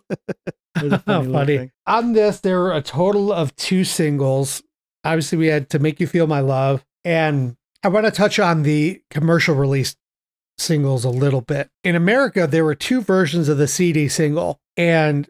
It 0.76 0.84
was 0.92 1.02
funny 1.02 1.32
Funny. 1.32 1.70
On 1.86 2.12
this, 2.12 2.40
there 2.40 2.60
were 2.60 2.72
a 2.72 2.80
total 2.80 3.32
of 3.32 3.54
two 3.56 3.82
singles. 3.84 4.62
Obviously, 5.04 5.38
we 5.38 5.46
had 5.48 5.70
To 5.70 5.78
Make 5.78 6.00
You 6.00 6.06
Feel 6.06 6.26
My 6.26 6.40
Love. 6.40 6.84
And 7.04 7.56
I 7.82 7.88
want 7.88 8.06
to 8.06 8.12
touch 8.12 8.38
on 8.38 8.62
the 8.62 9.02
commercial 9.10 9.54
release 9.54 9.96
singles 10.58 11.04
a 11.04 11.10
little 11.10 11.40
bit. 11.40 11.70
In 11.84 11.96
America, 11.96 12.46
there 12.46 12.64
were 12.64 12.74
two 12.74 13.00
versions 13.00 13.48
of 13.48 13.56
the 13.58 13.66
CD 13.68 14.08
single, 14.08 14.60
and 14.76 15.26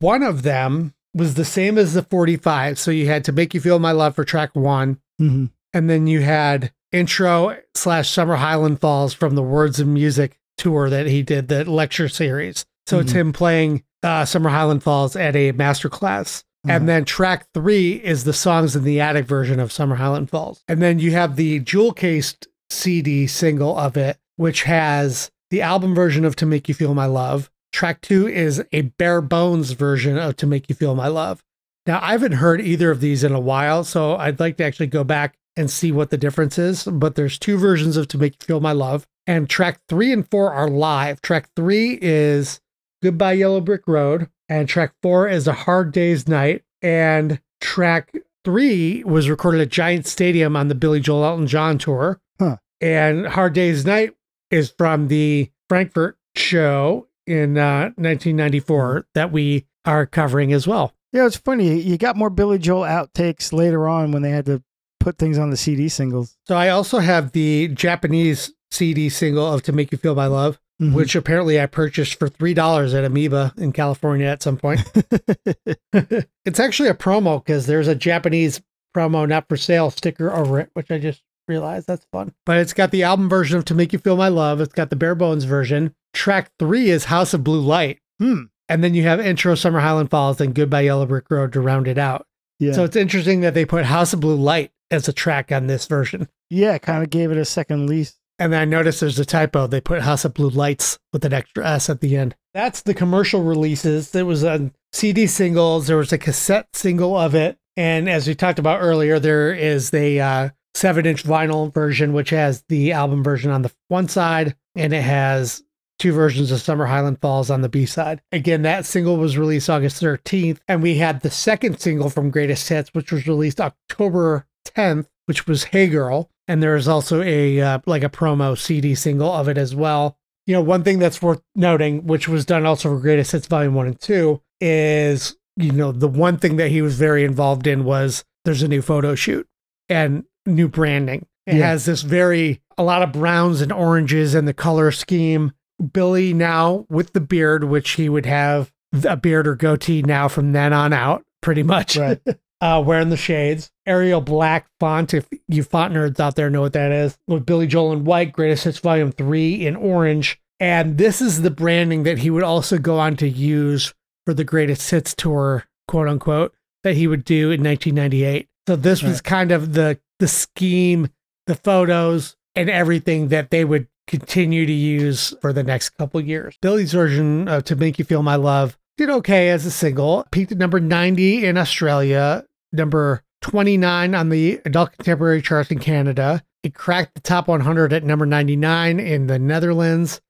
one 0.00 0.22
of 0.24 0.42
them 0.42 0.94
was 1.14 1.34
the 1.34 1.44
same 1.44 1.78
as 1.78 1.94
the 1.94 2.02
45. 2.02 2.78
So 2.78 2.90
you 2.90 3.06
had 3.06 3.24
To 3.24 3.32
Make 3.32 3.54
You 3.54 3.60
Feel 3.60 3.78
My 3.78 3.92
Love 3.92 4.16
for 4.16 4.24
track 4.24 4.50
one, 4.54 4.98
Mhm. 5.20 5.50
and 5.72 5.88
then 5.88 6.06
you 6.08 6.22
had 6.22 6.72
intro 6.90 7.56
slash 7.74 8.10
Summer 8.10 8.36
Highland 8.36 8.80
Falls 8.80 9.14
from 9.14 9.34
the 9.36 9.42
Words 9.42 9.78
and 9.78 9.94
Music 9.94 10.38
tour 10.56 10.90
that 10.90 11.06
he 11.06 11.22
did, 11.22 11.46
the 11.48 11.64
lecture 11.70 12.08
series. 12.08 12.66
So 12.86 12.98
it's 12.98 13.12
Mhm. 13.12 13.16
him 13.16 13.32
playing 13.32 13.82
uh, 14.02 14.24
Summer 14.24 14.50
Highland 14.50 14.82
Falls 14.82 15.14
at 15.16 15.34
a 15.36 15.52
master 15.52 15.88
class. 15.88 16.44
Uh-huh. 16.64 16.74
And 16.74 16.88
then 16.88 17.04
track 17.04 17.46
three 17.54 17.92
is 17.92 18.24
the 18.24 18.32
songs 18.32 18.74
in 18.74 18.84
the 18.84 19.00
attic 19.00 19.26
version 19.26 19.60
of 19.60 19.72
Summer 19.72 19.96
Highland 19.96 20.30
Falls. 20.30 20.64
And 20.66 20.82
then 20.82 20.98
you 20.98 21.12
have 21.12 21.36
the 21.36 21.60
jewel 21.60 21.92
cased 21.92 22.48
CD 22.70 23.26
single 23.26 23.78
of 23.78 23.96
it, 23.96 24.18
which 24.36 24.64
has 24.64 25.30
the 25.50 25.62
album 25.62 25.94
version 25.94 26.24
of 26.24 26.36
To 26.36 26.46
Make 26.46 26.68
You 26.68 26.74
Feel 26.74 26.94
My 26.94 27.06
Love. 27.06 27.50
Track 27.72 28.00
two 28.00 28.26
is 28.26 28.62
a 28.72 28.82
bare 28.82 29.20
bones 29.20 29.72
version 29.72 30.18
of 30.18 30.36
To 30.36 30.46
Make 30.46 30.68
You 30.68 30.74
Feel 30.74 30.94
My 30.94 31.08
Love. 31.08 31.42
Now, 31.86 32.00
I 32.02 32.12
haven't 32.12 32.32
heard 32.32 32.60
either 32.60 32.90
of 32.90 33.00
these 33.00 33.24
in 33.24 33.32
a 33.32 33.40
while, 33.40 33.82
so 33.84 34.16
I'd 34.16 34.40
like 34.40 34.58
to 34.58 34.64
actually 34.64 34.88
go 34.88 35.04
back 35.04 35.38
and 35.56 35.70
see 35.70 35.90
what 35.90 36.10
the 36.10 36.18
difference 36.18 36.58
is. 36.58 36.84
But 36.84 37.14
there's 37.14 37.38
two 37.38 37.56
versions 37.56 37.96
of 37.96 38.08
To 38.08 38.18
Make 38.18 38.34
You 38.40 38.46
Feel 38.46 38.60
My 38.60 38.72
Love, 38.72 39.06
and 39.26 39.48
track 39.48 39.80
three 39.88 40.12
and 40.12 40.28
four 40.28 40.52
are 40.52 40.68
live. 40.68 41.20
Track 41.22 41.48
three 41.56 41.98
is 42.02 42.60
Goodbye 43.02 43.32
Yellow 43.34 43.60
Brick 43.60 43.86
Road, 43.86 44.28
and 44.48 44.68
track 44.68 44.94
four 45.02 45.28
is 45.28 45.46
A 45.46 45.52
Hard 45.52 45.92
Day's 45.92 46.28
Night, 46.28 46.62
and 46.82 47.40
track 47.60 48.12
three 48.44 49.02
was 49.04 49.28
recorded 49.28 49.60
at 49.60 49.68
Giant 49.68 50.06
Stadium 50.06 50.56
on 50.56 50.68
the 50.68 50.74
Billy 50.74 51.00
Joel 51.00 51.24
Elton 51.24 51.46
John 51.46 51.78
tour. 51.78 52.20
Huh. 52.38 52.56
And 52.80 53.26
Hard 53.26 53.52
Day's 53.52 53.84
Night 53.84 54.14
is 54.50 54.72
from 54.76 55.08
the 55.08 55.50
Frankfurt 55.68 56.16
show 56.36 57.08
in 57.26 57.58
uh, 57.58 57.90
1994 57.96 59.06
that 59.14 59.32
we 59.32 59.66
are 59.84 60.06
covering 60.06 60.52
as 60.52 60.66
well. 60.66 60.94
Yeah, 61.12 61.26
it's 61.26 61.36
funny. 61.36 61.80
You 61.80 61.96
got 61.98 62.16
more 62.16 62.30
Billy 62.30 62.58
Joel 62.58 62.82
outtakes 62.82 63.52
later 63.52 63.88
on 63.88 64.12
when 64.12 64.22
they 64.22 64.30
had 64.30 64.46
to 64.46 64.62
put 65.00 65.18
things 65.18 65.38
on 65.38 65.50
the 65.50 65.56
CD 65.56 65.88
singles. 65.88 66.36
So 66.46 66.56
I 66.56 66.68
also 66.68 66.98
have 66.98 67.32
the 67.32 67.68
Japanese 67.68 68.52
CD 68.70 69.08
single 69.08 69.52
of 69.52 69.62
To 69.62 69.72
Make 69.72 69.92
You 69.92 69.98
Feel 69.98 70.14
My 70.14 70.26
Love, 70.26 70.58
Mhm. 70.80 70.92
which 70.94 71.16
apparently 71.16 71.60
I 71.60 71.66
purchased 71.66 72.18
for 72.20 72.28
$3 72.28 72.94
at 72.94 73.04
Amoeba 73.04 73.52
in 73.58 73.72
California 73.72 74.26
at 74.26 74.42
some 74.44 74.56
point. 74.56 74.80
it's 75.92 76.60
actually 76.60 76.88
a 76.88 76.94
promo 76.94 77.44
because 77.44 77.66
there's 77.66 77.88
a 77.88 77.94
Japanese 77.94 78.60
promo 78.96 79.28
not 79.28 79.48
for 79.48 79.56
sale 79.56 79.90
sticker 79.90 80.32
over 80.32 80.60
it, 80.60 80.70
which 80.74 80.90
I 80.90 80.98
just 80.98 81.22
realized 81.46 81.86
that's 81.86 82.06
fun. 82.12 82.32
But 82.46 82.58
it's 82.58 82.72
got 82.72 82.90
the 82.90 83.02
album 83.02 83.28
version 83.28 83.58
of 83.58 83.64
To 83.66 83.74
Make 83.74 83.92
You 83.92 83.98
Feel 83.98 84.16
My 84.16 84.28
Love. 84.28 84.60
It's 84.60 84.72
got 84.72 84.90
the 84.90 84.96
bare 84.96 85.14
bones 85.14 85.44
version. 85.44 85.94
Track 86.14 86.52
three 86.58 86.90
is 86.90 87.06
House 87.06 87.34
of 87.34 87.44
Blue 87.44 87.60
Light. 87.60 87.98
Hmm. 88.20 88.42
And 88.68 88.84
then 88.84 88.94
you 88.94 89.02
have 89.04 89.18
intro 89.20 89.54
Summer 89.54 89.80
Highland 89.80 90.10
Falls 90.10 90.40
and 90.40 90.54
Goodbye 90.54 90.82
Yellow 90.82 91.06
Brick 91.06 91.30
Road 91.30 91.52
to 91.54 91.60
round 91.60 91.88
it 91.88 91.98
out. 91.98 92.26
Yeah. 92.60 92.72
So 92.72 92.84
it's 92.84 92.96
interesting 92.96 93.40
that 93.40 93.54
they 93.54 93.64
put 93.64 93.86
House 93.86 94.12
of 94.12 94.20
Blue 94.20 94.36
Light 94.36 94.72
as 94.90 95.08
a 95.08 95.12
track 95.12 95.50
on 95.52 95.66
this 95.68 95.86
version. 95.86 96.28
yeah, 96.50 96.76
kind 96.78 97.02
of 97.02 97.10
gave 97.10 97.30
it 97.30 97.36
a 97.38 97.44
second 97.44 97.86
lease. 97.88 98.17
And 98.38 98.52
then 98.52 98.60
I 98.60 98.64
noticed 98.64 99.00
there's 99.00 99.18
a 99.18 99.24
typo. 99.24 99.66
They 99.66 99.80
put 99.80 100.02
House 100.02 100.24
of 100.24 100.34
Blue 100.34 100.48
Lights 100.48 100.98
with 101.12 101.24
an 101.24 101.32
extra 101.32 101.66
S 101.66 101.90
at 101.90 102.00
the 102.00 102.16
end. 102.16 102.36
That's 102.54 102.82
the 102.82 102.94
commercial 102.94 103.42
releases. 103.42 104.12
There 104.12 104.26
was 104.26 104.44
a 104.44 104.70
CD 104.92 105.26
singles. 105.26 105.86
There 105.86 105.96
was 105.96 106.12
a 106.12 106.18
cassette 106.18 106.68
single 106.74 107.16
of 107.16 107.34
it. 107.34 107.58
And 107.76 108.08
as 108.08 108.26
we 108.26 108.34
talked 108.34 108.58
about 108.58 108.80
earlier, 108.80 109.18
there 109.18 109.52
is 109.52 109.90
the 109.90 110.20
uh, 110.20 110.50
seven 110.74 111.06
inch 111.06 111.24
vinyl 111.24 111.72
version, 111.72 112.12
which 112.12 112.30
has 112.30 112.64
the 112.68 112.92
album 112.92 113.22
version 113.22 113.50
on 113.50 113.62
the 113.62 113.72
one 113.88 114.08
side, 114.08 114.56
and 114.74 114.92
it 114.92 115.02
has 115.02 115.62
two 115.98 116.12
versions 116.12 116.52
of 116.52 116.60
Summer 116.60 116.86
Highland 116.86 117.20
Falls 117.20 117.50
on 117.50 117.62
the 117.62 117.68
B 117.68 117.86
side. 117.86 118.22
Again, 118.30 118.62
that 118.62 118.86
single 118.86 119.16
was 119.16 119.36
released 119.36 119.68
August 119.68 120.02
13th. 120.02 120.58
And 120.68 120.82
we 120.82 120.98
had 120.98 121.20
the 121.20 121.30
second 121.30 121.80
single 121.80 122.08
from 122.08 122.30
Greatest 122.30 122.68
Hits, 122.68 122.94
which 122.94 123.12
was 123.12 123.26
released 123.26 123.60
October 123.60 124.46
10th, 124.64 125.06
which 125.26 125.46
was 125.46 125.64
Hey 125.64 125.88
Girl. 125.88 126.30
And 126.48 126.62
there 126.62 126.74
is 126.76 126.88
also 126.88 127.22
a 127.22 127.60
uh, 127.60 127.78
like 127.86 128.02
a 128.02 128.08
promo 128.08 128.56
CD 128.58 128.94
single 128.94 129.30
of 129.30 129.48
it 129.48 129.58
as 129.58 129.74
well. 129.74 130.16
You 130.46 130.54
know, 130.54 130.62
one 130.62 130.82
thing 130.82 130.98
that's 130.98 131.20
worth 131.20 131.42
noting, 131.54 132.06
which 132.06 132.26
was 132.26 132.46
done 132.46 132.64
also 132.64 132.88
for 132.88 133.00
Greatest 133.00 133.32
Hits 133.32 133.46
Volume 133.46 133.74
1 133.74 133.86
and 133.86 134.00
2, 134.00 134.40
is, 134.62 135.36
you 135.56 135.72
know, 135.72 135.92
the 135.92 136.08
one 136.08 136.38
thing 136.38 136.56
that 136.56 136.70
he 136.70 136.80
was 136.80 136.96
very 136.98 137.22
involved 137.24 137.66
in 137.66 137.84
was 137.84 138.24
there's 138.46 138.62
a 138.62 138.68
new 138.68 138.80
photo 138.80 139.14
shoot 139.14 139.46
and 139.90 140.24
new 140.46 140.66
branding. 140.68 141.26
It 141.46 141.56
Yeah. 141.56 141.66
has 141.68 141.84
this 141.84 142.00
very, 142.00 142.62
a 142.78 142.82
lot 142.82 143.02
of 143.02 143.12
browns 143.12 143.60
and 143.60 143.70
oranges 143.70 144.34
and 144.34 144.48
the 144.48 144.54
color 144.54 144.90
scheme. 144.90 145.52
Billy 145.92 146.32
now 146.32 146.86
with 146.88 147.12
the 147.12 147.20
beard, 147.20 147.64
which 147.64 147.90
he 147.92 148.08
would 148.08 148.26
have 148.26 148.72
a 149.06 149.16
beard 149.18 149.46
or 149.46 149.54
goatee 149.54 150.02
now 150.02 150.28
from 150.28 150.52
then 150.52 150.72
on 150.72 150.92
out, 150.94 151.24
pretty 151.42 151.62
much. 151.62 151.96
Right. 151.96 152.20
uh, 152.62 152.82
wearing 152.84 153.10
the 153.10 153.16
shades. 153.18 153.70
Arial 153.88 154.20
black 154.20 154.66
font, 154.78 155.14
if 155.14 155.26
you 155.48 155.62
font 155.62 155.94
nerds 155.94 156.20
out 156.20 156.36
there 156.36 156.50
know 156.50 156.60
what 156.60 156.74
that 156.74 156.92
is, 156.92 157.16
with 157.26 157.46
Billy 157.46 157.66
Joel 157.66 157.92
in 157.92 158.04
white, 158.04 158.32
Greatest 158.32 158.64
Hits 158.64 158.78
Volume 158.78 159.10
3 159.12 159.66
in 159.66 159.74
orange. 159.76 160.40
And 160.60 160.98
this 160.98 161.20
is 161.22 161.42
the 161.42 161.50
branding 161.50 162.02
that 162.02 162.18
he 162.18 162.30
would 162.30 162.42
also 162.42 162.78
go 162.78 162.98
on 162.98 163.16
to 163.16 163.28
use 163.28 163.94
for 164.26 164.34
the 164.34 164.44
Greatest 164.44 164.90
Hits 164.90 165.14
tour, 165.14 165.64
quote 165.86 166.08
unquote, 166.08 166.52
that 166.84 166.96
he 166.96 167.06
would 167.06 167.24
do 167.24 167.50
in 167.50 167.62
1998. 167.62 168.48
So 168.68 168.76
this 168.76 169.02
was 169.02 169.14
Right. 169.14 169.24
kind 169.24 169.52
of 169.52 169.72
the 169.72 169.98
the 170.18 170.28
scheme, 170.28 171.08
the 171.46 171.54
photos, 171.54 172.36
and 172.56 172.68
everything 172.68 173.28
that 173.28 173.50
they 173.50 173.64
would 173.64 173.86
continue 174.08 174.66
to 174.66 174.72
use 174.72 175.32
for 175.40 175.52
the 175.52 175.62
next 175.62 175.90
couple 175.90 176.20
years. 176.20 176.56
Billy's 176.60 176.92
version 176.92 177.46
of 177.46 177.62
To 177.64 177.76
Make 177.76 177.98
You 178.00 178.04
Feel 178.04 178.22
My 178.24 178.34
Love 178.34 178.76
did 178.96 179.10
okay 179.10 179.48
as 179.50 179.64
a 179.64 179.70
single, 179.70 180.26
peaked 180.32 180.50
at 180.50 180.58
number 180.58 180.80
90 180.80 181.44
in 181.46 181.56
Australia, 181.56 182.44
number 182.72 183.22
29 183.40 184.14
on 184.14 184.28
the 184.28 184.60
adult 184.64 184.92
contemporary 184.92 185.42
charts 185.42 185.70
in 185.70 185.78
Canada. 185.78 186.42
It 186.62 186.74
cracked 186.74 187.14
the 187.14 187.20
top 187.20 187.48
100 187.48 187.92
at 187.92 188.04
number 188.04 188.26
99 188.26 189.00
in 189.00 189.26
the 189.26 189.38
Netherlands. 189.38 190.20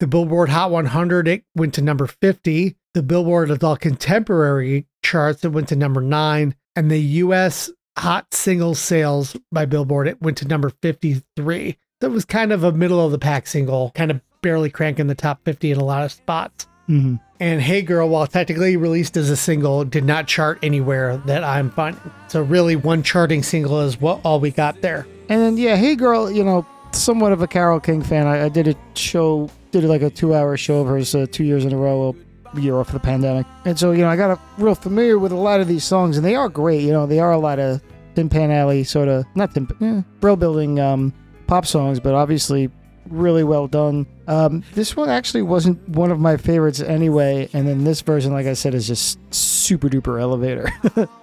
The 0.00 0.06
Billboard 0.06 0.48
Hot 0.50 0.70
100, 0.70 1.26
it 1.26 1.44
went 1.56 1.74
to 1.74 1.82
number 1.82 2.06
50. 2.06 2.76
The 2.94 3.02
Billboard 3.02 3.50
Adult 3.50 3.80
Contemporary 3.80 4.86
charts, 5.02 5.44
it 5.44 5.48
went 5.48 5.68
to 5.68 5.76
number 5.76 6.00
9. 6.00 6.54
And 6.76 6.90
the 6.90 7.00
US 7.00 7.70
Hot 7.98 8.32
Single 8.32 8.74
Sales 8.74 9.36
by 9.50 9.64
Billboard, 9.64 10.06
it 10.06 10.22
went 10.22 10.36
to 10.38 10.46
number 10.46 10.70
53. 10.82 11.76
That 12.00 12.10
was 12.10 12.24
kind 12.24 12.52
of 12.52 12.62
a 12.62 12.72
middle 12.72 13.04
of 13.04 13.10
the 13.10 13.18
pack 13.18 13.48
single, 13.48 13.90
kind 13.96 14.12
of 14.12 14.20
barely 14.40 14.70
cranking 14.70 15.08
the 15.08 15.16
top 15.16 15.44
50 15.44 15.72
in 15.72 15.78
a 15.78 15.84
lot 15.84 16.04
of 16.04 16.12
spots. 16.12 16.68
Hmm 16.88 17.16
And 17.38 17.60
Hey 17.60 17.82
Girl, 17.82 18.08
while 18.08 18.26
technically 18.26 18.76
released 18.76 19.16
as 19.16 19.28
a 19.28 19.36
single, 19.36 19.84
did 19.84 20.04
not 20.04 20.26
chart 20.26 20.58
anywhere 20.62 21.18
that 21.26 21.44
I'm 21.44 21.70
finding. 21.70 22.00
So 22.28 22.42
really, 22.42 22.76
one 22.76 23.02
charting 23.02 23.42
single 23.42 23.80
is 23.80 24.00
what 24.00 24.20
all 24.24 24.40
we 24.40 24.50
got 24.50 24.80
there. 24.80 25.06
And 25.28 25.40
then 25.40 25.56
yeah, 25.58 25.76
hey 25.76 25.94
girl, 25.94 26.30
you 26.30 26.42
know, 26.42 26.66
somewhat 26.92 27.32
of 27.32 27.42
a 27.42 27.46
Carole 27.46 27.78
King 27.78 28.02
fan. 28.02 28.26
I, 28.26 28.46
I 28.46 28.48
did 28.48 28.68
a 28.68 28.74
show, 28.94 29.50
did 29.70 29.84
like 29.84 30.00
a 30.00 30.08
two-hour 30.08 30.56
show 30.56 30.80
of 30.80 30.88
hers 30.88 31.14
uh, 31.14 31.26
two 31.30 31.44
years 31.44 31.66
in 31.66 31.74
a 31.74 31.76
row, 31.76 32.16
a 32.54 32.60
year 32.60 32.78
off 32.78 32.90
the 32.90 32.98
pandemic, 32.98 33.46
and 33.66 33.78
so 33.78 33.92
you 33.92 33.98
know 33.98 34.08
I 34.08 34.16
got 34.16 34.30
a, 34.30 34.40
real 34.56 34.74
familiar 34.74 35.18
with 35.18 35.32
a 35.32 35.36
lot 35.36 35.60
of 35.60 35.68
these 35.68 35.84
songs, 35.84 36.16
and 36.16 36.24
they 36.24 36.34
are 36.34 36.48
great. 36.48 36.80
You 36.80 36.92
know, 36.92 37.06
they 37.06 37.20
are 37.20 37.32
a 37.32 37.38
lot 37.38 37.58
of 37.58 37.82
Tin 38.14 38.30
Pan 38.30 38.50
Alley 38.50 38.84
sort 38.84 39.08
of 39.08 39.26
not 39.34 39.52
Tin, 39.52 39.68
yeah, 39.80 40.00
Brill 40.20 40.36
Building 40.36 40.80
um, 40.80 41.12
pop 41.46 41.66
songs, 41.66 42.00
but 42.00 42.14
obviously 42.14 42.70
really 43.10 43.44
well 43.44 43.66
done. 43.66 44.06
Um, 44.26 44.62
this 44.74 44.96
one 44.96 45.08
actually 45.08 45.42
wasn't 45.42 45.86
one 45.88 46.10
of 46.10 46.20
my 46.20 46.36
favorites 46.36 46.80
anyway, 46.80 47.48
and 47.52 47.66
then 47.66 47.84
this 47.84 48.00
version, 48.00 48.32
like 48.32 48.46
I 48.46 48.54
said, 48.54 48.74
is 48.74 48.86
just 48.86 49.18
super 49.34 49.88
duper 49.88 50.20
elevator. 50.20 50.68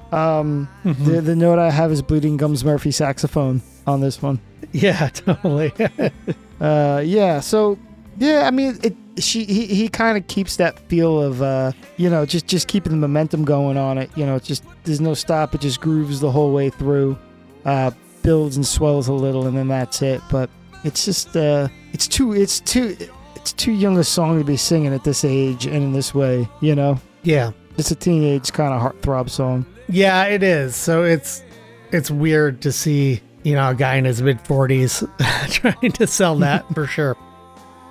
um, 0.16 0.68
the 0.84 1.22
the 1.22 1.36
note 1.36 1.60
I 1.60 1.72
have 1.72 1.92
is 1.92 2.02
Bleeding 2.02 2.38
Gums 2.38 2.64
Murphy 2.64 2.92
saxophone 2.92 3.62
on 3.88 4.02
this 4.02 4.22
one. 4.22 4.40
Yeah, 4.72 5.10
totally. 5.14 5.72
Uh, 6.58 7.04
yeah. 7.06 7.42
So, 7.42 7.78
yeah. 8.18 8.48
I 8.48 8.52
mean, 8.52 8.80
it. 8.82 8.96
She 9.18 9.44
he, 9.44 9.66
he 9.66 9.90
kind 9.90 10.18
of 10.18 10.26
keeps 10.28 10.56
that 10.56 10.80
feel 10.88 11.22
of 11.22 11.42
uh, 11.42 11.74
you 11.98 12.10
know, 12.10 12.26
just 12.26 12.48
just 12.48 12.70
keeping 12.70 12.94
the 12.94 12.98
momentum 12.98 13.44
going 13.44 13.78
on 13.78 13.98
it. 13.98 14.10
You 14.16 14.26
know, 14.26 14.36
it's 14.36 14.48
just 14.48 14.64
there's 14.86 15.02
no 15.02 15.14
stop. 15.16 15.54
It 15.54 15.60
just 15.60 15.82
grooves 15.82 16.22
the 16.22 16.32
whole 16.32 16.54
way 16.54 16.70
through. 16.70 17.18
Uh, 17.66 17.92
builds 18.24 18.56
and 18.56 18.66
swells 18.66 19.08
a 19.08 19.14
little, 19.14 19.48
and 19.48 19.58
then 19.58 19.68
that's 19.68 20.02
it. 20.02 20.22
But 20.32 20.50
it's 20.86 21.04
just 21.04 21.36
uh, 21.36 21.68
it's 21.94 22.08
too 22.08 22.34
it's 22.34 22.60
too 22.60 22.96
it's 23.36 23.52
too 23.54 23.72
young 23.72 23.98
a 23.98 24.04
song 24.04 24.38
to 24.40 24.46
be 24.46 24.56
singing 24.58 24.94
at 24.94 25.04
this 25.04 25.26
age 25.26 25.66
and 25.66 25.76
in 25.76 25.92
this 25.92 26.14
way. 26.14 26.48
You 26.62 26.76
know, 26.76 27.00
yeah. 27.24 27.52
it's 27.78 27.92
a 27.92 27.96
teenage 27.96 28.54
kind 28.54 28.74
of 28.74 28.82
heartthrob 28.82 29.30
song. 29.30 29.66
Yeah, 29.90 30.26
it 30.26 30.44
is. 30.44 30.76
So 30.76 31.04
it's 31.04 31.44
it's 31.92 32.10
weird 32.10 32.62
to 32.62 32.72
see, 32.72 33.22
you 33.44 33.56
know, 33.56 33.70
a 33.70 33.76
guy 33.76 33.96
in 33.96 34.06
his 34.06 34.22
mid 34.22 34.40
40s 34.40 35.08
trying 35.52 35.92
to 35.94 36.08
sell 36.08 36.36
that 36.38 36.68
for 36.74 36.88
sure. 36.88 37.18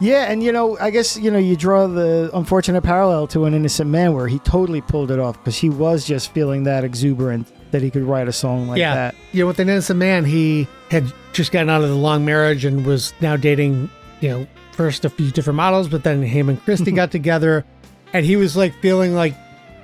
Yeah, 0.01 0.25
and 0.25 0.43
you 0.43 0.53
know, 0.53 0.77
I 0.81 0.91
guess 0.91 1.17
you 1.17 1.31
know 1.31 1.39
you 1.39 1.57
draw 1.57 1.87
the 1.87 2.31
unfortunate 2.35 2.83
parallel 2.83 3.27
to 3.29 3.45
an 3.45 3.55
innocent 3.55 3.91
man 3.91 4.13
where 4.13 4.27
he 4.29 4.39
totally 4.41 4.81
pulled 4.81 5.11
it 5.11 5.19
off 5.19 5.39
because 5.39 5.57
he 5.57 5.71
was 5.71 6.05
just 6.05 6.33
feeling 6.33 6.65
that 6.65 6.85
exuberant 6.85 7.47
that 7.71 7.83
he 7.83 7.91
could 7.91 8.03
write 8.03 8.29
a 8.29 8.33
song 8.33 8.69
like 8.69 8.79
yeah. 8.79 8.95
that. 8.95 9.15
Yeah, 9.33 9.45
with 9.45 9.59
an 9.61 9.69
innocent 9.69 9.99
man, 9.99 10.25
he 10.25 10.67
had 10.91 11.13
just 11.35 11.53
gotten 11.53 11.71
out 11.71 11.83
of 11.83 11.89
the 11.89 11.95
long 11.95 12.25
marriage 12.25 12.65
and 12.65 12.87
was 12.87 13.13
now 13.21 13.37
dating, 13.37 13.91
you 14.21 14.29
know, 14.29 14.47
first 14.73 15.05
a 15.05 15.11
few 15.11 15.31
different 15.31 15.57
models, 15.57 15.89
but 15.89 16.05
then 16.05 16.23
him 16.23 16.49
and 16.49 16.63
Christy 16.65 16.93
got 16.93 17.11
together 17.11 17.65
and 18.13 18.25
he 18.25 18.37
was 18.37 18.57
like 18.57 18.75
feeling 18.81 19.15
like 19.15 19.35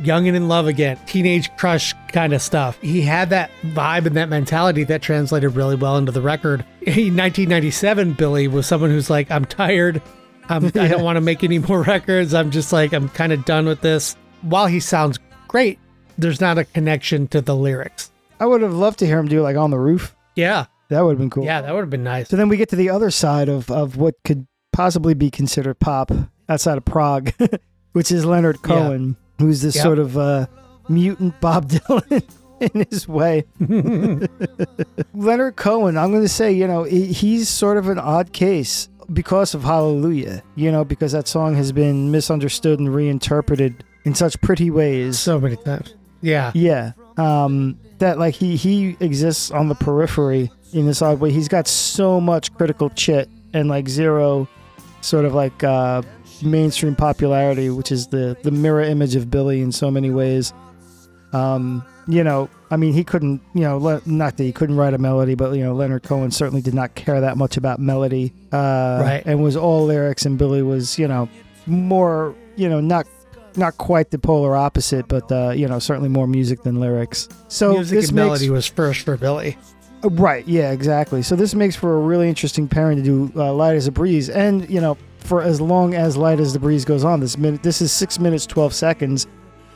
young 0.03 0.27
and 0.27 0.37
in 0.37 0.49
love 0.49 0.67
again, 0.67 0.99
teenage 1.07 1.55
crush 1.57 1.95
kind 2.13 2.33
of 2.33 2.41
stuff. 2.41 2.79
He 2.81 3.03
had 3.03 3.31
that 3.31 3.51
vibe 3.63 4.07
and 4.07 4.17
that 4.17 4.29
mentality 4.29 4.85
that 4.85 5.03
translated 5.03 5.55
really 5.55 5.77
well 5.77 5.97
into 5.97 6.13
the 6.13 6.23
record. 6.23 6.65
In 6.83 7.17
1997, 7.17 8.15
Billy 8.15 8.49
was 8.49 8.67
someone 8.67 8.91
who's 8.91 9.11
like, 9.11 9.31
I'm 9.31 9.45
tired. 9.45 10.01
I'm, 10.49 10.67
I 10.67 10.89
don't 10.89 11.03
want 11.05 11.17
to 11.17 11.21
make 11.21 11.45
any 11.45 11.59
more 11.59 11.83
records. 11.83 12.35
I'm 12.35 12.51
just 12.51 12.73
like, 12.73 12.93
I'm 12.93 13.09
kind 13.11 13.33
of 13.33 13.45
done 13.45 13.67
with 13.67 13.81
this. 13.81 14.17
While 14.43 14.67
he 14.67 14.81
sounds 14.81 15.19
great, 15.49 15.79
there's 16.17 16.41
not 16.41 16.59
a 16.59 16.65
connection 16.65 17.29
to 17.29 17.41
the 17.41 17.55
lyrics. 17.55 18.11
I 18.39 18.47
would 18.47 18.63
have 18.63 18.75
loved 18.75 19.01
to 19.01 19.07
hear 19.07 19.19
him 19.19 19.29
do 19.29 19.43
like 19.43 19.57
on 19.57 19.71
the 19.71 19.79
roof. 19.79 20.17
Yeah. 20.35 20.67
That 20.91 21.03
would 21.03 21.13
have 21.13 21.19
been 21.19 21.31
cool. 21.31 21.45
Yeah, 21.45 21.63
that 21.63 21.73
would 21.73 21.81
have 21.81 21.91
been 21.91 22.05
nice. 22.05 22.29
So 22.29 22.37
then 22.37 22.49
we 22.49 22.57
get 22.59 22.69
to 22.71 22.77
the 22.77 22.91
other 22.91 23.11
side 23.11 23.49
of, 23.49 23.71
of 23.71 23.97
what 23.97 24.17
could 24.25 24.47
possibly 24.73 25.15
be 25.15 25.31
considered 25.31 25.79
pop 25.81 26.11
outside 26.49 26.77
of 26.77 26.85
Prague, 26.85 27.33
which 27.93 28.11
is 28.13 28.25
Leonard 28.25 28.61
Cohen, 28.63 29.17
who's 29.39 29.63
this 29.63 29.77
Yep. 29.77 29.83
sort 29.83 29.99
of 29.99 30.19
uh, 30.19 30.47
mutant 30.89 31.41
Bob 31.41 31.69
Dylan 31.71 32.23
in 32.61 32.87
his 32.91 33.09
way. 33.09 33.45
Leonard 35.15 35.57
Cohen, 35.57 35.97
I'm 35.97 36.11
going 36.11 36.23
to 36.23 36.29
say, 36.29 36.53
you 36.53 36.67
know, 36.67 36.85
he's 36.85 37.49
sort 37.49 37.77
of 37.77 37.89
an 37.89 37.99
odd 37.99 38.33
case 38.33 38.89
because 39.13 39.55
of 39.55 39.63
Hallelujah, 39.65 40.43
you 40.57 40.71
know, 40.71 40.85
because 40.85 41.13
that 41.13 41.27
song 41.29 41.55
has 41.57 41.73
been 41.73 42.11
misunderstood 42.11 42.79
and 42.79 42.93
reinterpreted 42.95 43.85
in 44.05 44.15
such 44.15 44.41
pretty 44.41 44.71
ways. 44.71 45.19
So 45.19 45.41
many 45.41 45.57
times. 45.57 45.95
Yeah. 46.23 46.53
Yeah. 46.55 46.93
Um, 47.17 47.79
that 47.99 48.19
like 48.19 48.35
he 48.35 48.57
he 48.57 48.97
exists 49.01 49.51
on 49.51 49.69
the 49.69 49.75
periphery 49.75 50.51
in 50.73 50.87
this 50.87 51.03
odd 51.03 51.21
way. 51.21 51.31
He's 51.33 51.49
got 51.49 51.67
so 51.69 52.21
much 52.21 52.53
critical 52.55 52.91
chit 52.91 53.29
and 53.53 53.69
like 53.69 53.89
zero 53.89 54.49
sort 55.03 55.25
of 55.25 55.35
like 55.35 55.63
uh 55.65 56.03
mainstream 56.43 56.95
popularity, 56.97 57.69
which 57.71 57.93
is 57.93 58.07
the 58.09 58.37
the 58.43 58.51
mirror 58.51 58.83
image 58.83 59.17
of 59.17 59.31
Billy 59.31 59.61
in 59.61 59.73
so 59.73 59.91
many 59.91 60.11
ways. 60.11 60.53
Um, 61.33 61.85
you 62.09 62.25
know, 62.25 62.49
I 62.71 62.77
mean, 62.77 62.93
he 62.93 63.05
couldn't, 63.05 63.41
you 63.55 63.61
know, 63.61 63.77
le- 63.79 64.03
not 64.05 64.37
that 64.37 64.43
he 64.45 64.53
couldn't 64.53 64.77
write 64.77 64.95
a 64.95 64.99
melody, 64.99 65.35
but 65.35 65.53
you 65.55 65.63
know, 65.63 65.75
Leonard 65.75 66.03
Cohen 66.03 66.31
certainly 66.31 66.61
did 66.63 66.75
not 66.75 66.95
care 66.95 67.21
that 67.21 67.37
much 67.37 67.57
about 67.57 67.79
melody, 67.79 68.33
uh, 68.53 69.01
Right. 69.03 69.23
And 69.27 69.43
was 69.43 69.57
all 69.57 69.85
lyrics, 69.85 70.25
and 70.27 70.37
Billy 70.39 70.63
was, 70.63 70.99
you 70.99 71.07
know, 71.07 71.29
more, 71.67 72.35
you 72.57 72.69
know, 72.69 72.81
not 72.81 73.07
not 73.57 73.77
quite 73.79 74.11
the 74.11 74.19
polar 74.19 74.57
opposite, 74.57 75.09
but 75.09 75.31
uh, 75.33 75.51
you 75.51 75.67
know, 75.69 75.79
certainly 75.79 76.09
more 76.09 76.27
music 76.27 76.63
than 76.63 76.81
lyrics. 76.81 77.29
So 77.49 77.73
Music 77.75 77.97
this 77.99 78.09
and 78.09 78.17
makes 78.17 78.27
melody 78.27 78.51
was 78.51 78.67
first 78.67 79.03
for 79.05 79.17
Billy. 79.17 79.57
uh, 80.05 80.11
Right. 80.11 80.47
Yeah. 80.49 80.71
Exactly. 80.73 81.23
So 81.23 81.37
this 81.37 81.55
makes 81.55 81.77
for 81.77 81.97
a 81.97 82.01
really 82.01 82.29
interesting 82.29 82.69
pairing 82.69 82.97
to 82.99 83.03
do 83.03 83.33
uh, 83.37 83.53
"Light 83.53 83.77
as 83.77 83.87
a 83.87 83.93
Breeze," 83.93 84.29
and 84.31 84.69
you 84.71 84.81
know, 84.81 84.97
for 85.19 85.43
as 85.43 85.61
long 85.61 85.95
as 85.95 86.17
"Light 86.17 86.41
as 86.41 86.53
the 86.53 86.59
Breeze" 86.59 86.85
goes 86.85 87.05
on, 87.05 87.21
this 87.21 87.37
minute, 87.37 87.63
this 87.63 87.83
is 87.83 87.93
six 87.93 88.19
minutes 88.19 88.47
twelve 88.47 88.73
seconds, 88.73 89.27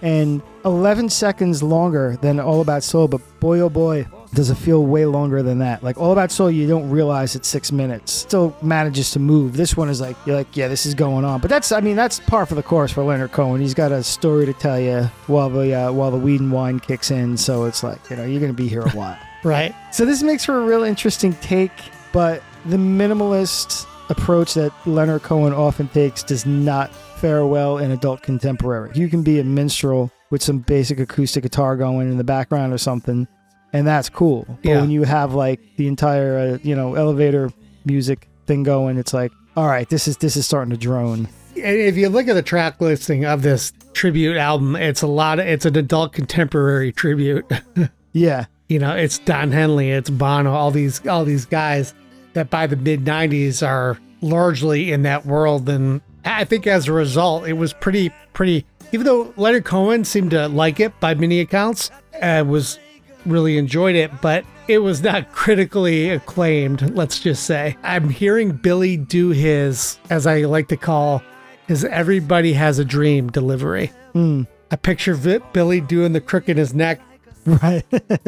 and 0.02 0.40
eleven 0.64 1.08
seconds 1.08 1.62
longer 1.62 2.16
than 2.22 2.40
"All 2.40 2.60
About 2.60 2.82
Soul." 2.82 3.08
But 3.08 3.20
boy, 3.40 3.60
oh 3.60 3.68
boy, 3.68 4.06
does 4.34 4.50
it 4.50 4.56
feel 4.56 4.84
way 4.84 5.06
longer 5.06 5.42
than 5.42 5.58
that. 5.60 5.82
Like 5.82 5.98
"All 5.98 6.12
About 6.12 6.30
Soul," 6.30 6.50
you 6.50 6.66
don't 6.66 6.90
realize 6.90 7.34
it's 7.34 7.48
six 7.48 7.72
minutes. 7.72 8.12
Still 8.12 8.56
manages 8.62 9.10
to 9.12 9.18
move. 9.18 9.56
This 9.56 9.76
one 9.76 9.88
is 9.88 10.00
like 10.00 10.16
you're 10.26 10.36
like, 10.36 10.56
yeah, 10.56 10.68
this 10.68 10.86
is 10.86 10.94
going 10.94 11.24
on. 11.24 11.40
But 11.40 11.50
that's, 11.50 11.72
I 11.72 11.80
mean, 11.80 11.96
that's 11.96 12.20
par 12.20 12.46
for 12.46 12.54
the 12.54 12.62
course 12.62 12.92
for 12.92 13.02
Leonard 13.02 13.32
Cohen. 13.32 13.60
He's 13.60 13.74
got 13.74 13.92
a 13.92 14.02
story 14.02 14.46
to 14.46 14.52
tell 14.52 14.78
you 14.78 15.02
while 15.26 15.50
the 15.50 15.74
uh, 15.74 15.92
while 15.92 16.10
the 16.10 16.18
weed 16.18 16.40
and 16.40 16.52
wine 16.52 16.80
kicks 16.80 17.10
in. 17.10 17.36
So 17.36 17.64
it's 17.64 17.82
like 17.82 17.98
you 18.10 18.16
know, 18.16 18.24
you're 18.24 18.40
gonna 18.40 18.52
be 18.52 18.68
here 18.68 18.82
a 18.82 18.90
while. 18.90 19.18
Right. 19.44 19.74
So 19.92 20.06
this 20.06 20.22
makes 20.22 20.42
for 20.46 20.58
a 20.58 20.64
real 20.64 20.84
interesting 20.84 21.34
take, 21.34 21.70
but 22.14 22.42
the 22.64 22.78
minimalist 22.78 23.86
approach 24.08 24.54
that 24.54 24.72
Leonard 24.86 25.22
Cohen 25.22 25.52
often 25.52 25.86
takes 25.88 26.22
does 26.22 26.46
not 26.46 26.90
fare 26.94 27.44
well 27.44 27.76
in 27.76 27.90
adult 27.90 28.22
contemporary. 28.22 28.90
You 28.94 29.08
can 29.08 29.22
be 29.22 29.40
a 29.40 29.44
minstrel 29.44 30.10
with 30.30 30.42
some 30.42 30.58
basic 30.60 30.98
acoustic 30.98 31.42
guitar 31.42 31.76
going 31.76 32.10
in 32.10 32.16
the 32.16 32.24
background 32.24 32.72
or 32.72 32.78
something, 32.78 33.28
and 33.74 33.86
that's 33.86 34.08
cool. 34.08 34.46
But 34.62 34.70
Yeah. 34.70 34.80
when 34.80 34.90
you 34.90 35.02
have 35.02 35.34
like 35.34 35.60
the 35.76 35.86
entire, 35.86 36.38
uh, 36.38 36.58
you 36.62 36.74
know, 36.74 36.94
elevator 36.94 37.50
music 37.84 38.28
thing 38.46 38.62
going, 38.62 38.96
it's 38.96 39.12
like, 39.12 39.32
all 39.56 39.66
right, 39.66 39.86
this 39.88 40.08
is 40.08 40.16
this 40.16 40.36
is 40.36 40.46
starting 40.46 40.70
to 40.70 40.76
drone. 40.78 41.28
And 41.56 41.76
if 41.76 41.96
you 41.96 42.08
look 42.08 42.26
at 42.28 42.34
the 42.34 42.42
track 42.42 42.80
listing 42.80 43.24
of 43.24 43.42
this 43.42 43.72
tribute 43.92 44.36
album, 44.36 44.74
it's 44.74 45.02
a 45.02 45.06
lot 45.06 45.38
of 45.38 45.46
it's 45.46 45.64
an 45.66 45.76
adult 45.76 46.12
contemporary 46.14 46.90
tribute. 46.92 47.44
Yeah, 48.16 48.44
you 48.68 48.78
know, 48.78 48.94
it's 48.94 49.18
Don 49.18 49.50
Henley, 49.50 49.90
it's 49.90 50.08
Bono, 50.08 50.52
all 50.52 50.70
these 50.70 51.04
all 51.06 51.24
these 51.24 51.46
guys 51.46 51.94
that 52.34 52.48
by 52.48 52.68
the 52.68 52.76
mid 52.76 53.04
'90s 53.04 53.60
are 53.66 53.98
largely 54.20 54.92
in 54.92 55.02
that 55.02 55.26
world. 55.26 55.68
And 55.68 56.00
I 56.24 56.44
think 56.44 56.66
as 56.68 56.86
a 56.86 56.92
result, 56.92 57.48
it 57.48 57.54
was 57.54 57.72
pretty 57.72 58.12
pretty. 58.32 58.64
Even 58.92 59.04
though 59.06 59.34
Leonard 59.36 59.64
Cohen 59.64 60.04
seemed 60.04 60.30
to 60.30 60.46
like 60.46 60.78
it 60.78 60.92
by 61.00 61.14
many 61.14 61.40
accounts, 61.40 61.90
uh, 62.22 62.44
was 62.46 62.78
really 63.26 63.58
enjoyed 63.58 63.96
it, 63.96 64.10
but 64.20 64.44
it 64.68 64.78
was 64.78 65.02
not 65.02 65.32
critically 65.32 66.10
acclaimed. 66.10 66.94
Let's 66.94 67.20
just 67.20 67.44
say 67.44 67.76
I'm 67.82 68.08
hearing 68.08 68.52
Billy 68.52 68.96
do 68.96 69.30
his, 69.30 69.98
as 70.10 70.26
I 70.26 70.42
like 70.42 70.68
to 70.68 70.76
call, 70.76 71.22
his 71.66 71.84
"Everybody 71.84 72.52
Has 72.54 72.78
a 72.78 72.84
Dream" 72.84 73.30
delivery. 73.30 73.92
Hmm. 74.12 74.42
I 74.70 74.76
picture 74.76 75.14
Vi- 75.14 75.38
Billy 75.52 75.80
doing 75.80 76.12
the 76.12 76.20
crook 76.20 76.48
in 76.48 76.56
his 76.56 76.74
neck 76.74 77.00
right. 77.46 77.84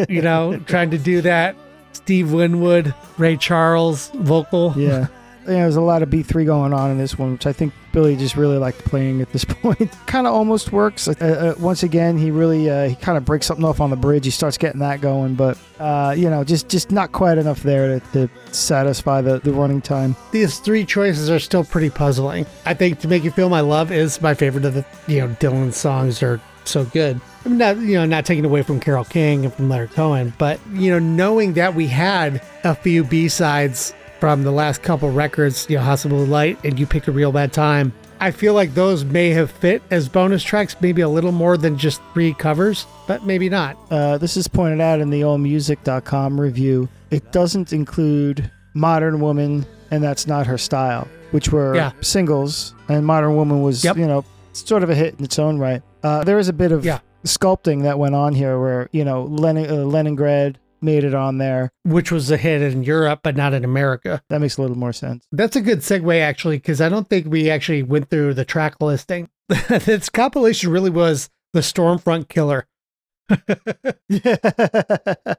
you 0.08 0.20
know, 0.22 0.58
trying 0.66 0.90
to 0.90 0.98
do 0.98 1.22
that. 1.22 1.56
Steve 1.92 2.32
Winwood, 2.32 2.94
Ray 3.16 3.36
Charles 3.36 4.08
vocal. 4.14 4.74
Yeah. 4.76 5.06
Yeah, 5.46 5.62
there's 5.62 5.76
a 5.76 5.80
lot 5.80 6.02
of 6.02 6.10
B3 6.10 6.44
going 6.44 6.72
on 6.72 6.90
in 6.90 6.98
this 6.98 7.16
one, 7.16 7.32
which 7.32 7.46
I 7.46 7.52
think 7.52 7.72
Billy 7.92 8.16
just 8.16 8.36
really 8.36 8.58
liked 8.58 8.84
playing 8.84 9.20
at 9.20 9.32
this 9.32 9.44
point. 9.48 9.92
kind 10.06 10.26
of 10.26 10.34
almost 10.34 10.72
works. 10.72 11.06
Uh, 11.06 11.12
uh, 11.20 11.60
once 11.60 11.82
again, 11.82 12.18
he 12.18 12.30
really 12.30 12.68
uh, 12.68 12.88
he 12.88 12.96
kind 12.96 13.16
of 13.16 13.24
breaks 13.24 13.46
something 13.46 13.64
off 13.64 13.80
on 13.80 13.90
the 13.90 13.96
bridge. 13.96 14.24
He 14.24 14.30
starts 14.30 14.58
getting 14.58 14.80
that 14.80 15.00
going, 15.00 15.34
but 15.36 15.56
uh, 15.78 16.14
you 16.16 16.28
know, 16.28 16.42
just 16.42 16.68
just 16.68 16.90
not 16.90 17.12
quite 17.12 17.38
enough 17.38 17.62
there 17.62 18.00
to, 18.00 18.06
to 18.12 18.54
satisfy 18.54 19.20
the, 19.20 19.38
the 19.38 19.52
running 19.52 19.80
time. 19.80 20.16
These 20.32 20.58
three 20.58 20.84
choices 20.84 21.30
are 21.30 21.38
still 21.38 21.64
pretty 21.64 21.90
puzzling. 21.90 22.46
I 22.64 22.74
think 22.74 23.00
"To 23.00 23.08
Make 23.08 23.22
You 23.22 23.30
Feel 23.30 23.48
My 23.48 23.60
Love" 23.60 23.92
is 23.92 24.20
my 24.20 24.34
favorite 24.34 24.64
of 24.64 24.74
the 24.74 24.84
you 25.06 25.20
know 25.20 25.28
Dylan 25.34 25.72
songs 25.72 26.22
are 26.22 26.40
so 26.64 26.84
good. 26.86 27.20
I'm 27.44 27.56
not 27.56 27.76
you 27.78 27.94
know 27.94 28.04
not 28.04 28.26
taking 28.26 28.44
away 28.44 28.62
from 28.62 28.80
Carole 28.80 29.04
King 29.04 29.44
and 29.44 29.54
from 29.54 29.68
Leonard 29.68 29.92
Cohen, 29.92 30.34
but 30.38 30.58
you 30.72 30.90
know 30.90 30.98
knowing 30.98 31.52
that 31.52 31.74
we 31.74 31.86
had 31.86 32.42
a 32.64 32.74
few 32.74 33.04
B 33.04 33.28
sides 33.28 33.94
from 34.20 34.42
the 34.42 34.50
last 34.50 34.82
couple 34.82 35.10
records, 35.10 35.66
you 35.68 35.76
know, 35.76 35.96
Blue 36.04 36.24
Light 36.24 36.58
and 36.64 36.78
You 36.78 36.86
Pick 36.86 37.08
a 37.08 37.12
Real 37.12 37.32
Bad 37.32 37.52
Time. 37.52 37.92
I 38.18 38.30
feel 38.30 38.54
like 38.54 38.72
those 38.74 39.04
may 39.04 39.28
have 39.30 39.50
fit 39.50 39.82
as 39.90 40.08
bonus 40.08 40.42
tracks, 40.42 40.74
maybe 40.80 41.02
a 41.02 41.08
little 41.08 41.32
more 41.32 41.58
than 41.58 41.76
just 41.76 42.00
three 42.14 42.32
covers, 42.32 42.86
but 43.06 43.24
maybe 43.24 43.50
not. 43.50 43.76
Uh, 43.90 44.16
this 44.16 44.38
is 44.38 44.48
pointed 44.48 44.80
out 44.80 45.00
in 45.00 45.10
the 45.10 45.20
allmusic.com 45.20 46.40
review. 46.40 46.88
It 47.10 47.30
doesn't 47.32 47.72
include 47.74 48.50
Modern 48.74 49.20
Woman 49.20 49.66
and 49.90 50.02
That's 50.02 50.26
Not 50.26 50.46
Her 50.46 50.56
Style, 50.56 51.06
which 51.32 51.52
were 51.52 51.74
Yeah. 51.74 51.92
singles, 52.00 52.74
and 52.88 53.04
Modern 53.04 53.36
Woman 53.36 53.62
was, 53.62 53.84
Yep. 53.84 53.98
you 53.98 54.06
know, 54.06 54.24
sort 54.54 54.82
of 54.82 54.88
a 54.88 54.94
hit 54.94 55.14
in 55.18 55.24
its 55.24 55.38
own 55.38 55.58
right. 55.58 55.82
Uh, 56.02 56.24
there 56.24 56.38
is 56.38 56.48
a 56.48 56.52
bit 56.54 56.72
of 56.72 56.86
Yeah. 56.86 57.00
sculpting 57.24 57.82
that 57.82 57.98
went 57.98 58.14
on 58.14 58.34
here 58.34 58.58
where, 58.58 58.88
you 58.92 59.04
know, 59.04 59.24
Lenin, 59.24 59.68
uh, 59.70 59.84
Leningrad 59.84 60.58
made 60.80 61.04
it 61.04 61.14
on 61.14 61.38
there. 61.38 61.70
which 61.84 62.12
was 62.12 62.30
a 62.30 62.36
hit 62.36 62.62
in 62.62 62.82
Europe, 62.82 63.20
but 63.22 63.36
not 63.36 63.54
in 63.54 63.64
America. 63.64 64.22
That 64.28 64.40
makes 64.40 64.56
a 64.56 64.62
little 64.62 64.78
more 64.78 64.92
sense. 64.92 65.24
That's 65.32 65.56
a 65.56 65.60
good 65.60 65.80
segue, 65.80 66.20
actually, 66.20 66.58
because 66.58 66.80
I 66.80 66.88
don't 66.88 67.08
think 67.08 67.26
we 67.26 67.50
actually 67.50 67.82
went 67.82 68.10
through 68.10 68.34
the 68.34 68.44
track 68.44 68.76
listing. 68.80 69.28
this 69.48 70.08
compilation 70.08 70.70
really 70.70 70.90
was 70.90 71.30
the 71.52 71.62
Storm 71.62 71.98
Front 71.98 72.28
killer. 72.28 72.66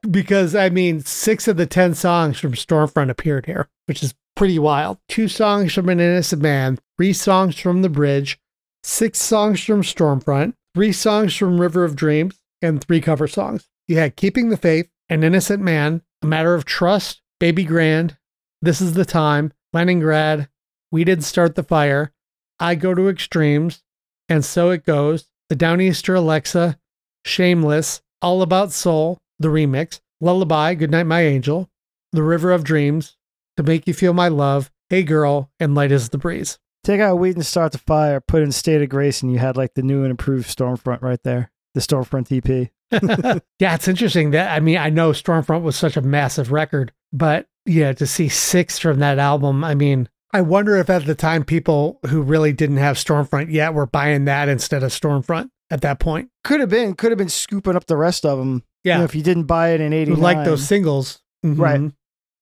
because, 0.09 0.55
I 0.55 0.69
mean, 0.69 1.01
six 1.01 1.47
of 1.47 1.57
the 1.57 1.65
10 1.65 1.93
songs 1.95 2.39
from 2.39 2.55
Storm 2.55 2.87
Front 2.89 3.11
appeared 3.11 3.45
here, 3.45 3.69
which 3.85 4.03
is 4.03 4.13
pretty 4.35 4.59
wild. 4.59 4.97
Two 5.07 5.27
songs 5.27 5.73
from 5.73 5.89
An 5.89 5.99
Innocent 5.99 6.41
Man, 6.41 6.79
three 6.97 7.13
songs 7.13 7.59
from 7.59 7.81
The 7.81 7.89
Bridge, 7.89 8.39
six 8.83 9.19
songs 9.19 9.63
from 9.63 9.83
Storm 9.83 10.19
Front, 10.19 10.55
three 10.73 10.91
songs 10.91 11.35
from 11.35 11.59
River 11.59 11.83
of 11.83 11.95
Dreams, 11.95 12.39
and 12.61 12.83
three 12.83 13.01
cover 13.01 13.27
songs. 13.27 13.67
You 13.87 13.97
had 13.97 14.15
Keeping 14.15 14.49
the 14.49 14.57
Faith, 14.57 14.89
An 15.09 15.23
Innocent 15.23 15.63
Man, 15.63 16.01
A 16.21 16.25
Matter 16.25 16.53
of 16.53 16.65
Trust, 16.65 17.21
Baby 17.39 17.63
Grand, 17.63 18.17
This 18.61 18.81
is 18.81 18.93
the 18.93 19.05
Time, 19.05 19.53
Leningrad, 19.71 20.49
We 20.91 21.05
Did 21.05 21.23
Start 21.23 21.55
the 21.55 21.63
Fire, 21.63 22.11
I 22.59 22.75
Go 22.75 22.93
to 22.93 23.07
Extremes, 23.07 23.83
and 24.27 24.43
So 24.43 24.69
It 24.69 24.85
Goes, 24.85 25.29
The 25.47 25.55
Downeaster 25.55 26.17
Alexa, 26.17 26.77
Shameless, 27.23 28.01
All 28.21 28.41
About 28.41 28.73
Soul, 28.73 29.17
the 29.39 29.47
remix, 29.47 30.01
Lullaby, 30.19 30.73
Goodnight 30.73 31.05
My 31.05 31.21
Angel, 31.21 31.69
The 32.11 32.23
River 32.23 32.51
of 32.51 32.65
Dreams, 32.65 33.15
To 33.55 33.63
Make 33.63 33.87
You 33.87 33.93
Feel 33.93 34.13
My 34.13 34.27
Love, 34.27 34.69
Hey 34.89 35.03
Girl, 35.03 35.49
and 35.57 35.73
Light 35.73 35.93
as 35.93 36.09
the 36.09 36.17
Breeze. 36.17 36.59
Take 36.83 36.99
out 36.99 37.15
We 37.15 37.29
Didn't 37.29 37.43
Start 37.43 37.71
the 37.71 37.77
Fire, 37.77 38.19
put 38.19 38.43
in 38.43 38.51
State 38.51 38.81
of 38.81 38.89
Grace, 38.89 39.23
and 39.23 39.31
you 39.31 39.39
had 39.39 39.55
like 39.55 39.73
the 39.73 39.83
new 39.83 40.01
and 40.01 40.11
improved 40.11 40.49
Storm 40.49 40.75
Front 40.75 41.01
right 41.01 41.23
there. 41.23 41.49
The 41.75 41.81
Storm 41.81 42.03
Front 42.03 42.29
EP. 42.29 42.71
yeah, 43.59 43.75
it's 43.75 43.87
interesting 43.87 44.31
that 44.31 44.51
I 44.51 44.59
mean 44.59 44.77
I 44.77 44.89
know 44.89 45.13
Storm 45.13 45.43
Front 45.43 45.63
was 45.63 45.75
such 45.75 45.97
a 45.97 46.01
massive 46.01 46.51
record, 46.51 46.91
but 47.11 47.47
yeah, 47.65 47.91
to 47.93 48.07
see 48.07 48.29
six 48.29 48.79
from 48.79 48.99
that 48.99 49.19
album, 49.19 49.63
I 49.63 49.75
mean, 49.75 50.07
I 50.33 50.41
wonder 50.41 50.77
if 50.77 50.89
at 50.89 51.05
the 51.05 51.15
time 51.15 51.43
people 51.43 51.99
who 52.07 52.21
really 52.21 52.53
didn't 52.53 52.77
have 52.77 52.97
Storm 52.97 53.25
Front 53.25 53.49
yet 53.49 53.73
were 53.73 53.85
buying 53.85 54.25
that 54.25 54.47
instead 54.49 54.83
of 54.83 54.93
Storm 54.93 55.21
Front 55.21 55.51
at 55.69 55.81
that 55.81 55.99
point. 55.99 56.29
Could 56.45 56.61
have 56.61 56.69
been, 56.69 56.93
could 56.93 57.11
have 57.11 57.17
been 57.17 57.27
scooping 57.29 57.75
up 57.75 57.85
the 57.87 57.97
rest 57.97 58.25
of 58.25 58.37
them. 58.39 58.63
Yeah, 58.85 59.03
if 59.03 59.13
you 59.15 59.21
didn't 59.23 59.43
buy 59.45 59.69
it 59.71 59.81
in 59.81 59.91
who 59.91 59.97
89. 59.99 60.21
like 60.21 60.45
those 60.45 60.65
singles, 60.65 61.19
Mhm. 61.45 61.59
Right. 61.59 61.91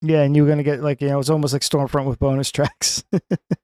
Yeah, 0.02 0.22
and 0.22 0.36
you 0.36 0.42
were 0.42 0.46
going 0.46 0.58
to 0.58 0.64
get 0.64 0.80
like, 0.82 1.00
you 1.00 1.08
know, 1.08 1.18
it's 1.18 1.30
almost 1.30 1.52
like 1.52 1.62
Storm 1.62 1.88
Front 1.88 2.06
with 2.08 2.18
bonus 2.18 2.52
tracks 2.52 3.02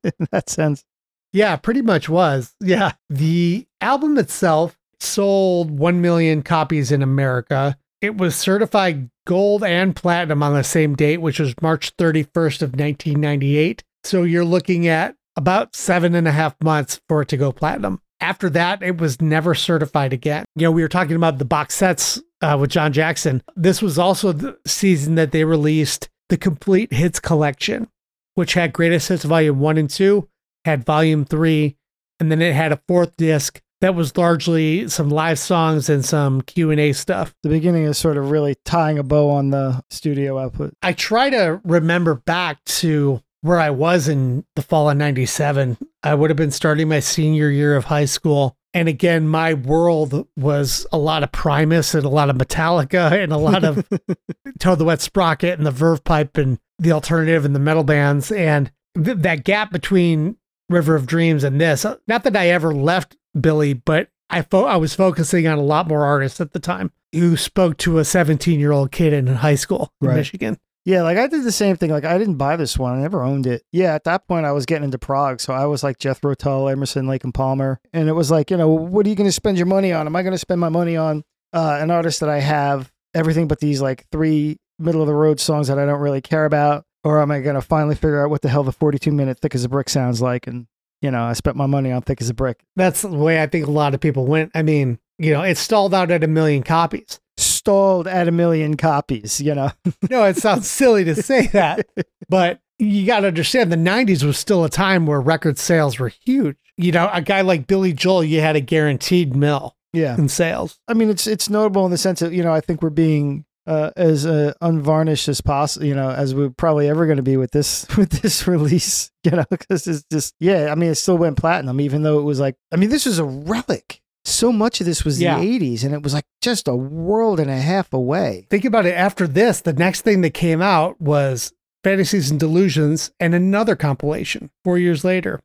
in 0.02 0.12
that 0.32 0.48
sense. 0.50 0.84
Yeah, 1.32 1.56
pretty 1.56 1.82
much 1.82 2.08
was. 2.08 2.54
Yeah. 2.60 2.92
The 3.08 3.66
album 3.80 4.18
itself 4.18 4.76
sold 5.02 5.70
1 5.70 6.00
million 6.00 6.42
copies 6.42 6.92
in 6.92 7.02
America. 7.02 7.76
It 8.00 8.16
was 8.16 8.34
certified 8.34 9.10
gold 9.26 9.62
and 9.62 9.94
platinum 9.94 10.42
on 10.42 10.54
the 10.54 10.64
same 10.64 10.94
date, 10.94 11.18
which 11.18 11.38
was 11.38 11.54
March 11.60 11.96
31st 11.96 12.62
of 12.62 12.70
1998. 12.70 13.84
So 14.04 14.22
you're 14.22 14.44
looking 14.44 14.88
at 14.88 15.14
about 15.36 15.74
seven 15.74 16.14
and 16.14 16.26
a 16.26 16.32
half 16.32 16.54
months 16.62 17.00
for 17.08 17.22
it 17.22 17.28
to 17.28 17.36
go 17.36 17.52
platinum. 17.52 18.00
After 18.20 18.50
that, 18.50 18.82
it 18.82 18.98
was 18.98 19.20
never 19.20 19.54
certified 19.54 20.12
again. 20.12 20.44
You 20.54 20.64
know, 20.66 20.70
we 20.70 20.82
were 20.82 20.88
talking 20.88 21.16
about 21.16 21.38
the 21.38 21.44
box 21.44 21.74
sets 21.74 22.20
uh, 22.40 22.56
with 22.60 22.70
John 22.70 22.92
Jackson. 22.92 23.42
This 23.56 23.82
was 23.82 23.98
also 23.98 24.32
the 24.32 24.58
season 24.66 25.16
that 25.16 25.32
they 25.32 25.44
released 25.44 26.08
the 26.28 26.36
complete 26.36 26.92
hits 26.92 27.20
collection, 27.20 27.88
which 28.34 28.54
had 28.54 28.72
greatest 28.72 29.08
hits 29.08 29.24
volume 29.24 29.58
one 29.58 29.76
and 29.76 29.90
two, 29.90 30.28
had 30.64 30.84
volume 30.84 31.24
three, 31.24 31.76
and 32.20 32.30
then 32.30 32.40
it 32.40 32.54
had 32.54 32.72
a 32.72 32.80
fourth 32.86 33.16
disc 33.16 33.60
that 33.82 33.96
was 33.96 34.16
largely 34.16 34.88
some 34.88 35.10
live 35.10 35.40
songs 35.40 35.88
and 35.88 36.04
some 36.04 36.40
Q&A 36.42 36.92
stuff. 36.92 37.34
The 37.42 37.48
beginning 37.48 37.82
is 37.82 37.98
sort 37.98 38.16
of 38.16 38.30
really 38.30 38.54
tying 38.64 38.96
a 38.96 39.02
bow 39.02 39.28
on 39.30 39.50
the 39.50 39.82
studio 39.90 40.38
output. 40.38 40.72
I 40.82 40.92
try 40.92 41.30
to 41.30 41.60
remember 41.64 42.14
back 42.14 42.64
to 42.64 43.20
where 43.40 43.58
I 43.58 43.70
was 43.70 44.06
in 44.06 44.44
the 44.54 44.62
fall 44.62 44.88
of 44.88 44.96
97. 44.96 45.76
I 46.04 46.14
would 46.14 46.30
have 46.30 46.36
been 46.36 46.52
starting 46.52 46.88
my 46.88 47.00
senior 47.00 47.50
year 47.50 47.74
of 47.74 47.86
high 47.86 48.04
school. 48.04 48.56
And 48.72 48.88
again, 48.88 49.26
my 49.26 49.52
world 49.52 50.28
was 50.36 50.86
a 50.92 50.98
lot 50.98 51.24
of 51.24 51.32
Primus 51.32 51.92
and 51.92 52.04
a 52.04 52.08
lot 52.08 52.30
of 52.30 52.36
Metallica 52.36 53.10
and 53.20 53.32
a 53.32 53.36
lot 53.36 53.64
of 53.64 53.84
Toad 54.60 54.78
the 54.78 54.84
Wet 54.84 55.00
Sprocket 55.00 55.58
and 55.58 55.66
the 55.66 55.72
Verve 55.72 56.04
Pipe 56.04 56.36
and 56.36 56.60
the 56.78 56.92
alternative 56.92 57.44
and 57.44 57.54
the 57.54 57.58
metal 57.58 57.84
bands. 57.84 58.30
And 58.30 58.70
th- 58.94 59.18
that 59.18 59.42
gap 59.42 59.72
between 59.72 60.36
River 60.68 60.94
of 60.94 61.06
Dreams 61.06 61.42
and 61.42 61.60
this, 61.60 61.84
uh, 61.84 61.96
not 62.06 62.22
that 62.22 62.36
I 62.36 62.48
ever 62.48 62.72
left 62.72 63.16
Billy, 63.38 63.72
but 63.74 64.08
I, 64.30 64.42
fo- 64.42 64.64
I 64.64 64.76
was 64.76 64.94
focusing 64.94 65.46
on 65.46 65.58
a 65.58 65.62
lot 65.62 65.88
more 65.88 66.04
artists 66.04 66.40
at 66.40 66.52
the 66.52 66.58
time 66.60 66.90
who 67.12 67.36
spoke 67.36 67.76
to 67.78 67.98
a 67.98 68.04
17 68.04 68.58
year 68.58 68.72
old 68.72 68.90
kid 68.92 69.12
in 69.12 69.26
high 69.26 69.54
school 69.56 69.92
in 70.00 70.08
Right. 70.08 70.16
Michigan. 70.16 70.58
Yeah, 70.84 71.02
like 71.02 71.16
I 71.16 71.28
did 71.28 71.44
the 71.44 71.52
same 71.52 71.76
thing. 71.76 71.90
Like 71.90 72.04
I 72.04 72.18
didn't 72.18 72.36
buy 72.38 72.56
this 72.56 72.76
one. 72.76 72.98
I 72.98 73.02
never 73.02 73.22
owned 73.22 73.46
it. 73.46 73.62
Yeah, 73.70 73.94
at 73.94 74.02
that 74.04 74.26
point 74.26 74.46
I 74.46 74.52
was 74.52 74.66
getting 74.66 74.84
into 74.84 74.98
prog, 74.98 75.40
so 75.40 75.52
I 75.52 75.64
was 75.66 75.84
like 75.84 75.98
Jethro 75.98 76.34
Tull, 76.34 76.68
Emerson, 76.68 77.06
Lake 77.06 77.22
and 77.22 77.32
Palmer, 77.32 77.78
and 77.92 78.08
it 78.08 78.14
was 78.14 78.32
like, 78.32 78.50
you 78.50 78.56
know, 78.56 78.68
what 78.68 79.06
are 79.06 79.08
you 79.08 79.14
going 79.14 79.28
to 79.28 79.32
spend 79.32 79.58
your 79.58 79.66
money 79.66 79.92
on? 79.92 80.06
Am 80.06 80.16
I 80.16 80.22
going 80.22 80.32
to 80.32 80.38
spend 80.38 80.60
my 80.60 80.70
money 80.70 80.96
on 80.96 81.22
uh, 81.52 81.78
an 81.80 81.92
artist 81.92 82.18
that 82.20 82.28
I 82.28 82.40
have 82.40 82.90
everything 83.14 83.46
but 83.46 83.60
these 83.60 83.80
like 83.80 84.06
three 84.10 84.58
middle 84.80 85.02
of 85.02 85.06
the 85.06 85.14
road 85.14 85.38
songs 85.38 85.68
that 85.68 85.78
I 85.78 85.84
don't 85.86 86.00
really 86.00 86.20
care 86.20 86.46
about, 86.46 86.84
or 87.04 87.22
am 87.22 87.30
I 87.30 87.40
going 87.42 87.54
to 87.54 87.60
finally 87.62 87.94
figure 87.94 88.24
out 88.24 88.30
what 88.30 88.42
the 88.42 88.48
hell 88.48 88.64
the 88.64 88.72
forty-two 88.72 89.12
minute 89.12 89.38
Thick 89.38 89.54
as 89.54 89.62
a 89.62 89.68
Brick 89.68 89.88
sounds 89.88 90.20
like? 90.20 90.48
And 90.48 90.66
you 91.02 91.10
know, 91.10 91.24
I 91.24 91.32
spent 91.34 91.56
my 91.56 91.66
money 91.66 91.90
on 91.92 92.02
Thick 92.02 92.22
as 92.22 92.30
a 92.30 92.34
Brick. 92.34 92.64
That's 92.76 93.02
the 93.02 93.08
way 93.08 93.42
I 93.42 93.46
think 93.46 93.66
a 93.66 93.70
lot 93.70 93.92
of 93.92 94.00
people 94.00 94.24
went. 94.24 94.52
I 94.54 94.62
mean, 94.62 94.98
you 95.18 95.32
know, 95.32 95.42
it 95.42 95.56
stalled 95.56 95.92
out 95.92 96.10
at 96.10 96.24
a 96.24 96.28
million 96.28 96.62
copies. 96.62 97.20
Stalled 97.36 98.06
at 98.06 98.28
a 98.28 98.32
million 98.32 98.76
copies. 98.76 99.40
You 99.40 99.54
know, 99.54 99.72
No, 100.10 100.24
it 100.24 100.36
sounds 100.36 100.70
silly 100.70 101.04
to 101.04 101.20
say 101.20 101.48
that, 101.48 101.86
but 102.28 102.60
you 102.78 103.04
got 103.04 103.20
to 103.20 103.28
understand 103.28 103.70
the 103.70 103.76
90s 103.76 104.24
was 104.24 104.38
still 104.38 104.64
a 104.64 104.70
time 104.70 105.06
where 105.06 105.20
record 105.20 105.58
sales 105.58 105.98
were 105.98 106.08
huge. 106.08 106.56
You 106.76 106.92
know, 106.92 107.10
a 107.12 107.20
guy 107.20 107.42
like 107.42 107.66
Billy 107.66 107.92
Joel, 107.92 108.24
you 108.24 108.40
had 108.40 108.56
a 108.56 108.60
guaranteed 108.60 109.36
mill 109.36 109.76
yeah. 109.92 110.16
in 110.16 110.28
sales. 110.28 110.78
I 110.88 110.94
mean, 110.94 111.10
it's 111.10 111.26
it's 111.26 111.50
notable 111.50 111.84
in 111.84 111.90
the 111.90 111.98
sense 111.98 112.20
that 112.20 112.32
you 112.32 112.42
know 112.42 112.52
I 112.52 112.60
think 112.60 112.80
we're 112.80 112.90
being 112.90 113.44
uh, 113.66 113.90
as 113.96 114.26
uh, 114.26 114.52
unvarnished 114.60 115.28
as 115.28 115.40
possible, 115.40 115.86
you 115.86 115.94
know, 115.94 116.10
as 116.10 116.34
we're 116.34 116.50
probably 116.50 116.88
ever 116.88 117.06
going 117.06 117.16
to 117.16 117.22
be 117.22 117.36
with 117.36 117.52
this 117.52 117.86
with 117.96 118.10
this 118.22 118.46
release, 118.46 119.10
you 119.24 119.30
know, 119.32 119.44
because 119.50 119.86
it's 119.86 120.04
just 120.10 120.34
yeah. 120.40 120.70
I 120.70 120.74
mean, 120.74 120.90
it 120.90 120.96
still 120.96 121.18
went 121.18 121.36
platinum, 121.36 121.80
even 121.80 122.02
though 122.02 122.18
it 122.18 122.24
was 122.24 122.40
like 122.40 122.56
I 122.72 122.76
mean, 122.76 122.90
this 122.90 123.06
was 123.06 123.18
a 123.18 123.24
relic. 123.24 124.00
So 124.24 124.52
much 124.52 124.80
of 124.80 124.86
this 124.86 125.04
was 125.04 125.20
Yeah. 125.20 125.38
the 125.40 125.44
'80s, 125.58 125.84
and 125.84 125.92
it 125.94 126.02
was 126.02 126.14
like 126.14 126.24
just 126.40 126.68
a 126.68 126.76
world 126.76 127.40
and 127.40 127.50
a 127.50 127.56
half 127.60 127.92
away. 127.92 128.46
Think 128.50 128.64
about 128.64 128.86
it. 128.86 128.92
After 128.94 129.26
this, 129.26 129.60
the 129.60 129.72
next 129.72 130.02
thing 130.02 130.20
that 130.20 130.30
came 130.34 130.62
out 130.62 131.00
was 131.00 131.52
Fantasies 131.82 132.30
and 132.30 132.38
Delusions 132.38 133.10
and 133.18 133.34
another 133.34 133.74
compilation 133.74 134.50
four 134.62 134.78
years 134.78 135.04
later. 135.04 135.40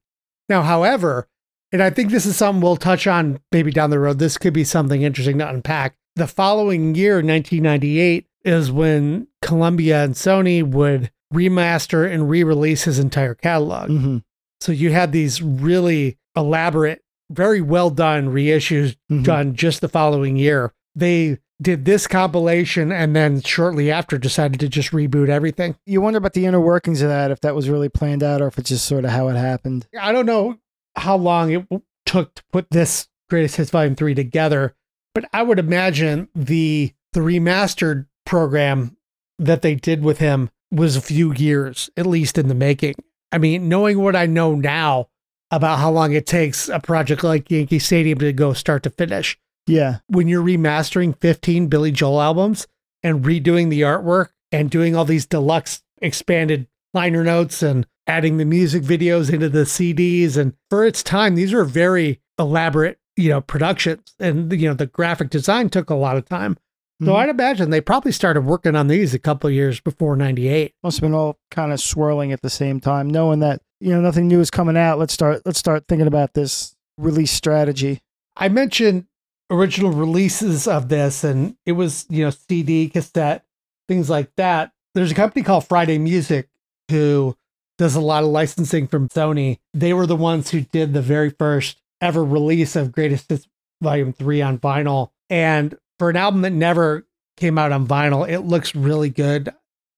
Now, 0.47 0.61
however, 0.61 1.27
and 1.71 1.81
I 1.81 1.89
think 1.89 2.11
this 2.11 2.27
is 2.27 2.37
something 2.37 2.61
we'll 2.61 2.77
touch 2.77 3.07
on 3.07 3.39
maybe 3.51 3.71
down 3.71 3.89
the 3.89 3.99
road. 3.99 4.19
This 4.19 4.37
could 4.37 4.53
be 4.53 4.63
something 4.63 5.01
interesting 5.01 5.39
to 5.39 5.49
unpack. 5.49 5.95
The 6.17 6.25
following 6.27 6.95
year, 6.95 7.17
1998, 7.21 8.25
is 8.43 8.71
when 8.71 9.27
Columbia 9.43 10.03
and 10.03 10.15
Sony 10.15 10.63
would 10.63 11.11
remaster 11.31 12.11
and 12.11 12.27
re 12.27 12.43
release 12.43 12.85
his 12.85 12.97
entire 12.97 13.35
catalog. 13.35 13.89
Mhm. 13.91 14.23
So 14.59 14.71
you 14.71 14.91
had 14.91 15.11
these 15.11 15.43
really 15.43 16.17
elaborate, 16.35 17.01
very 17.29 17.61
well 17.61 17.91
done 17.91 18.29
reissues 18.29 18.95
Mhm. 19.11 19.23
done 19.23 19.53
just 19.55 19.79
the 19.81 19.87
following 19.89 20.37
year. 20.37 20.73
They 20.95 21.37
did 21.61 21.85
this 21.85 22.07
compilation 22.07 22.91
and 22.91 23.15
then 23.15 23.41
shortly 23.41 23.91
after 23.91 24.17
decided 24.17 24.59
to 24.61 24.69
just 24.69 24.91
reboot 24.91 25.29
everything. 25.29 25.75
You 25.85 26.01
wonder 26.01 26.17
about 26.17 26.33
the 26.33 26.47
inner 26.47 26.59
workings 26.61 27.03
of 27.03 27.09
that, 27.09 27.29
if 27.29 27.41
that 27.41 27.53
was 27.55 27.69
really 27.69 27.89
planned 27.89 28.23
out, 28.23 28.41
or 28.41 28.47
if 28.47 28.57
it's 28.57 28.69
just 28.69 28.85
sort 28.85 29.05
of 29.05 29.11
how 29.11 29.27
it 29.27 29.35
happened. 29.35 29.85
I 29.99 30.11
don't 30.11 30.25
know 30.25 30.57
how 30.95 31.15
long 31.15 31.51
it 31.51 31.67
took 32.07 32.33
to 32.35 32.43
put 32.51 32.71
this 32.71 33.07
Greatest 33.29 33.57
Hits 33.57 33.69
Volume 33.71 33.95
3 33.95 34.15
together, 34.15 34.73
but 35.17 35.27
I 35.33 35.41
would 35.41 35.57
imagine 35.57 36.29
the 36.35 36.93
the 37.13 37.21
remastered 37.21 38.05
program 38.23 38.95
that 39.39 39.63
they 39.63 39.73
did 39.73 40.03
with 40.03 40.19
him 40.19 40.51
was 40.69 40.95
a 40.95 41.01
few 41.01 41.33
years, 41.33 41.89
at 41.97 42.05
least 42.05 42.37
in 42.37 42.49
the 42.49 42.53
making. 42.53 42.93
I 43.31 43.39
mean, 43.39 43.67
knowing 43.67 43.97
what 43.97 44.15
I 44.15 44.27
know 44.27 44.53
now 44.53 45.07
about 45.49 45.79
how 45.79 45.89
long 45.89 46.13
it 46.13 46.27
takes 46.27 46.69
a 46.69 46.79
project 46.79 47.23
like 47.23 47.49
Yankee 47.49 47.79
Stadium 47.79 48.19
to 48.19 48.31
go 48.31 48.53
start 48.53 48.83
to 48.83 48.91
finish, 48.91 49.39
Yeah, 49.65 50.01
when 50.05 50.27
you're 50.27 50.43
remastering 50.43 51.19
15 51.19 51.65
Billy 51.65 51.91
Joel 51.91 52.21
albums 52.21 52.67
and 53.01 53.25
redoing 53.25 53.71
the 53.71 53.81
artwork 53.81 54.29
and 54.51 54.69
doing 54.69 54.95
all 54.95 55.05
these 55.05 55.25
deluxe 55.25 55.81
expanded 55.99 56.67
liner 56.93 57.23
notes 57.23 57.63
and 57.63 57.87
adding 58.05 58.37
the 58.37 58.45
music 58.45 58.83
videos 58.83 59.33
into 59.33 59.49
the 59.49 59.63
CDs 59.63 60.37
and 60.37 60.53
for 60.69 60.85
its 60.85 61.01
time 61.01 61.33
these 61.33 61.53
were 61.53 61.65
very 61.65 62.21
elaborate, 62.37 62.99
you 63.17 63.29
know, 63.29 63.41
productions 63.41 64.13
and 64.19 64.51
you 64.53 64.67
know 64.69 64.73
the 64.73 64.85
graphic 64.85 65.29
design 65.29 65.69
took 65.69 65.89
a 65.89 65.95
lot 65.95 66.15
of 66.17 66.25
time. 66.25 66.57
So 67.03 67.11
Mhm. 67.11 67.15
I'd 67.15 67.29
imagine 67.29 67.69
they 67.69 67.81
probably 67.81 68.11
started 68.11 68.41
working 68.41 68.75
on 68.75 68.87
these 68.87 69.13
a 69.13 69.19
couple 69.19 69.47
of 69.47 69.53
years 69.53 69.79
before 69.79 70.15
98. 70.15 70.73
must 70.81 70.97
have 70.97 71.01
been 71.03 71.13
all 71.13 71.37
kind 71.51 71.71
of 71.71 71.79
swirling 71.79 72.31
at 72.31 72.41
the 72.41 72.49
same 72.49 72.79
time, 72.79 73.09
knowing 73.09 73.39
that 73.41 73.61
you 73.79 73.91
know 73.91 74.01
nothing 74.01 74.27
new 74.27 74.39
is 74.39 74.49
coming 74.49 74.77
out. 74.77 74.97
Let's 74.97 75.13
start. 75.13 75.41
Let's 75.45 75.59
start 75.59 75.85
thinking 75.87 76.07
about 76.07 76.33
this 76.33 76.75
release 76.97 77.31
strategy. 77.31 78.01
I 78.35 78.49
mentioned 78.49 79.05
original 79.51 79.91
releases 79.91 80.67
of 80.67 80.89
this, 80.89 81.23
and 81.23 81.55
it 81.65 81.73
was, 81.73 82.05
you 82.09 82.23
know, 82.25 82.31
CD, 82.31 82.89
cassette, 82.89 83.45
things 83.87 84.09
like 84.09 84.31
that. 84.37 84.71
There's 84.95 85.11
a 85.11 85.15
company 85.15 85.43
called 85.43 85.67
Friday 85.67 85.97
Music 85.99 86.49
who 86.89 87.35
does 87.77 87.95
a 87.95 88.01
lot 88.01 88.23
of 88.23 88.29
licensing 88.29 88.87
from 88.87 89.07
Sony. 89.09 89.59
They 89.73 89.93
were 89.93 90.07
the 90.07 90.15
ones 90.15 90.49
who 90.49 90.61
did 90.61 90.93
the 90.93 91.01
very 91.01 91.29
first 91.29 91.77
ever 92.01 92.23
release 92.23 92.75
of 92.75 92.91
Greatest 92.91 93.29
Hits 93.29 93.47
Volume 93.81 94.13
3 94.13 94.41
on 94.41 94.57
vinyl. 94.59 95.09
And 95.29 95.77
for 95.99 96.09
an 96.09 96.15
album 96.15 96.41
that 96.41 96.51
never 96.51 97.05
came 97.37 97.57
out 97.57 97.71
on 97.71 97.87
vinyl, 97.87 98.27
it 98.27 98.41
looks 98.41 98.75
really 98.75 99.09
good. 99.09 99.49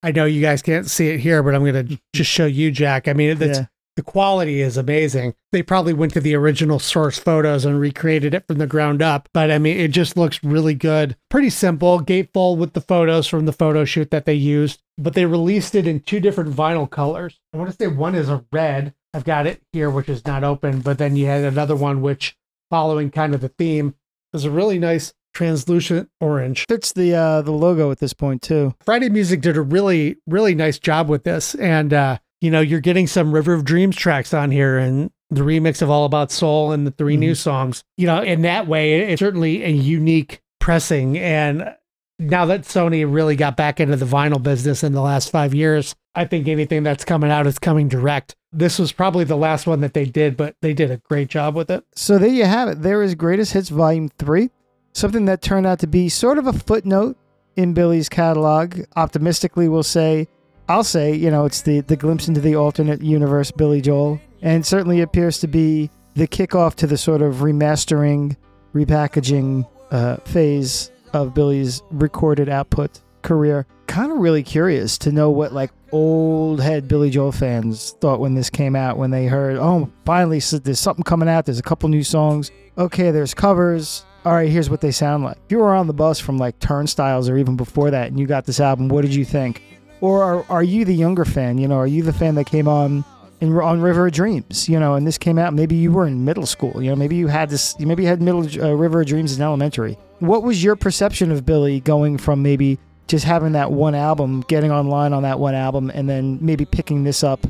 I 0.01 0.11
know 0.11 0.25
you 0.25 0.41
guys 0.41 0.61
can't 0.61 0.89
see 0.89 1.09
it 1.09 1.19
here, 1.19 1.43
but 1.43 1.55
I'm 1.55 1.63
going 1.65 1.87
to 1.87 1.99
just 2.13 2.29
show 2.31 2.45
you, 2.45 2.71
Jack. 2.71 3.07
I 3.07 3.13
mean, 3.13 3.37
Yeah. 3.39 3.65
the 3.95 4.03
quality 4.03 4.61
is 4.61 4.77
amazing. 4.77 5.33
They 5.51 5.61
probably 5.61 5.93
went 5.93 6.13
to 6.13 6.21
the 6.21 6.35
original 6.35 6.79
source 6.79 7.19
photos 7.19 7.65
and 7.65 7.79
recreated 7.79 8.33
it 8.33 8.47
from 8.47 8.57
the 8.59 8.67
ground 8.67 9.01
up, 9.01 9.27
but 9.33 9.51
I 9.51 9.57
mean, 9.57 9.77
it 9.77 9.89
just 9.89 10.15
looks 10.15 10.41
really 10.43 10.73
good. 10.73 11.17
Pretty 11.29 11.49
simple, 11.49 11.99
gatefold 11.99 12.57
with 12.59 12.73
the 12.73 12.81
photos 12.81 13.27
from 13.27 13.45
the 13.45 13.51
photo 13.51 13.83
shoot 13.83 14.09
that 14.11 14.25
they 14.25 14.35
used, 14.35 14.81
but 14.97 15.15
they 15.15 15.25
released 15.25 15.75
it 15.75 15.85
in 15.85 15.99
two 15.99 16.21
different 16.21 16.55
vinyl 16.55 16.89
colors. 16.89 17.39
I 17.53 17.57
want 17.57 17.69
to 17.71 17.75
say 17.75 17.87
one 17.87 18.15
is 18.15 18.29
a 18.29 18.45
red. 18.53 18.93
I've 19.13 19.23
got 19.23 19.47
it 19.47 19.61
here, 19.73 19.89
which 19.89 20.09
is 20.09 20.25
not 20.25 20.43
open, 20.43 20.81
but 20.81 20.97
then 20.97 21.15
you 21.15 21.25
had 21.25 21.43
another 21.43 21.75
one 21.75 22.01
which, 22.01 22.37
following 22.69 23.09
kind 23.09 23.33
of 23.33 23.41
the 23.41 23.49
theme, 23.49 23.95
is 24.33 24.45
a 24.45 24.51
really 24.51 24.77
nice 24.77 25.13
translucent 25.33 26.09
orange. 26.19 26.65
Fits 26.67 26.93
the 26.93 27.15
uh, 27.15 27.41
the 27.41 27.51
logo 27.51 27.91
at 27.91 27.99
this 27.99 28.13
point 28.13 28.41
too. 28.41 28.75
Friday 28.83 29.09
Music 29.09 29.41
did 29.41 29.57
a 29.57 29.61
really, 29.61 30.17
really 30.27 30.55
nice 30.55 30.77
job 30.79 31.09
with 31.09 31.23
this. 31.23 31.55
And, 31.55 31.93
uh, 31.93 32.17
you 32.41 32.51
know, 32.51 32.61
you're 32.61 32.79
getting 32.79 33.07
some 33.07 33.31
River 33.31 33.53
of 33.53 33.65
Dreams 33.65 33.95
tracks 33.95 34.33
on 34.33 34.51
here 34.51 34.77
and 34.77 35.11
the 35.29 35.41
remix 35.41 35.81
of 35.81 35.89
All 35.89 36.05
About 36.05 36.31
Soul 36.31 36.71
and 36.71 36.85
the 36.87 36.91
3 36.91 37.17
new 37.17 37.35
songs. 37.35 37.83
You 37.97 38.07
know, 38.07 38.21
in 38.21 38.41
that 38.43 38.67
way, 38.67 39.01
it's 39.11 39.19
certainly 39.19 39.63
a 39.63 39.69
unique 39.69 40.41
pressing. 40.59 41.17
And 41.17 41.75
now 42.17 42.45
that 42.45 42.61
Sony 42.61 43.11
really 43.11 43.35
got 43.35 43.55
back 43.55 43.79
into 43.79 43.95
the 43.95 44.05
vinyl 44.05 44.41
business 44.41 44.83
in 44.83 44.93
the 44.93 45.01
last 45.01 45.31
five 45.31 45.53
years, 45.53 45.95
I 46.15 46.25
think 46.25 46.47
anything 46.47 46.83
that's 46.83 47.05
coming 47.05 47.29
out 47.29 47.47
is 47.47 47.59
coming 47.59 47.87
direct. 47.87 48.35
This 48.51 48.79
was 48.79 48.91
probably 48.91 49.23
the 49.25 49.37
last 49.37 49.67
one 49.67 49.81
that 49.81 49.93
they 49.93 50.05
did, 50.05 50.35
but 50.35 50.55
they 50.61 50.73
did 50.73 50.89
a 50.89 50.97
great 50.97 51.29
job 51.29 51.55
with 51.55 51.69
it. 51.69 51.85
So 51.95 52.17
there 52.17 52.29
you 52.29 52.45
have 52.45 52.69
it. 52.69 52.81
There 52.81 53.03
is 53.03 53.13
Greatest 53.15 53.53
Hits 53.53 53.69
Volume 53.69 54.09
3, 54.17 54.49
something 54.93 55.25
that 55.25 55.41
turned 55.41 55.67
out 55.67 55.79
to 55.79 55.87
be 55.87 56.09
sort 56.09 56.39
of 56.39 56.47
a 56.47 56.53
footnote 56.53 57.15
in 57.55 57.73
Billy's 57.73 58.09
catalog. 58.09 58.79
Optimistically, 58.95 59.69
we'll 59.69 59.83
say, 59.83 60.27
I'll 60.67 60.83
say, 60.83 61.13
you 61.13 61.29
know, 61.29 61.45
it's 61.45 61.61
the, 61.61 61.81
the 61.81 61.95
glimpse 61.95 62.27
into 62.27 62.41
the 62.41 62.55
alternate 62.55 63.03
universe 63.03 63.51
Billy 63.51 63.81
Joel, 63.81 64.19
and 64.41 64.65
certainly 64.65 65.01
appears 65.01 65.39
to 65.39 65.47
be 65.47 65.91
the 66.15 66.27
kickoff 66.27 66.75
to 66.75 66.87
the 66.87 66.97
sort 66.97 67.21
of 67.21 67.35
remastering, 67.35 68.35
repackaging 68.73 69.67
uh, 69.91 70.17
phase 70.17 70.91
of 71.13 71.33
Billy's 71.33 71.81
recorded 71.91 72.49
output 72.49 72.99
career. 73.21 73.67
Kind 73.89 74.11
of 74.11 74.19
really 74.19 74.43
curious 74.43 74.99
to 74.99 75.11
know 75.11 75.31
what 75.31 75.51
like 75.51 75.71
old 75.91 76.61
head 76.61 76.87
Billy 76.87 77.09
Joel 77.09 77.31
fans 77.31 77.95
thought 77.99 78.19
when 78.19 78.35
this 78.35 78.47
came 78.51 78.75
out 78.75 78.97
when 78.97 79.09
they 79.09 79.25
heard, 79.25 79.57
oh, 79.57 79.89
finally 80.05 80.37
s- 80.37 80.51
there's 80.51 80.79
something 80.79 81.03
coming 81.03 81.27
out. 81.27 81.45
There's 81.45 81.57
a 81.57 81.63
couple 81.63 81.89
new 81.89 82.03
songs. 82.03 82.51
Okay, 82.77 83.09
there's 83.09 83.33
covers. 83.33 84.05
All 84.25 84.33
right, 84.33 84.47
here's 84.47 84.69
what 84.69 84.81
they 84.81 84.91
sound 84.91 85.23
like. 85.23 85.37
If 85.45 85.51
you 85.51 85.57
were 85.57 85.73
on 85.73 85.87
the 85.87 85.93
bus 85.93 86.19
from 86.19 86.37
like 86.37 86.59
Turnstiles 86.59 87.29
or 87.29 87.37
even 87.37 87.57
before 87.57 87.89
that, 87.89 88.09
and 88.09 88.19
you 88.19 88.27
got 88.27 88.45
this 88.45 88.59
album, 88.59 88.89
what 88.89 89.01
did 89.01 89.15
you 89.15 89.25
think? 89.25 89.63
Or 90.01 90.23
are, 90.23 90.45
are 90.49 90.63
you 90.63 90.85
the 90.85 90.93
younger 90.93 91.25
fan? 91.25 91.57
You 91.57 91.67
know, 91.67 91.77
are 91.77 91.87
you 91.87 92.03
the 92.03 92.13
fan 92.13 92.35
that 92.35 92.45
came 92.45 92.67
on 92.67 93.03
in 93.41 93.57
on 93.57 93.81
River 93.81 94.05
of 94.05 94.13
Dreams? 94.13 94.69
You 94.69 94.79
know, 94.79 94.93
and 94.93 95.07
this 95.07 95.17
came 95.17 95.39
out. 95.39 95.55
Maybe 95.55 95.75
you 95.75 95.91
were 95.91 96.05
in 96.05 96.23
middle 96.23 96.45
school. 96.45 96.79
You 96.83 96.91
know, 96.91 96.95
maybe 96.95 97.15
you 97.15 97.25
had 97.27 97.49
this. 97.49 97.77
Maybe 97.79 98.03
you 98.03 98.09
had 98.09 98.21
middle 98.21 98.45
uh, 98.63 98.75
River 98.75 99.01
of 99.01 99.07
Dreams 99.07 99.35
in 99.35 99.41
elementary. 99.41 99.97
What 100.19 100.43
was 100.43 100.63
your 100.63 100.75
perception 100.75 101.31
of 101.31 101.43
Billy 101.43 101.79
going 101.79 102.19
from 102.19 102.43
maybe 102.43 102.77
just 103.09 103.25
having 103.25 103.53
that 103.53 103.71
one 103.71 103.95
album, 103.95 104.41
getting 104.47 104.71
online 104.71 105.13
on 105.13 105.23
that 105.23 105.39
one 105.39 105.55
album, 105.55 105.91
and 105.93 106.07
then 106.07 106.37
maybe 106.41 106.63
picking 106.63 107.03
this 107.03 107.23
up 107.23 107.45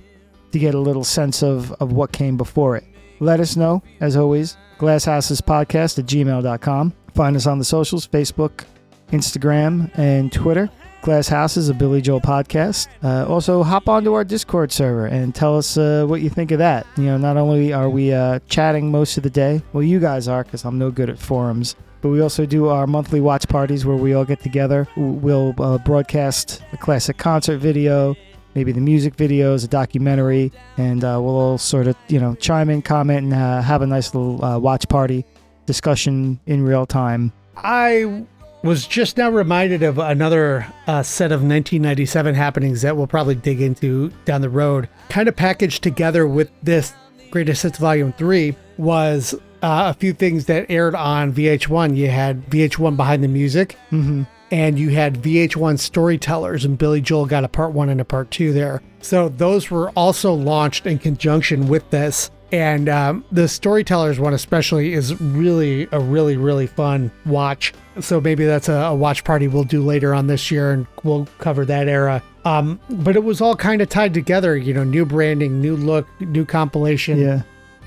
to 0.52 0.58
get 0.58 0.74
a 0.74 0.80
little 0.80 1.04
sense 1.04 1.44
of, 1.44 1.72
of 1.74 1.92
what 1.92 2.12
came 2.14 2.38
before 2.38 2.78
it. 2.78 2.86
Let 3.20 3.42
us 3.42 3.58
know, 3.58 3.84
as 4.00 4.16
always, 4.16 4.58
glasshousespodcast 4.80 6.00
at 6.00 6.06
gmail.com. 6.06 6.94
Find 7.14 7.36
us 7.36 7.46
on 7.46 7.60
the 7.60 7.66
socials 7.66 8.08
Facebook, 8.08 8.64
Instagram, 9.12 9.92
and 9.98 10.32
Twitter. 10.32 10.70
Glass 11.02 11.28
House 11.28 11.58
is 11.58 11.70
a 11.70 11.74
Billy 11.74 12.02
Joel 12.02 12.22
podcast. 12.22 12.88
Uh, 13.04 13.26
also, 13.28 13.64
hop 13.64 13.88
onto 13.88 14.14
our 14.14 14.24
Discord 14.24 14.72
server 14.72 15.06
and 15.08 15.34
tell 15.34 15.58
us 15.58 15.78
uh, 15.78 16.06
what 16.08 16.22
you 16.22 16.30
think 16.30 16.52
of 16.52 16.60
that. 16.60 16.86
You 16.98 17.04
know, 17.04 17.18
not 17.18 17.38
only 17.38 17.72
are 17.74 17.90
we 17.90 18.14
uh, 18.14 18.40
chatting 18.50 18.92
most 18.92 19.18
of 19.18 19.24
the 19.24 19.30
day, 19.30 19.62
well, 19.72 19.84
you 19.84 20.00
guys 20.00 20.28
are, 20.28 20.44
because 20.44 20.66
I'm 20.66 20.78
no 20.78 20.92
good 20.92 21.10
at 21.10 21.18
forums, 21.18 21.76
but 22.02 22.10
we 22.10 22.22
also 22.22 22.46
do 22.46 22.68
our 22.68 22.88
monthly 22.88 23.22
watch 23.22 23.48
parties 23.48 23.86
where 23.86 23.98
we 23.98 24.14
all 24.14 24.26
get 24.26 24.40
together. 24.40 24.88
We'll 24.96 25.54
uh, 25.60 25.78
broadcast 25.80 26.62
a 26.72 26.78
classic 26.78 27.18
concert 27.18 27.58
video, 27.58 28.16
maybe 28.56 28.72
the 28.72 28.82
music 28.82 29.16
videos, 29.16 29.66
a 29.66 29.68
documentary, 29.68 30.52
and 30.78 31.04
uh, 31.04 31.20
we'll 31.22 31.36
all 31.36 31.58
sort 31.58 31.88
of, 31.88 31.96
you 32.08 32.20
know, 32.20 32.36
chime 32.36 32.70
in, 32.70 32.82
comment, 32.82 33.26
and 33.26 33.34
uh, 33.34 33.62
have 33.62 33.82
a 33.82 33.88
nice 33.88 34.14
little 34.14 34.44
uh, 34.44 34.58
watch 34.58 34.88
party 34.88 35.26
discussion 35.66 36.40
in 36.46 36.64
real 36.64 36.86
time. 36.86 37.32
I 37.58 38.26
was 38.64 38.86
just 38.88 39.18
now 39.18 39.30
reminded 39.30 39.84
of 39.84 39.98
another 40.00 40.66
uh, 40.88 41.04
set 41.04 41.32
of 41.32 41.42
1997 41.42 42.36
happenings 42.36 42.82
that 42.82 42.98
we'll 42.98 43.08
probably 43.08 43.36
dig 43.36 43.62
into 43.62 44.10
down 44.26 44.42
the 44.42 44.50
road. 44.50 44.90
Kind 45.10 45.30
of 45.30 45.36
packaged 45.36 45.84
together 45.84 46.28
with 46.28 46.52
this 46.62 46.94
Greatest 47.32 47.64
Hits 47.64 47.78
Volume 47.78 48.12
3 48.14 48.56
was 48.78 49.36
uh, 49.62 49.94
a 49.96 50.00
few 50.00 50.14
things 50.14 50.46
that 50.46 50.66
aired 50.70 50.96
on 50.96 51.34
VH1. 51.34 51.96
You 51.96 52.10
had 52.10 52.46
VH1 52.50 52.96
Behind 52.98 53.24
the 53.24 53.28
Music, 53.28 53.76
Mm-hmm. 53.92 54.24
and 54.52 54.80
you 54.80 54.90
had 54.90 55.22
VH1 55.22 55.80
Storytellers, 55.80 56.66
and 56.66 56.78
Billy 56.78 57.02
Joel 57.02 57.26
got 57.26 57.44
a 57.44 57.48
part 57.50 57.72
one 57.74 57.90
and 57.90 58.00
a 58.02 58.06
part 58.06 58.32
two 58.32 58.54
there. 58.54 58.82
So 59.02 59.30
those 59.30 59.70
were 59.72 59.90
also 59.92 60.34
launched 60.34 60.86
in 60.86 60.98
conjunction 61.00 61.68
with 61.68 61.90
this. 61.90 62.32
And 62.52 62.90
um, 62.90 63.24
the 63.32 63.48
Storytellers 63.48 64.20
one, 64.20 64.34
especially, 64.34 64.94
is 64.94 65.20
really 65.22 65.88
a 65.92 66.00
really, 66.00 66.36
really 66.36 66.66
fun 66.66 67.12
watch. 67.28 67.74
So 68.00 68.20
maybe 68.20 68.44
that's 68.46 68.68
a, 68.70 68.74
a 68.74 68.96
watch 68.96 69.24
party 69.24 69.48
we'll 69.48 69.66
do 69.66 69.84
later 69.84 70.16
on 70.16 70.26
this 70.26 70.50
year, 70.50 70.72
and 70.72 70.88
we'll 71.04 71.28
cover 71.38 71.64
that 71.66 71.88
era. 71.88 72.24
Um, 72.46 72.80
but 72.90 73.16
it 73.16 73.24
was 73.24 73.40
all 73.40 73.56
kind 73.56 73.84
of 73.84 73.90
tied 73.90 74.16
together, 74.16 74.58
you 74.58 74.74
know, 74.74 74.84
new 74.84 75.06
branding, 75.06 75.62
new 75.62 75.76
look, 75.76 76.08
new 76.22 76.44
compilation 76.44 77.20
Yeah. 77.20 77.42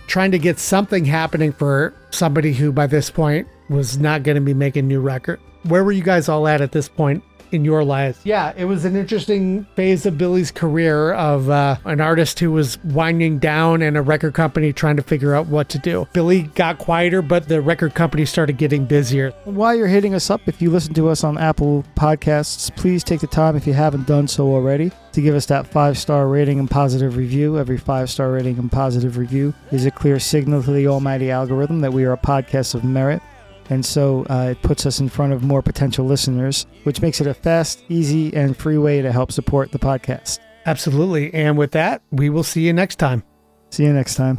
Trying 0.06 0.30
to 0.32 0.38
get 0.38 0.58
something 0.58 1.04
happening 1.04 1.52
for 1.52 1.94
somebody 2.10 2.52
who 2.52 2.72
by 2.72 2.86
this 2.86 3.10
point 3.10 3.48
was 3.68 3.98
not 3.98 4.22
going 4.22 4.34
to 4.34 4.40
be 4.40 4.54
making 4.54 4.86
new 4.88 5.00
record. 5.00 5.40
Where 5.64 5.84
were 5.84 5.92
you 5.92 6.02
guys 6.02 6.28
all 6.28 6.46
at 6.48 6.60
at 6.60 6.72
this 6.72 6.88
point 6.88 7.22
in 7.52 7.64
your 7.64 7.84
lives? 7.84 8.18
Yeah, 8.24 8.52
it 8.56 8.64
was 8.64 8.84
an 8.84 8.96
interesting 8.96 9.64
phase 9.76 10.06
of 10.06 10.18
Billy's 10.18 10.50
career 10.50 11.12
of 11.12 11.50
uh, 11.50 11.76
an 11.84 12.00
artist 12.00 12.40
who 12.40 12.50
was 12.52 12.82
winding 12.84 13.38
down 13.38 13.82
and 13.82 13.96
a 13.96 14.02
record 14.02 14.34
company 14.34 14.72
trying 14.72 14.96
to 14.96 15.02
figure 15.02 15.34
out 15.34 15.46
what 15.46 15.68
to 15.70 15.78
do. 15.78 16.06
Billy 16.12 16.42
got 16.42 16.78
quieter, 16.78 17.22
but 17.22 17.48
the 17.48 17.60
record 17.60 17.94
company 17.94 18.24
started 18.24 18.56
getting 18.56 18.84
busier. 18.84 19.30
While 19.44 19.74
you're 19.74 19.86
hitting 19.86 20.14
us 20.14 20.30
up, 20.30 20.40
if 20.46 20.62
you 20.62 20.70
listen 20.70 20.94
to 20.94 21.08
us 21.08 21.24
on 21.24 21.38
Apple 21.38 21.84
Podcasts, 21.96 22.74
please 22.76 23.04
take 23.04 23.20
the 23.20 23.26
time, 23.26 23.56
if 23.56 23.66
you 23.66 23.72
haven't 23.72 24.06
done 24.06 24.26
so 24.28 24.48
already, 24.48 24.90
to 25.12 25.20
give 25.20 25.34
us 25.34 25.46
that 25.46 25.66
five 25.66 25.98
star 25.98 26.28
rating 26.28 26.58
and 26.58 26.70
positive 26.70 27.16
review. 27.16 27.58
Every 27.58 27.78
five 27.78 28.10
star 28.10 28.32
rating 28.32 28.58
and 28.58 28.70
positive 28.70 29.18
review 29.18 29.54
is 29.70 29.86
a 29.86 29.90
clear 29.90 30.18
signal 30.18 30.62
to 30.62 30.72
the 30.72 30.86
almighty 30.86 31.30
algorithm 31.30 31.80
that 31.80 31.92
we 31.92 32.04
are 32.04 32.12
a 32.12 32.18
podcast 32.18 32.74
of 32.74 32.84
merit. 32.84 33.22
And 33.70 33.84
so 33.84 34.24
uh, 34.28 34.48
it 34.50 34.62
puts 34.62 34.86
us 34.86 35.00
in 35.00 35.08
front 35.08 35.32
of 35.32 35.42
more 35.42 35.62
potential 35.62 36.04
listeners, 36.04 36.66
which 36.84 37.00
makes 37.00 37.20
it 37.20 37.26
a 37.26 37.34
fast, 37.34 37.84
easy, 37.88 38.34
and 38.34 38.56
free 38.56 38.78
way 38.78 39.02
to 39.02 39.12
help 39.12 39.32
support 39.32 39.72
the 39.72 39.78
podcast. 39.78 40.40
Absolutely. 40.66 41.32
And 41.34 41.56
with 41.58 41.72
that, 41.72 42.02
we 42.10 42.30
will 42.30 42.44
see 42.44 42.66
you 42.66 42.72
next 42.72 42.96
time. 42.96 43.22
See 43.70 43.84
you 43.84 43.92
next 43.92 44.16
time. 44.16 44.38